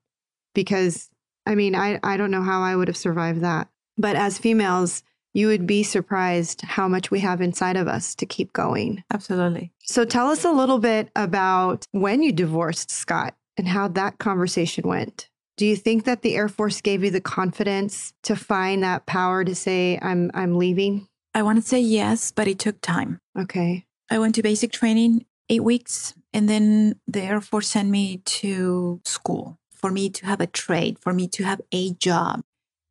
Because 0.54 1.10
I 1.46 1.54
mean, 1.54 1.74
I, 1.74 2.00
I 2.02 2.16
don't 2.16 2.30
know 2.30 2.42
how 2.42 2.62
I 2.62 2.74
would 2.74 2.88
have 2.88 2.96
survived 2.96 3.42
that. 3.42 3.68
But 3.96 4.16
as 4.16 4.38
females, 4.38 5.02
you 5.32 5.48
would 5.48 5.66
be 5.66 5.82
surprised 5.82 6.62
how 6.62 6.88
much 6.88 7.10
we 7.10 7.20
have 7.20 7.40
inside 7.40 7.76
of 7.76 7.88
us 7.88 8.14
to 8.16 8.26
keep 8.26 8.52
going. 8.52 9.04
Absolutely. 9.12 9.72
So 9.82 10.04
tell 10.04 10.28
us 10.28 10.44
a 10.44 10.52
little 10.52 10.78
bit 10.78 11.10
about 11.16 11.86
when 11.90 12.22
you 12.22 12.32
divorced 12.32 12.90
Scott 12.90 13.34
and 13.56 13.68
how 13.68 13.88
that 13.88 14.18
conversation 14.18 14.86
went. 14.86 15.28
Do 15.56 15.66
you 15.66 15.76
think 15.76 16.04
that 16.04 16.22
the 16.22 16.34
Air 16.34 16.48
Force 16.48 16.80
gave 16.80 17.04
you 17.04 17.10
the 17.10 17.20
confidence 17.20 18.12
to 18.24 18.34
find 18.34 18.82
that 18.82 19.06
power 19.06 19.44
to 19.44 19.54
say 19.54 19.98
I'm 20.02 20.30
I'm 20.34 20.56
leaving? 20.58 21.06
I 21.34 21.42
want 21.42 21.62
to 21.62 21.68
say 21.68 21.80
yes, 21.80 22.32
but 22.32 22.48
it 22.48 22.58
took 22.58 22.80
time. 22.80 23.18
Okay. 23.38 23.86
I 24.10 24.18
went 24.18 24.34
to 24.36 24.42
basic 24.42 24.72
training 24.72 25.26
eight 25.48 25.64
weeks, 25.64 26.14
and 26.32 26.48
then 26.48 27.00
the 27.06 27.22
Air 27.22 27.40
Force 27.40 27.68
sent 27.68 27.88
me 27.88 28.18
to 28.18 29.00
school 29.04 29.58
for 29.70 29.90
me 29.90 30.08
to 30.10 30.26
have 30.26 30.40
a 30.40 30.46
trade, 30.46 30.98
for 30.98 31.12
me 31.12 31.28
to 31.28 31.44
have 31.44 31.60
a 31.70 31.92
job. 31.94 32.42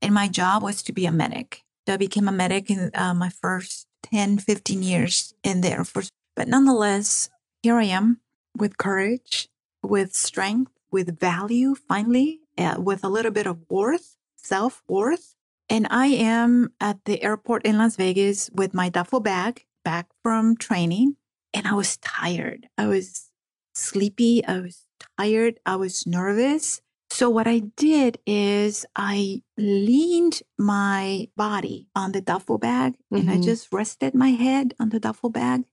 And 0.02 0.14
my 0.14 0.28
job 0.28 0.64
was 0.64 0.84
to 0.84 0.94
be 0.94 1.06
a 1.06 1.12
medic. 1.12 1.62
So 1.88 1.94
I 1.94 1.98
became 1.98 2.28
a 2.28 2.32
medic 2.32 2.70
in 2.70 2.92
uh, 2.94 3.14
my 3.14 3.30
first 3.30 3.88
10, 4.04 4.38
15 4.38 4.84
years 4.84 5.34
in 5.44 5.62
the 5.62 5.72
Air 5.72 5.84
Force. 5.84 6.10
But 6.36 6.48
nonetheless, 6.48 7.30
here 7.62 7.78
I 7.78 7.86
am 7.86 8.20
with 8.58 8.78
courage, 8.78 9.50
with 9.84 10.16
strength, 10.16 10.72
with 10.92 11.20
value, 11.20 11.76
finally, 11.76 12.40
uh, 12.58 12.76
with 12.80 13.04
a 13.04 13.10
little 13.10 13.32
bit 13.32 13.48
of 13.48 13.60
worth, 13.70 14.16
self 14.38 14.82
worth. 14.88 15.36
And 15.70 15.88
I 15.90 16.08
am 16.08 16.74
at 16.80 17.04
the 17.06 17.22
airport 17.24 17.66
in 17.66 17.78
Las 17.78 17.96
Vegas 17.96 18.50
with 18.54 18.74
my 18.74 18.90
duffel 18.90 19.20
bag 19.20 19.66
back 19.84 20.08
from 20.22 20.56
training. 20.56 21.18
And 21.54 21.68
I 21.68 21.74
was 21.74 21.98
tired. 21.98 22.68
I 22.78 22.88
was 22.88 23.30
sleepy. 23.76 24.46
I 24.46 24.60
was 24.60 24.86
tired. 25.18 25.60
I 25.66 25.76
was 25.76 26.06
nervous. 26.08 26.82
So, 27.10 27.30
what 27.30 27.48
I 27.48 27.60
did 27.60 28.18
is 28.26 28.86
I 28.96 29.44
leaned 29.58 30.42
my 30.58 31.28
body 31.38 31.88
on 31.96 32.12
the 32.12 32.22
duffel 32.22 32.58
bag 32.58 32.96
and 33.12 33.30
I 33.30 33.38
Mhm. 33.38 33.44
just 33.44 33.72
rested 33.72 34.16
my 34.16 34.30
head 34.32 34.74
on 34.80 34.90
the 34.90 35.00
duffel 35.00 35.30
bag 35.30 35.66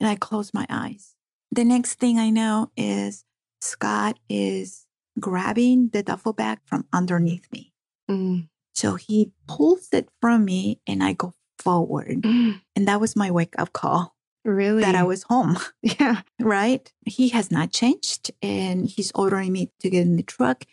and 0.00 0.08
I 0.08 0.16
closed 0.16 0.54
my 0.54 0.66
eyes. 0.70 1.14
The 1.52 1.64
next 1.64 1.98
thing 1.98 2.18
I 2.18 2.30
know 2.30 2.70
is 2.76 3.24
Scott 3.60 4.18
is 4.28 4.86
grabbing 5.20 5.88
the 5.88 6.02
duffel 6.02 6.32
bag 6.32 6.58
from 6.64 6.86
underneath 6.92 7.46
me. 7.52 7.72
Mm. 8.10 8.48
So 8.74 8.94
he 8.94 9.32
pulls 9.48 9.88
it 9.92 10.08
from 10.20 10.44
me 10.44 10.80
and 10.86 11.02
I 11.02 11.12
go 11.12 11.34
forward. 11.58 12.24
And 12.24 12.60
that 12.88 13.00
was 13.00 13.16
my 13.16 13.30
wake 13.30 13.54
up 13.58 13.72
call 13.72 14.14
Really? 14.44 14.82
that 14.82 14.94
I 14.94 15.02
was 15.02 15.24
home, 15.24 15.56
Yeah. 15.82 16.22
right? 16.38 16.90
He 17.04 17.30
has 17.30 17.50
not 17.50 17.72
changed 17.72 18.30
and 18.40 18.86
he's 18.88 19.10
ordering 19.14 19.52
me 19.52 19.72
to 19.80 19.90
get 19.90 20.02
in 20.02 20.16
the 20.16 20.22
truck. 20.22 20.64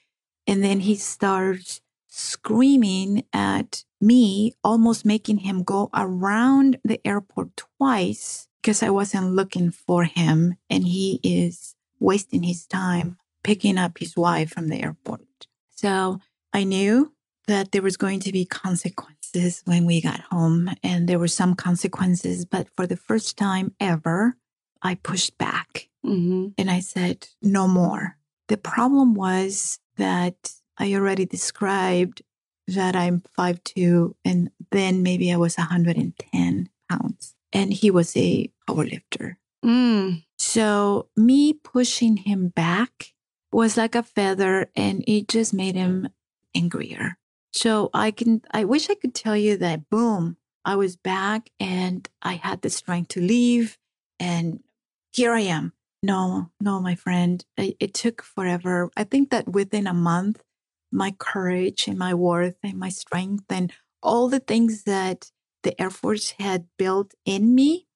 And 0.46 0.64
then 0.64 0.82
he 0.82 0.96
starts 0.96 1.82
screaming 2.08 3.24
at 3.34 3.84
me, 4.00 4.54
almost 4.64 5.06
making 5.06 5.40
him 5.40 5.64
go 5.64 5.90
around 5.94 6.78
the 6.84 7.00
airport 7.06 7.50
twice 7.80 8.48
because 8.62 8.84
I 8.84 8.90
wasn't 8.92 9.32
looking 9.34 9.72
for 9.72 10.04
him. 10.04 10.56
And 10.70 10.86
he 10.88 11.20
is 11.24 11.75
wasting 12.00 12.44
his 12.44 12.66
time 12.66 13.18
picking 13.44 13.78
up 13.78 14.00
his 14.00 14.18
wife 14.18 14.50
from 14.50 14.70
the 14.70 14.82
airport. 14.82 15.48
So 15.70 16.20
I 16.52 16.64
knew 16.64 17.14
that 17.48 17.72
there 17.72 17.84
was 17.84 17.96
going 17.96 18.20
to 18.22 18.32
be 18.32 18.44
consequences 18.44 19.62
when 19.66 19.86
we 19.86 20.02
got 20.02 20.22
home, 20.32 20.72
and 20.82 21.08
there 21.08 21.20
were 21.20 21.28
some 21.28 21.54
consequences. 21.54 22.46
But 22.46 22.68
for 22.76 22.88
the 22.88 22.98
first 22.98 23.38
time 23.38 23.76
ever, 23.80 24.36
I 24.82 24.96
pushed 24.96 25.38
back 25.38 25.90
hmm 26.04 26.48
and 26.58 26.70
I 26.70 26.80
said, 26.80 27.28
no 27.42 27.68
more. 27.68 28.18
The 28.48 28.58
problem 28.58 29.16
was 29.16 29.80
that 29.98 30.54
I 30.78 30.94
already 30.94 31.26
described 31.26 32.22
that 32.68 32.96
I'm 32.96 33.22
5'2, 33.38 34.14
and 34.24 34.52
then 34.72 35.04
maybe 35.04 35.32
I 35.32 35.38
was 35.38 35.58
110 35.58 36.70
pounds, 36.90 37.36
and 37.54 37.74
he 37.74 37.92
was 37.92 38.16
a 38.18 38.52
powerlifter. 38.68 39.38
Mm. 39.64 40.25
So 40.56 41.10
me 41.18 41.52
pushing 41.52 42.16
him 42.16 42.48
back 42.48 43.12
was 43.52 43.76
like 43.76 43.94
a 43.94 44.02
feather 44.02 44.72
and 44.74 45.04
it 45.06 45.28
just 45.28 45.54
made 45.54 45.76
him 45.76 46.08
angrier. 46.56 47.18
So 47.52 47.90
I 47.94 48.12
can 48.12 48.42
I 48.52 48.64
wish 48.64 48.90
I 48.90 48.96
could 48.96 49.14
tell 49.14 49.36
you 49.36 49.58
that 49.58 49.90
boom, 49.90 50.38
I 50.64 50.78
was 50.78 50.96
back 50.96 51.50
and 51.60 52.08
I 52.22 52.36
had 52.36 52.62
the 52.62 52.70
strength 52.70 53.10
to 53.10 53.20
leave 53.20 53.78
and 54.18 54.64
here 55.12 55.34
I 55.34 55.42
am. 55.42 55.74
No, 56.02 56.52
no, 56.62 56.80
my 56.80 56.96
friend. 56.96 57.44
It, 57.58 57.76
it 57.82 57.94
took 57.94 58.22
forever. 58.22 58.90
I 58.96 59.04
think 59.04 59.32
that 59.32 59.50
within 59.50 59.88
a 59.88 59.94
month, 59.94 60.42
my 60.90 61.12
courage 61.20 61.86
and 61.86 62.00
my 62.00 62.14
worth 62.14 62.56
and 62.64 62.80
my 62.80 62.88
strength 62.88 63.44
and 63.50 63.74
all 64.02 64.30
the 64.30 64.40
things 64.40 64.84
that 64.84 65.32
the 65.64 65.80
Air 65.82 65.90
Force 65.90 66.36
had 66.40 66.68
built 66.78 67.14
in 67.26 67.54
me 67.54 67.88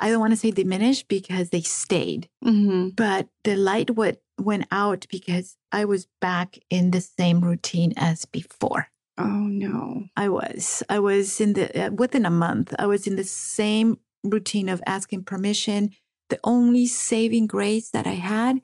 I 0.00 0.10
don't 0.10 0.20
want 0.20 0.32
to 0.32 0.36
say 0.36 0.50
diminished 0.50 1.08
because 1.08 1.50
they 1.50 1.62
stayed, 1.62 2.28
hmm 2.42 2.88
but 2.96 3.28
the 3.44 3.56
light 3.56 3.96
would, 3.96 4.18
went 4.38 4.66
out 4.70 5.06
because 5.10 5.56
I 5.72 5.84
was 5.84 6.06
back 6.20 6.58
in 6.70 6.90
the 6.90 7.00
same 7.00 7.40
routine 7.40 7.92
as 7.96 8.24
before. 8.24 8.88
Oh 9.16 9.46
no. 9.46 10.06
I 10.16 10.28
was. 10.28 10.82
I 10.88 10.98
was 10.98 11.40
in 11.40 11.52
the, 11.54 11.86
uh, 11.86 11.90
within 11.90 12.26
a 12.26 12.30
month, 12.30 12.74
I 12.78 12.86
was 12.86 13.06
in 13.06 13.16
the 13.16 13.24
same 13.24 13.98
routine 14.24 14.68
of 14.68 14.82
asking 14.86 15.24
permission. 15.24 15.90
The 16.30 16.40
only 16.42 16.86
saving 16.86 17.46
grace 17.46 17.90
that 17.90 18.06
I 18.06 18.14
had 18.14 18.60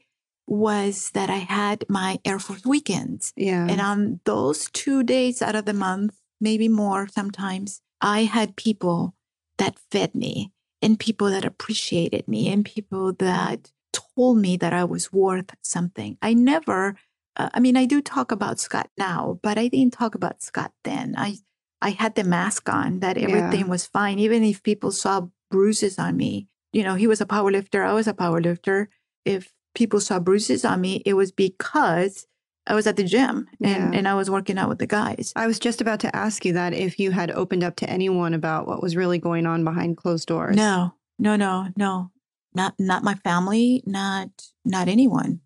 was 0.47 1.11
that 1.13 1.31
I 1.31 1.37
had 1.37 1.85
my 1.89 2.19
Air 2.25 2.39
Force 2.39 2.65
weekends. 2.65 3.33
Yeah. 3.37 3.67
And 3.69 3.81
on 3.81 4.21
those 4.25 4.69
two 4.73 5.03
days 5.03 5.43
out 5.43 5.55
of 5.55 5.67
the 5.67 5.75
month, 5.75 6.17
maybe 6.41 6.69
more 6.69 7.07
sometimes, 7.07 7.81
I 8.01 8.25
had 8.25 8.57
people 8.57 9.15
that 9.59 9.79
fed 9.91 10.15
me 10.15 10.53
and 10.83 10.99
people 10.99 11.31
that 11.31 11.45
appreciated 11.45 12.27
me 12.29 12.49
and 12.53 12.65
people 12.65 13.13
that 13.15 13.71
told 13.93 14.39
me 14.39 14.57
that 14.57 14.73
I 14.73 14.85
was 14.85 15.13
worth 15.13 15.55
something. 15.63 16.17
I 16.23 16.35
never, 16.35 16.97
uh, 17.37 17.51
I 17.53 17.61
mean, 17.61 17.77
I 17.77 17.87
do 17.87 18.01
talk 18.01 18.33
about 18.33 18.61
Scott 18.61 18.89
now, 18.97 19.39
but 19.43 19.59
I 19.59 19.69
didn't 19.69 19.93
talk 19.93 20.15
about 20.15 20.43
Scott 20.43 20.73
then. 20.85 21.15
I, 21.17 21.37
I 21.83 21.91
had 21.91 22.15
the 22.15 22.25
mask 22.25 22.69
on 22.69 23.01
that 23.01 23.17
everything 23.19 23.67
Yeah. 23.67 23.71
was 23.71 23.87
fine, 23.87 24.19
even 24.19 24.43
if 24.45 24.63
people 24.63 24.93
saw 24.93 25.29
bruises 25.51 25.99
on 25.99 26.17
me. 26.17 26.47
You 26.73 26.85
know, 26.85 26.95
he 26.95 27.07
was 27.07 27.21
a 27.21 27.27
power 27.27 27.51
lifter, 27.51 27.83
I 27.83 27.93
was 27.93 28.07
a 28.07 28.15
power 28.15 28.41
lifter. 28.41 28.89
If 29.25 29.53
people 29.75 30.01
saw 30.01 30.21
bruises 30.21 30.65
on 30.65 30.81
me, 30.81 31.03
it 31.05 31.15
was 31.15 31.33
because 31.33 32.27
I 32.67 32.75
was 32.75 32.87
at 32.87 32.97
the 32.97 33.05
gym 33.05 33.49
and, 33.63 33.93
Yeah. 33.93 33.99
and 33.99 34.07
I 34.09 34.15
was 34.15 34.31
working 34.31 34.59
out 34.59 34.69
with 34.69 34.79
the 34.79 34.87
guys. 34.87 35.33
I 35.35 35.47
was 35.47 35.59
just 35.59 35.81
about 35.81 36.01
to 36.01 36.15
ask 36.15 36.45
you 36.45 36.53
that 36.53 36.73
if 36.75 36.99
you 36.99 37.11
had 37.11 37.31
opened 37.31 37.65
up 37.65 37.77
to 37.77 37.91
anyone 37.91 38.35
about 38.35 38.67
what 38.67 38.83
was 38.83 38.97
really 38.97 39.19
going 39.19 39.47
on 39.47 39.65
behind 39.65 39.97
closed 39.97 40.29
doors. 40.29 40.57
No, 40.57 40.95
no, 41.19 41.37
no, 41.37 41.69
no. 41.77 42.11
Not 42.55 42.75
not 42.79 43.05
my 43.05 43.15
family, 43.15 43.83
not 43.87 44.29
not 44.65 44.89
anyone. 44.89 45.41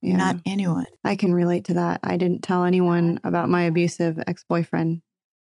Yeah. 0.00 0.16
Not 0.16 0.36
anyone. 0.46 0.86
I 1.04 1.16
can 1.16 1.34
relate 1.34 1.64
to 1.64 1.74
that. 1.74 2.00
I 2.04 2.16
didn't 2.16 2.42
tell 2.42 2.64
anyone 2.64 3.18
about 3.24 3.48
my 3.48 3.62
abusive 3.64 4.18
ex 4.26 4.44
boyfriend. 4.44 5.02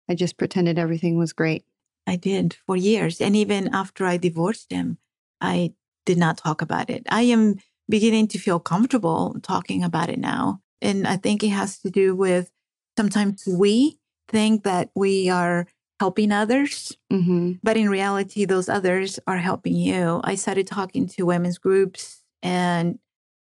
I 0.10 0.16
just 0.16 0.38
pretended 0.38 0.78
everything 0.78 1.18
was 1.18 1.32
great. 1.32 1.64
I 2.06 2.18
did 2.18 2.58
for 2.66 2.76
years. 2.76 3.22
And 3.22 3.36
even 3.36 3.74
after 3.74 4.06
I 4.06 4.18
divorced 4.18 4.72
him, 4.72 4.97
I 5.39 5.74
did 6.06 6.18
not 6.18 6.38
talk 6.38 6.62
about 6.62 6.89
it. 6.89 7.04
I 7.10 7.22
am 7.22 7.56
beginning 7.88 8.28
to 8.30 8.38
feel 8.39 8.60
comfortable 8.60 9.38
talking 9.41 9.84
about 9.84 10.10
it 10.10 10.20
now. 10.20 10.62
And 10.82 11.08
I 11.08 11.18
think 11.18 11.44
it 11.44 11.50
has 11.50 11.80
to 11.80 11.90
do 11.92 12.16
with 12.16 12.52
sometimes 12.98 13.44
we 13.48 14.00
think 14.28 14.64
that 14.64 14.90
we 14.96 15.30
are 15.30 15.68
helping 16.00 16.32
others, 16.32 16.98
hmm 17.12 17.54
but 17.64 17.78
in 17.78 17.90
reality, 17.90 18.46
those 18.46 18.68
others 18.70 19.20
are 19.28 19.38
helping 19.38 19.76
you. 19.76 20.20
I 20.24 20.34
started 20.36 20.66
talking 20.66 21.08
to 21.10 21.26
women's 21.28 21.60
groups 21.60 22.24
and, 22.42 22.98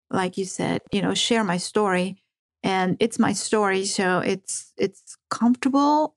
like 0.09 0.37
you 0.37 0.45
said, 0.45 0.81
you 0.91 1.01
know, 1.01 1.13
share 1.13 1.43
my 1.43 1.57
story. 1.57 2.21
And 2.63 2.95
it's 2.99 3.19
my 3.19 3.33
story, 3.33 3.85
so 3.85 4.19
it's 4.19 4.71
it's 4.77 5.17
comfortable 5.29 6.15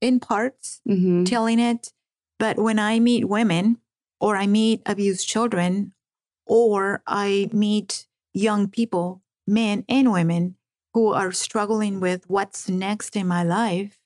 in 0.00 0.20
parts 0.20 0.80
hmm 0.86 1.24
telling 1.24 1.58
it. 1.58 1.92
But 2.38 2.58
when 2.58 2.78
I 2.78 2.98
meet 3.00 3.24
women 3.28 3.78
or 4.20 4.36
I 4.36 4.46
meet 4.46 4.82
abused 4.84 5.26
children 5.26 5.92
or 6.46 7.02
I 7.06 7.48
meet 7.52 8.06
young 8.34 8.68
people, 8.68 9.22
men 9.46 9.84
and 9.88 10.12
women 10.12 10.56
who 10.94 11.12
are 11.12 11.32
struggling 11.32 12.00
with 12.00 12.28
what's 12.28 12.68
next 12.68 13.16
in 13.16 13.26
my 13.26 13.42
life, 13.42 13.98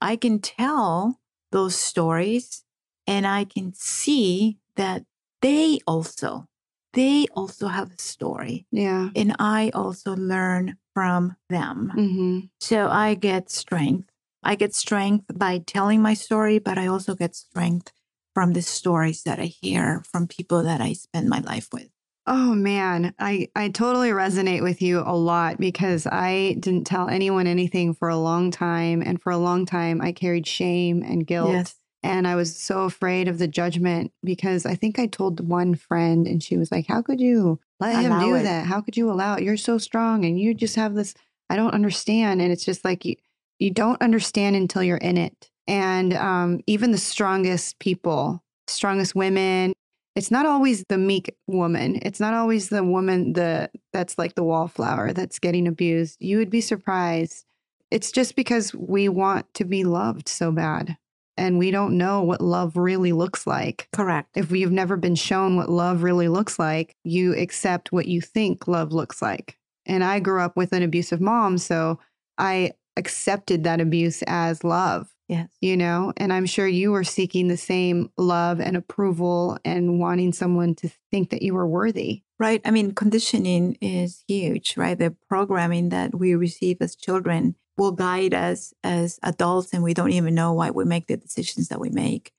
I 0.00 0.16
can 0.16 0.40
tell 0.40 1.20
those 1.50 1.74
stories 1.76 2.64
and 3.06 3.26
I 3.26 3.44
can 3.44 3.72
see 3.74 4.58
that 4.76 5.04
they 5.42 5.78
also 5.86 6.46
they 6.94 7.26
also 7.34 7.68
have 7.68 7.92
a 7.92 7.98
story 7.98 8.66
Yeah. 8.72 9.10
and 9.14 9.36
I 9.38 9.70
also 9.74 10.16
learn 10.16 10.78
from 10.94 11.36
them. 11.48 11.90
hmm 11.94 12.40
So 12.60 12.88
I 12.88 13.14
get 13.14 13.50
strength. 13.50 14.10
I 14.42 14.54
get 14.54 14.74
strength 14.74 15.26
by 15.34 15.58
telling 15.58 16.00
my 16.02 16.14
story, 16.14 16.58
but 16.58 16.78
I 16.78 16.86
also 16.86 17.14
get 17.14 17.36
strength 17.36 17.92
from 18.34 18.52
the 18.52 18.62
stories 18.62 19.22
that 19.24 19.38
I 19.38 19.46
hear 19.46 20.02
from 20.10 20.26
people 20.26 20.62
that 20.62 20.80
I 20.80 20.92
spend 20.94 21.28
my 21.28 21.40
life 21.40 21.68
with. 21.72 21.88
Oh 22.30 22.54
man, 22.54 23.14
I 23.18 23.48
I 23.56 23.70
totally 23.70 24.10
resonate 24.10 24.62
with 24.62 24.82
you 24.82 25.00
a 25.00 25.16
lot 25.16 25.56
because 25.58 26.06
I 26.06 26.56
didn't 26.60 26.84
tell 26.84 27.08
anyone 27.08 27.46
anything 27.46 27.94
for 27.94 28.10
a 28.10 28.18
long 28.18 28.50
time 28.50 29.00
and 29.00 29.18
for 29.20 29.32
a 29.32 29.38
long 29.38 29.64
time 29.64 30.02
I 30.02 30.12
carried 30.12 30.46
shame 30.46 31.02
and 31.02 31.26
guilt 31.26 31.54
Yes. 31.54 31.76
and 32.02 32.28
I 32.28 32.34
was 32.34 32.54
so 32.54 32.82
afraid 32.82 33.28
of 33.28 33.38
the 33.38 33.48
judgment 33.48 34.12
because 34.22 34.66
I 34.66 34.74
think 34.74 34.98
I 34.98 35.06
told 35.06 35.40
one 35.48 35.74
friend 35.74 36.26
and 36.26 36.42
she 36.42 36.58
was 36.58 36.70
like, 36.70 36.86
"How 36.86 37.00
could 37.00 37.18
you 37.18 37.60
let 37.80 37.96
him 37.96 38.10
Allow 38.12 38.28
do 38.28 38.34
it. 38.34 38.42
that? 38.42 38.66
How 38.66 38.82
could 38.82 38.98
you 38.98 39.10
allow 39.10 39.36
it? 39.36 39.42
You're 39.42 39.56
so 39.56 39.78
strong 39.78 40.26
and 40.26 40.38
you 40.38 40.52
just 40.52 40.76
have 40.76 40.94
this 40.94 41.14
I 41.48 41.56
don't 41.56 41.72
understand." 41.72 42.42
And 42.42 42.52
it's 42.52 42.64
just 42.66 42.84
like 42.84 43.06
you 43.06 43.16
you 43.58 43.70
don't 43.70 44.02
understand 44.02 44.54
until 44.54 44.82
you're 44.82 44.98
in 44.98 45.16
it. 45.16 45.50
And 45.66 46.12
um, 46.12 46.60
even 46.66 46.90
the 46.92 46.98
strongest 46.98 47.78
people, 47.78 48.44
strongest 48.66 49.14
women, 49.14 49.72
it's 50.18 50.32
not 50.32 50.46
always 50.46 50.82
the 50.88 50.98
meek 50.98 51.32
woman. 51.46 52.00
It's 52.02 52.18
not 52.18 52.34
always 52.34 52.70
the 52.70 52.82
woman 52.82 53.34
the 53.34 53.70
that's 53.92 54.18
like 54.18 54.34
the 54.34 54.42
wallflower 54.42 55.12
that's 55.12 55.38
getting 55.38 55.68
abused. 55.68 56.16
You 56.18 56.38
would 56.38 56.50
be 56.50 56.60
surprised. 56.60 57.44
It's 57.92 58.10
just 58.10 58.34
because 58.34 58.74
we 58.74 59.08
want 59.08 59.46
to 59.54 59.64
be 59.64 59.84
loved 59.84 60.28
so 60.28 60.50
bad 60.50 60.96
and 61.36 61.56
we 61.56 61.70
don't 61.70 61.96
know 61.96 62.20
what 62.20 62.40
love 62.40 62.76
really 62.76 63.12
looks 63.12 63.46
like. 63.46 63.86
Correct. 63.92 64.30
If 64.34 64.50
you've 64.50 64.72
never 64.72 64.96
been 64.96 65.14
shown 65.14 65.54
what 65.54 65.70
love 65.70 66.02
really 66.02 66.26
looks 66.26 66.58
like, 66.58 66.96
you 67.04 67.36
accept 67.36 67.92
what 67.92 68.06
you 68.06 68.20
think 68.20 68.66
love 68.66 68.92
looks 68.92 69.22
like. 69.22 69.56
And 69.86 70.02
I 70.02 70.18
grew 70.18 70.40
up 70.40 70.56
with 70.56 70.72
an 70.72 70.82
abusive 70.82 71.20
mom, 71.20 71.58
so 71.58 72.00
I 72.38 72.72
accepted 72.96 73.62
that 73.62 73.80
abuse 73.80 74.24
as 74.26 74.64
love 74.64 75.14
Yes. 75.28 75.50
you 75.60 75.76
know 75.76 76.12
and 76.16 76.32
i'm 76.32 76.46
sure 76.46 76.66
you 76.66 76.90
were 76.90 77.04
seeking 77.04 77.48
the 77.48 77.56
same 77.56 78.10
love 78.16 78.60
and 78.60 78.76
approval 78.76 79.58
and 79.64 80.00
wanting 80.00 80.32
someone 80.32 80.74
to 80.76 80.90
think 81.10 81.30
that 81.30 81.42
you 81.42 81.52
were 81.52 81.66
worthy 81.66 82.22
Right. 82.38 82.60
I 82.64 82.70
mean, 82.70 82.92
conditioning 82.94 83.76
is 83.80 84.22
huge, 84.28 84.76
right? 84.76 84.96
The 84.96 85.16
programming 85.28 85.88
that 85.88 86.14
we 86.16 86.36
receive 86.36 86.76
as 86.80 86.94
children 86.94 87.56
will 87.76 87.90
guide 87.90 88.32
us 88.32 88.72
as 88.84 89.18
adults, 89.24 89.72
and 89.72 89.82
we 89.82 89.92
don't 89.92 90.12
even 90.12 90.34
know 90.34 90.52
why 90.52 90.70
we 90.70 90.84
make 90.84 91.08
the 91.08 91.16
decisions 91.16 91.68
that 91.68 91.80
we 91.80 91.90
make. 91.90 92.32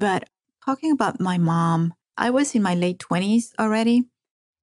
But 0.00 0.28
talking 0.64 0.90
about 0.90 1.20
my 1.20 1.38
mom, 1.38 1.94
I 2.16 2.30
was 2.30 2.54
in 2.56 2.62
my 2.62 2.74
late 2.74 2.98
20s 2.98 3.52
already. 3.58 4.04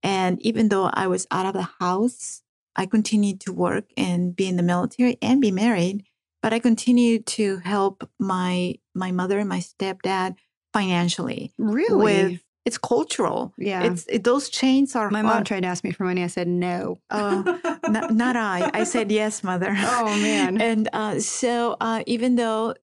And 0.02 0.42
even 0.42 0.68
though 0.68 0.90
I 0.94 1.08
was 1.08 1.28
out 1.32 1.46
of 1.46 1.54
the 1.54 1.70
house, 1.80 2.42
I 2.76 2.86
continued 2.86 3.40
to 3.42 3.54
work 3.54 3.86
and 3.96 4.36
be 4.36 4.50
in 4.50 4.58
the 4.58 4.64
military 4.64 5.18
and 5.22 5.40
be 5.40 5.52
married. 5.52 6.04
But 6.44 6.54
I 6.54 6.60
continued 6.60 7.26
to 7.38 7.58
help 7.58 8.08
my 8.20 8.76
my 8.94 9.12
mother 9.12 9.40
and 9.40 9.50
my 9.50 9.60
stepdad 9.60 10.36
financially. 10.74 11.52
really 11.58 12.04
With 12.04 12.44
it's 12.66 12.78
cultural. 12.78 13.54
yeah 13.58 13.84
It's 13.86 14.06
it, 14.10 14.24
those 14.24 14.50
chains 14.50 14.96
are 14.96 15.10
my 15.10 15.22
mom 15.22 15.44
tried 15.44 15.62
to 15.62 15.68
ask 15.68 15.84
me 15.84 15.92
for 15.92 16.04
money 16.06 16.24
i 16.24 16.28
said 16.28 16.48
no 16.48 16.98
Oh, 17.10 17.44
not, 17.90 18.14
not 18.24 18.36
I. 18.36 18.70
I 18.74 18.84
said 18.86 19.12
yes, 19.12 19.44
mother. 19.44 19.74
Oh, 19.78 20.16
man. 20.18 20.60
And 20.70 20.90
uh, 20.94 21.20
so 21.20 21.76
uh, 21.82 22.04
even 22.08 22.36
though, 22.36 22.76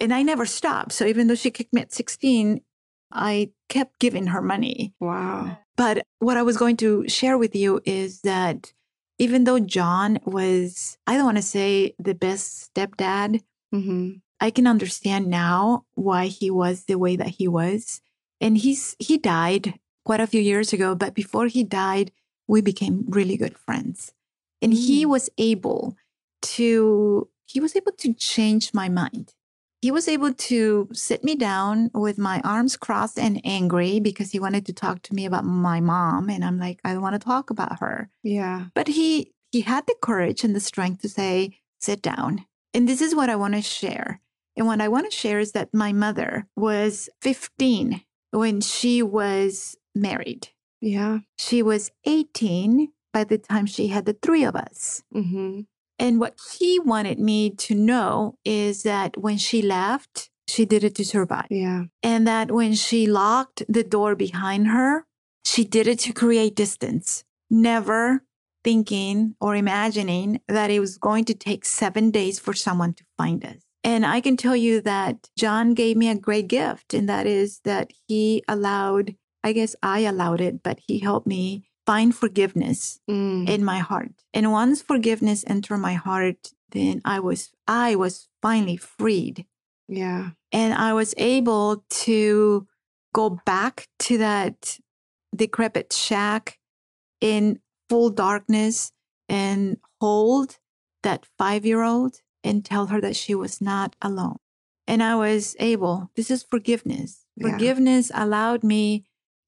and 0.00 0.12
I 0.12 0.22
never 0.22 0.44
stopped. 0.46 0.92
So 0.92 1.04
even 1.06 1.26
though 1.28 1.34
she 1.34 1.50
kicked 1.50 1.72
me 1.72 1.80
at 1.82 1.92
sixteen, 1.92 2.60
I 3.12 3.50
kept 3.68 3.98
giving 4.00 4.28
her 4.28 4.42
money. 4.42 4.94
wow 5.00 5.58
But 5.76 6.04
what 6.18 6.36
I 6.36 6.42
was 6.42 6.56
going 6.56 6.76
to 6.78 7.08
share 7.08 7.36
with 7.38 7.54
you 7.56 7.80
is 7.84 8.20
that 8.22 8.72
even 9.22 9.44
though 9.44 9.60
John 9.60 10.18
was, 10.24 10.98
I 11.06 11.14
don't 11.14 11.24
want 11.30 11.36
to 11.38 11.42
say 11.56 11.94
the 11.98 12.14
best 12.14 12.74
stepdad, 12.74 13.42
hmm 13.72 14.18
I 14.40 14.50
can 14.50 14.66
understand 14.66 15.28
now 15.28 15.84
why 15.94 16.26
he 16.26 16.50
was 16.50 16.86
the 16.86 16.98
way 16.98 17.14
that 17.14 17.28
he 17.38 17.46
was. 17.46 18.00
And 18.40 18.58
he's 18.58 18.96
he 18.98 19.16
died 19.16 19.78
quite 20.04 20.18
a 20.18 20.26
few 20.26 20.40
years 20.42 20.72
ago, 20.72 20.96
but 20.96 21.14
before 21.14 21.46
he 21.46 21.62
died, 21.62 22.10
we 22.48 22.60
became 22.60 23.04
really 23.06 23.36
good 23.36 23.56
friends. 23.56 24.12
And 24.60 24.74
he 24.74 25.06
Mm. 25.06 25.10
was 25.14 25.30
able 25.38 25.94
to 26.58 27.28
he 27.46 27.60
was 27.60 27.76
able 27.76 27.92
to 28.02 28.12
change 28.14 28.74
my 28.74 28.88
mind. 28.88 29.26
He 29.82 29.90
was 29.90 30.06
able 30.08 30.32
to 30.32 30.88
sit 30.92 31.24
me 31.24 31.34
down 31.34 31.90
with 31.92 32.16
my 32.16 32.40
arms 32.44 32.76
crossed 32.76 33.18
and 33.18 33.40
angry 33.44 33.98
because 33.98 34.30
he 34.30 34.38
wanted 34.38 34.64
to 34.66 34.72
talk 34.72 35.02
to 35.02 35.14
me 35.14 35.26
about 35.26 35.44
my 35.44 35.80
mom 35.80 36.30
and 36.30 36.44
I'm 36.44 36.58
like 36.58 36.80
I 36.84 36.92
don't 36.92 37.02
want 37.02 37.14
to 37.20 37.26
talk 37.28 37.50
about 37.50 37.80
her. 37.80 38.08
yeah 38.22 38.66
But 38.74 38.88
he 38.88 39.34
he 39.50 39.62
had 39.62 39.86
the 39.86 39.96
courage 40.00 40.44
and 40.44 40.54
the 40.56 40.60
strength 40.60 41.02
to 41.02 41.08
say, 41.08 41.58
sit 41.80 42.00
down. 42.00 42.46
And 42.72 42.88
this 42.88 43.02
is 43.02 43.14
what 43.14 43.28
I 43.28 43.36
want 43.36 43.54
to 43.54 43.60
share. 43.60 44.20
And 44.56 44.66
what 44.66 44.80
I 44.80 44.88
want 44.88 45.10
to 45.10 45.16
share 45.16 45.40
is 45.40 45.52
that 45.52 45.74
my 45.74 45.92
mother 45.92 46.46
was 46.56 47.10
15 47.20 48.00
when 48.30 48.60
she 48.62 49.02
was 49.02 49.76
married. 49.94 50.48
yeah 50.80 51.18
She 51.38 51.62
was 51.62 51.90
18 52.06 52.88
by 53.12 53.24
the 53.24 53.36
time 53.36 53.66
she 53.66 53.88
had 53.88 54.06
the 54.06 54.16
three 54.22 54.44
of 54.44 54.54
us. 54.56 55.02
hmm 55.12 55.62
And 55.98 56.18
what 56.18 56.36
he 56.58 56.78
wanted 56.80 57.18
me 57.18 57.50
to 57.50 57.74
know 57.74 58.38
is 58.44 58.82
that 58.82 59.16
when 59.16 59.38
she 59.38 59.62
left, 59.62 60.30
she 60.48 60.64
did 60.64 60.84
it 60.84 60.94
to 60.96 61.04
survive 61.04 61.46
yeah 61.50 61.84
and 62.02 62.26
that 62.26 62.50
when 62.50 62.74
she 62.74 63.06
locked 63.06 63.62
the 63.68 63.84
door 63.84 64.14
behind 64.14 64.66
her, 64.66 65.06
she 65.44 65.64
did 65.64 65.86
it 65.86 65.98
to 66.00 66.12
create 66.12 66.54
distance, 66.56 67.24
never 67.50 68.24
thinking 68.64 69.34
or 69.40 69.56
imagining 69.56 70.40
that 70.48 70.70
it 70.70 70.80
was 70.80 70.98
going 70.98 71.24
to 71.26 71.34
take 71.34 71.64
seven 71.64 72.10
days 72.10 72.38
for 72.38 72.54
someone 72.54 72.94
to 72.94 73.04
find 73.16 73.44
us. 73.44 73.56
And 73.84 74.06
I 74.06 74.20
can 74.20 74.36
tell 74.36 74.54
you 74.54 74.80
that 74.82 75.28
John 75.36 75.74
gave 75.74 75.96
me 75.96 76.08
a 76.08 76.14
great 76.14 76.46
gift, 76.46 76.94
and 76.94 77.08
that 77.08 77.26
is 77.26 77.60
that 77.64 77.90
he 78.06 78.44
allowed, 78.46 79.16
I 79.42 79.52
guess 79.52 79.74
I 79.82 80.00
allowed 80.00 80.40
it, 80.40 80.62
but 80.62 80.78
he 80.86 81.00
helped 81.00 81.26
me 81.26 81.68
find 81.86 82.14
forgiveness 82.14 83.00
Mm. 83.08 83.48
in 83.48 83.64
my 83.64 83.78
heart. 83.78 84.12
And 84.34 84.52
once 84.52 84.82
forgiveness 84.82 85.44
entered 85.46 85.78
my 85.78 85.94
heart, 85.94 86.52
then 86.70 87.00
I 87.04 87.20
was 87.20 87.50
I 87.66 87.96
was 87.96 88.28
finally 88.40 88.76
freed 88.78 89.46
yeah 89.88 90.30
and 90.52 90.72
I 90.74 90.92
was 90.94 91.12
able 91.18 91.84
to 92.06 92.66
go 93.12 93.40
back 93.44 93.88
to 93.98 94.18
that 94.18 94.78
decrepit 95.36 95.92
shack 95.92 96.58
in 97.20 97.60
full 97.88 98.10
darkness 98.10 98.92
and 99.28 99.78
hold 100.00 100.58
that 101.02 101.26
five 101.38 101.66
year 101.66 101.82
old 101.82 102.20
and 102.44 102.64
tell 102.64 102.86
her 102.86 103.00
that 103.00 103.16
she 103.16 103.34
was 103.34 103.60
not 103.60 103.94
alone. 104.00 104.36
And 104.86 105.02
I 105.02 105.14
was 105.14 105.54
able, 105.60 106.10
this 106.16 106.30
is 106.30 106.42
forgiveness. 106.42 107.24
Yeah. 107.36 107.50
Forgiveness 107.50 108.10
allowed 108.14 108.62
me 108.64 109.04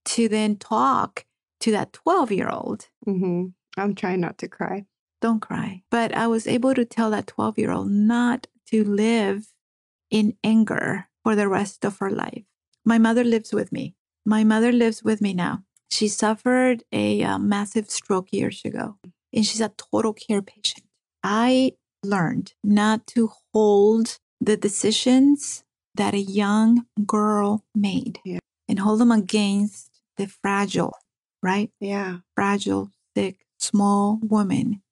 to 0.07 0.29
then 0.29 0.57
talk 0.57 1.25
to 1.61 1.71
that 1.73 1.93
12 1.93 2.33
year 2.33 2.49
old. 2.49 2.89
Mm-hmm. 3.07 3.47
I'm 3.77 3.95
trying 3.95 4.21
not 4.21 4.39
to 4.39 4.49
cry. 4.49 4.87
Don't 5.21 5.41
cry. 5.41 5.83
But 5.91 6.15
I 6.15 6.27
was 6.27 6.47
able 6.47 6.75
to 6.75 6.85
tell 6.85 7.11
that 7.11 7.27
12 7.27 7.59
year 7.59 7.71
old 7.73 7.91
not 7.91 8.47
to 8.71 8.85
live 8.85 9.47
in 10.11 10.37
anger 10.45 11.09
for 11.23 11.35
the 11.35 11.49
rest 11.49 11.85
of 11.85 11.99
her 11.99 12.11
life. 12.11 12.45
My 12.85 12.99
mother 12.99 13.25
lives 13.25 13.53
with 13.53 13.73
me. 13.73 13.95
My 14.27 14.45
mother 14.45 14.73
lives 14.73 15.03
with 15.03 15.21
me 15.21 15.33
now. 15.35 15.65
She 15.91 16.09
suffered 16.09 16.83
a 16.93 17.23
uh, 17.23 17.39
massive 17.39 17.89
stroke 17.91 18.33
years 18.33 18.63
ago, 18.65 18.97
and 19.33 19.47
she's 19.47 19.61
a 19.61 19.71
total 19.77 20.13
care 20.13 20.43
patient. 20.43 20.85
I 21.23 21.73
learned 22.03 22.53
not 22.63 23.07
to 23.09 23.31
hold 23.53 24.19
the 24.41 24.57
decisions 24.57 25.63
that 25.95 26.13
a 26.15 26.19
young 26.21 26.87
girl 27.07 27.65
made 27.75 28.19
Yeah. 28.25 28.41
and 28.69 28.81
hold 28.81 29.01
them 29.01 29.13
against 29.13 29.91
the 30.17 30.27
fragile, 30.27 30.95
right? 31.45 31.71
Yeah. 31.79 32.19
Fragile, 32.35 32.91
sick, 33.15 33.47
small 33.59 34.19
woman 34.23 34.83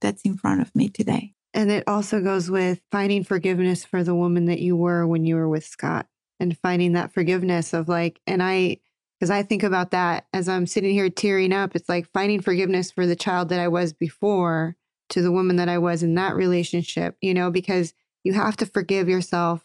that's 0.00 0.22
in 0.22 0.36
front 0.36 0.60
of 0.60 0.74
me 0.74 0.88
today. 0.88 1.32
And 1.54 1.70
it 1.70 1.84
also 1.86 2.20
goes 2.20 2.50
with 2.50 2.80
finding 2.90 3.22
forgiveness 3.22 3.84
for 3.84 4.02
the 4.02 4.14
woman 4.14 4.46
that 4.46 4.58
you 4.58 4.74
were 4.74 5.06
when 5.06 5.24
you 5.24 5.36
were 5.36 5.48
with 5.48 5.64
Scott 5.64 6.06
and 6.40 6.58
finding 6.58 6.92
that 6.92 7.14
forgiveness 7.14 7.72
of 7.72 7.88
like, 7.88 8.20
and 8.26 8.42
I, 8.42 8.78
because 9.20 9.30
I 9.30 9.44
think 9.44 9.62
about 9.62 9.92
that 9.92 10.26
as 10.32 10.48
I'm 10.48 10.66
sitting 10.66 10.92
here 10.92 11.08
tearing 11.08 11.52
up, 11.52 11.76
it's 11.76 11.88
like 11.88 12.10
finding 12.12 12.40
forgiveness 12.40 12.90
for 12.90 13.06
the 13.06 13.14
child 13.14 13.50
that 13.50 13.60
I 13.60 13.68
was 13.68 13.92
before 13.92 14.74
to 15.10 15.22
the 15.22 15.30
woman 15.30 15.56
that 15.56 15.68
I 15.68 15.78
was 15.78 16.02
in 16.02 16.16
that 16.16 16.34
relationship, 16.34 17.16
you 17.20 17.32
know, 17.32 17.50
because 17.50 17.94
you 18.24 18.32
have 18.32 18.56
to 18.56 18.66
forgive 18.66 19.08
yourself 19.08 19.64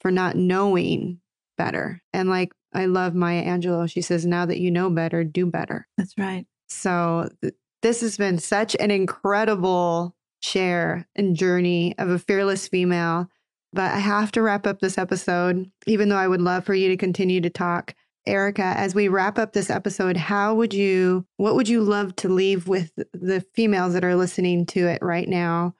for 0.00 0.10
not 0.10 0.36
knowing 0.36 1.20
better. 1.56 2.02
And 2.12 2.28
like, 2.28 2.52
I 2.72 2.86
love 2.86 3.14
Maya 3.14 3.44
Angelou. 3.44 3.90
She 3.90 4.00
says, 4.00 4.26
now 4.26 4.46
that 4.46 4.60
you 4.60 4.70
know 4.70 4.90
better, 4.90 5.24
do 5.24 5.46
better. 5.46 5.86
That's 5.96 6.14
right. 6.18 6.46
So 6.68 7.28
th- 7.42 7.54
this 7.82 8.00
has 8.00 8.16
been 8.16 8.38
such 8.38 8.74
an 8.80 8.90
incredible 8.90 10.16
share 10.40 11.06
and 11.14 11.36
journey 11.36 11.94
of 11.98 12.10
a 12.10 12.18
fearless 12.18 12.68
female. 12.68 13.28
But 13.72 13.92
I 13.92 13.98
have 13.98 14.30
to 14.32 14.42
wrap 14.42 14.66
up 14.66 14.80
this 14.80 14.98
episode, 14.98 15.70
even 15.86 16.08
though 16.08 16.16
I 16.16 16.28
would 16.28 16.40
love 16.40 16.64
for 16.64 16.74
you 16.74 16.88
to 16.88 16.96
continue 16.96 17.40
to 17.40 17.50
talk. 17.50 17.94
Ericka, 18.26 18.74
as 18.76 18.94
we 18.94 19.08
wrap 19.08 19.38
up 19.38 19.52
this 19.52 19.68
episode, 19.68 20.16
how 20.16 20.54
would 20.54 20.72
you, 20.72 21.26
what 21.36 21.54
would 21.56 21.68
you 21.68 21.82
love 21.82 22.16
to 22.16 22.28
leave 22.28 22.68
with 22.68 22.92
the 23.12 23.44
females 23.54 23.92
that 23.92 24.04
are 24.04 24.16
listening 24.16 24.64
to 24.66 24.86
it 24.86 25.00
right 25.02 25.28
now? 25.28 25.74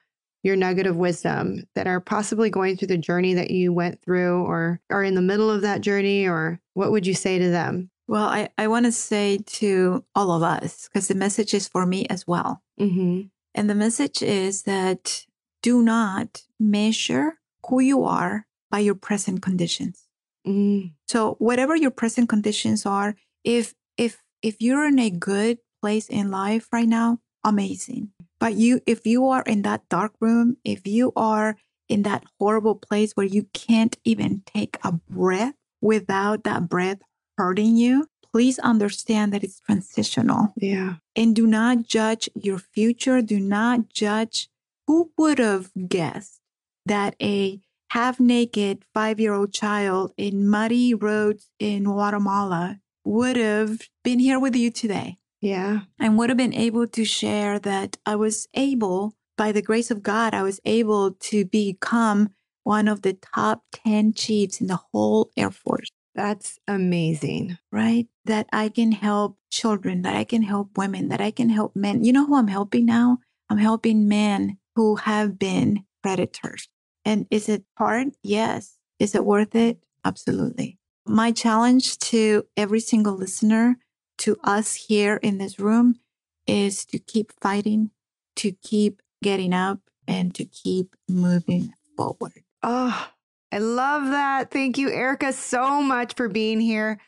Your 0.44 0.54
nugget 0.56 0.86
of 0.86 0.96
wisdom 0.96 1.64
that 1.74 1.88
are 1.88 2.00
possibly 2.00 2.50
going 2.50 2.76
through 2.76 2.88
the 2.88 2.98
journey 2.98 3.34
that 3.34 3.50
you 3.50 3.72
went 3.72 4.00
through 4.02 4.44
or 4.44 4.80
are 4.90 5.02
in 5.02 5.14
the 5.14 5.22
middle 5.22 5.50
of 5.50 5.62
that 5.62 5.80
journey, 5.80 6.28
or 6.28 6.60
what 6.74 6.92
would 6.92 7.06
you 7.06 7.14
say 7.14 7.38
to 7.38 7.50
them? 7.50 7.90
Well, 8.06 8.26
I, 8.26 8.50
I 8.58 8.68
want 8.68 8.84
to 8.84 8.92
say 8.92 9.38
to 9.38 10.04
all 10.14 10.30
of 10.32 10.42
us, 10.42 10.86
because 10.86 11.08
the 11.08 11.14
message 11.14 11.54
is 11.54 11.66
for 11.66 11.86
me 11.86 12.06
as 12.06 12.26
well. 12.26 12.62
Mm-hmm. 12.78 13.22
And 13.54 13.70
the 13.70 13.74
message 13.74 14.22
is 14.22 14.64
that 14.64 15.24
do 15.62 15.82
not 15.82 16.42
measure 16.60 17.38
who 17.66 17.80
you 17.80 18.04
are 18.04 18.46
by 18.70 18.80
your 18.80 18.94
present 18.94 19.40
conditions. 19.40 20.02
Mm, 20.46 20.92
So 21.08 21.36
whatever 21.38 21.74
your 21.74 21.90
present 21.90 22.28
conditions 22.28 22.84
are, 22.84 23.16
if 23.44 23.72
if 23.96 24.22
if 24.42 24.56
you're 24.60 24.86
in 24.86 24.98
a 24.98 25.08
good 25.08 25.58
place 25.80 26.08
in 26.08 26.30
life 26.30 26.68
right 26.70 26.88
now, 26.88 27.20
amazing. 27.44 28.10
But 28.44 28.56
you 28.56 28.82
if 28.84 29.06
you 29.06 29.26
are 29.28 29.40
in 29.40 29.62
that 29.62 29.88
dark 29.88 30.12
room, 30.20 30.58
if 30.64 30.86
you 30.86 31.14
are 31.16 31.56
in 31.88 32.02
that 32.02 32.24
horrible 32.38 32.74
place 32.74 33.12
where 33.14 33.24
you 33.24 33.44
can't 33.54 33.96
even 34.04 34.42
take 34.44 34.76
a 34.84 34.92
breath 34.92 35.54
without 35.80 36.44
that 36.44 36.68
breath 36.68 36.98
hurting 37.38 37.78
you, 37.78 38.06
please 38.34 38.58
understand 38.58 39.32
that 39.32 39.44
it's 39.44 39.60
transitional 39.60 40.52
yeah. 40.58 40.96
and 41.16 41.34
do 41.34 41.46
not 41.46 41.84
judge 41.84 42.28
your 42.34 42.58
future. 42.58 43.22
Do 43.22 43.40
not 43.40 43.88
judge 43.88 44.50
who 44.86 45.10
would 45.16 45.38
have 45.38 45.70
guessed 45.88 46.42
that 46.84 47.16
a 47.22 47.62
half 47.92 48.20
naked 48.20 48.84
five 48.92 49.18
year 49.18 49.32
old 49.32 49.54
child 49.54 50.12
in 50.18 50.46
muddy 50.46 50.92
roads 50.92 51.48
in 51.58 51.84
Guatemala 51.84 52.78
would 53.06 53.36
have 53.36 53.88
been 54.02 54.18
here 54.18 54.38
with 54.38 54.54
you 54.54 54.70
today 54.70 55.16
Yeah. 55.44 55.80
and 56.00 56.16
would 56.18 56.30
have 56.30 56.38
been 56.38 56.54
able 56.54 56.86
to 56.88 57.04
share 57.04 57.58
that 57.60 57.98
I 58.06 58.16
was 58.16 58.48
able, 58.54 59.14
by 59.36 59.52
the 59.52 59.62
grace 59.62 59.90
of 59.90 60.02
God, 60.02 60.32
I 60.32 60.42
was 60.42 60.58
able 60.64 61.12
to 61.12 61.44
become 61.44 62.30
one 62.62 62.88
of 62.88 63.02
the 63.02 63.12
top 63.12 63.62
10 63.74 64.14
chiefs 64.14 64.60
in 64.60 64.68
the 64.68 64.80
whole 64.90 65.30
Air 65.36 65.50
Force 65.50 65.88
That's 66.14 66.58
amazing. 66.66 67.58
right? 67.70 68.06
That 68.24 68.46
I 68.52 68.70
can 68.70 68.92
help 68.92 69.36
children, 69.50 70.02
that 70.02 70.16
I 70.16 70.24
can 70.24 70.42
help 70.42 70.78
women, 70.78 71.08
that 71.08 71.20
I 71.20 71.30
can 71.30 71.50
help 71.50 71.76
men. 71.76 72.04
You 72.04 72.12
know 72.14 72.26
who 72.26 72.36
I'm 72.36 72.48
helping 72.48 72.86
now? 72.86 73.18
I'm 73.50 73.58
helping 73.58 74.08
men 74.08 74.56
who 74.76 74.96
have 74.96 75.38
been 75.38 75.84
predators. 76.02 76.68
And 77.04 77.26
is 77.30 77.48
it 77.50 77.64
hard? 77.76 78.12
Yes. 78.22 78.78
Is 78.98 79.14
it 79.14 79.24
worth 79.26 79.54
it? 79.54 79.78
Absolutely. 80.04 80.78
My 81.06 81.32
challenge 81.32 81.98
to 82.10 82.46
every 82.56 82.80
single 82.80 83.14
listener, 83.14 83.76
to 84.18 84.36
us 84.44 84.74
here 84.74 85.16
in 85.16 85.38
this 85.38 85.58
room, 85.58 86.00
is 86.46 86.84
to 86.86 86.98
keep 86.98 87.32
fighting, 87.40 87.90
to 88.36 88.52
keep 88.52 89.02
getting 89.22 89.52
up, 89.54 89.80
and 90.06 90.34
to 90.34 90.44
keep 90.44 90.94
moving 91.08 91.72
forward. 91.96 92.42
Oh, 92.62 93.08
I 93.52 93.58
love 93.58 94.10
that. 94.10 94.50
Thank 94.50 94.78
you, 94.78 94.88
Ericka, 94.88 95.32
so 95.32 95.80
much 95.80 96.14
for 96.14 96.28
being 96.28 96.60
here. 96.60 96.98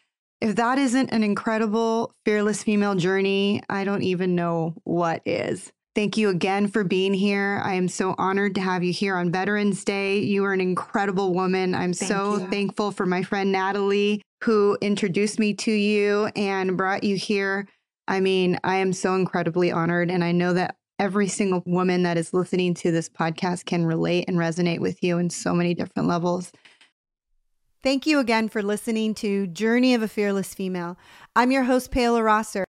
If 0.40 0.56
that 0.56 0.78
isn't 0.78 1.12
an 1.12 1.22
incredible 1.22 2.14
fearless 2.24 2.62
female 2.62 2.94
journey, 2.94 3.62
I 3.68 3.84
don't 3.84 4.02
even 4.02 4.34
know 4.34 4.74
what 4.84 5.22
is. 5.24 5.72
Thank 5.94 6.18
you 6.18 6.28
again 6.28 6.68
for 6.68 6.84
being 6.84 7.14
here. 7.14 7.62
I 7.64 7.72
am 7.72 7.88
so 7.88 8.14
honored 8.18 8.54
to 8.56 8.60
have 8.60 8.84
you 8.84 8.92
here 8.92 9.16
on 9.16 9.32
Veterans 9.32 9.82
Day. 9.82 10.18
You 10.18 10.44
are 10.44 10.52
an 10.52 10.60
incredible 10.60 11.32
woman. 11.32 11.74
I'm 11.74 11.94
Thank 11.94 12.10
so 12.10 12.36
you. 12.36 12.46
thankful 12.48 12.90
for 12.90 13.06
my 13.06 13.22
friend 13.22 13.50
Natalie, 13.50 14.20
who 14.42 14.76
introduced 14.80 15.38
me 15.38 15.54
to 15.54 15.72
you 15.72 16.26
and 16.36 16.76
brought 16.76 17.04
you 17.04 17.16
here. 17.16 17.68
I 18.08 18.20
mean, 18.20 18.58
I 18.62 18.76
am 18.76 18.92
so 18.92 19.14
incredibly 19.14 19.72
honored. 19.72 20.10
And 20.10 20.22
I 20.22 20.32
know 20.32 20.52
that 20.52 20.76
every 20.98 21.28
single 21.28 21.62
woman 21.66 22.02
that 22.04 22.16
is 22.16 22.32
listening 22.32 22.74
to 22.74 22.90
this 22.90 23.08
podcast 23.08 23.64
can 23.64 23.84
relate 23.84 24.26
and 24.28 24.36
resonate 24.36 24.80
with 24.80 25.02
you 25.02 25.18
in 25.18 25.30
so 25.30 25.54
many 25.54 25.74
different 25.74 26.08
levels. 26.08 26.52
Thank 27.82 28.06
you 28.06 28.18
again 28.18 28.48
for 28.48 28.62
listening 28.62 29.14
to 29.16 29.46
Journey 29.46 29.94
of 29.94 30.02
a 30.02 30.08
Fearless 30.08 30.54
Female. 30.54 30.96
I'm 31.34 31.50
your 31.52 31.64
host, 31.64 31.90
Paola 31.90 32.22
Rosser. 32.22 32.65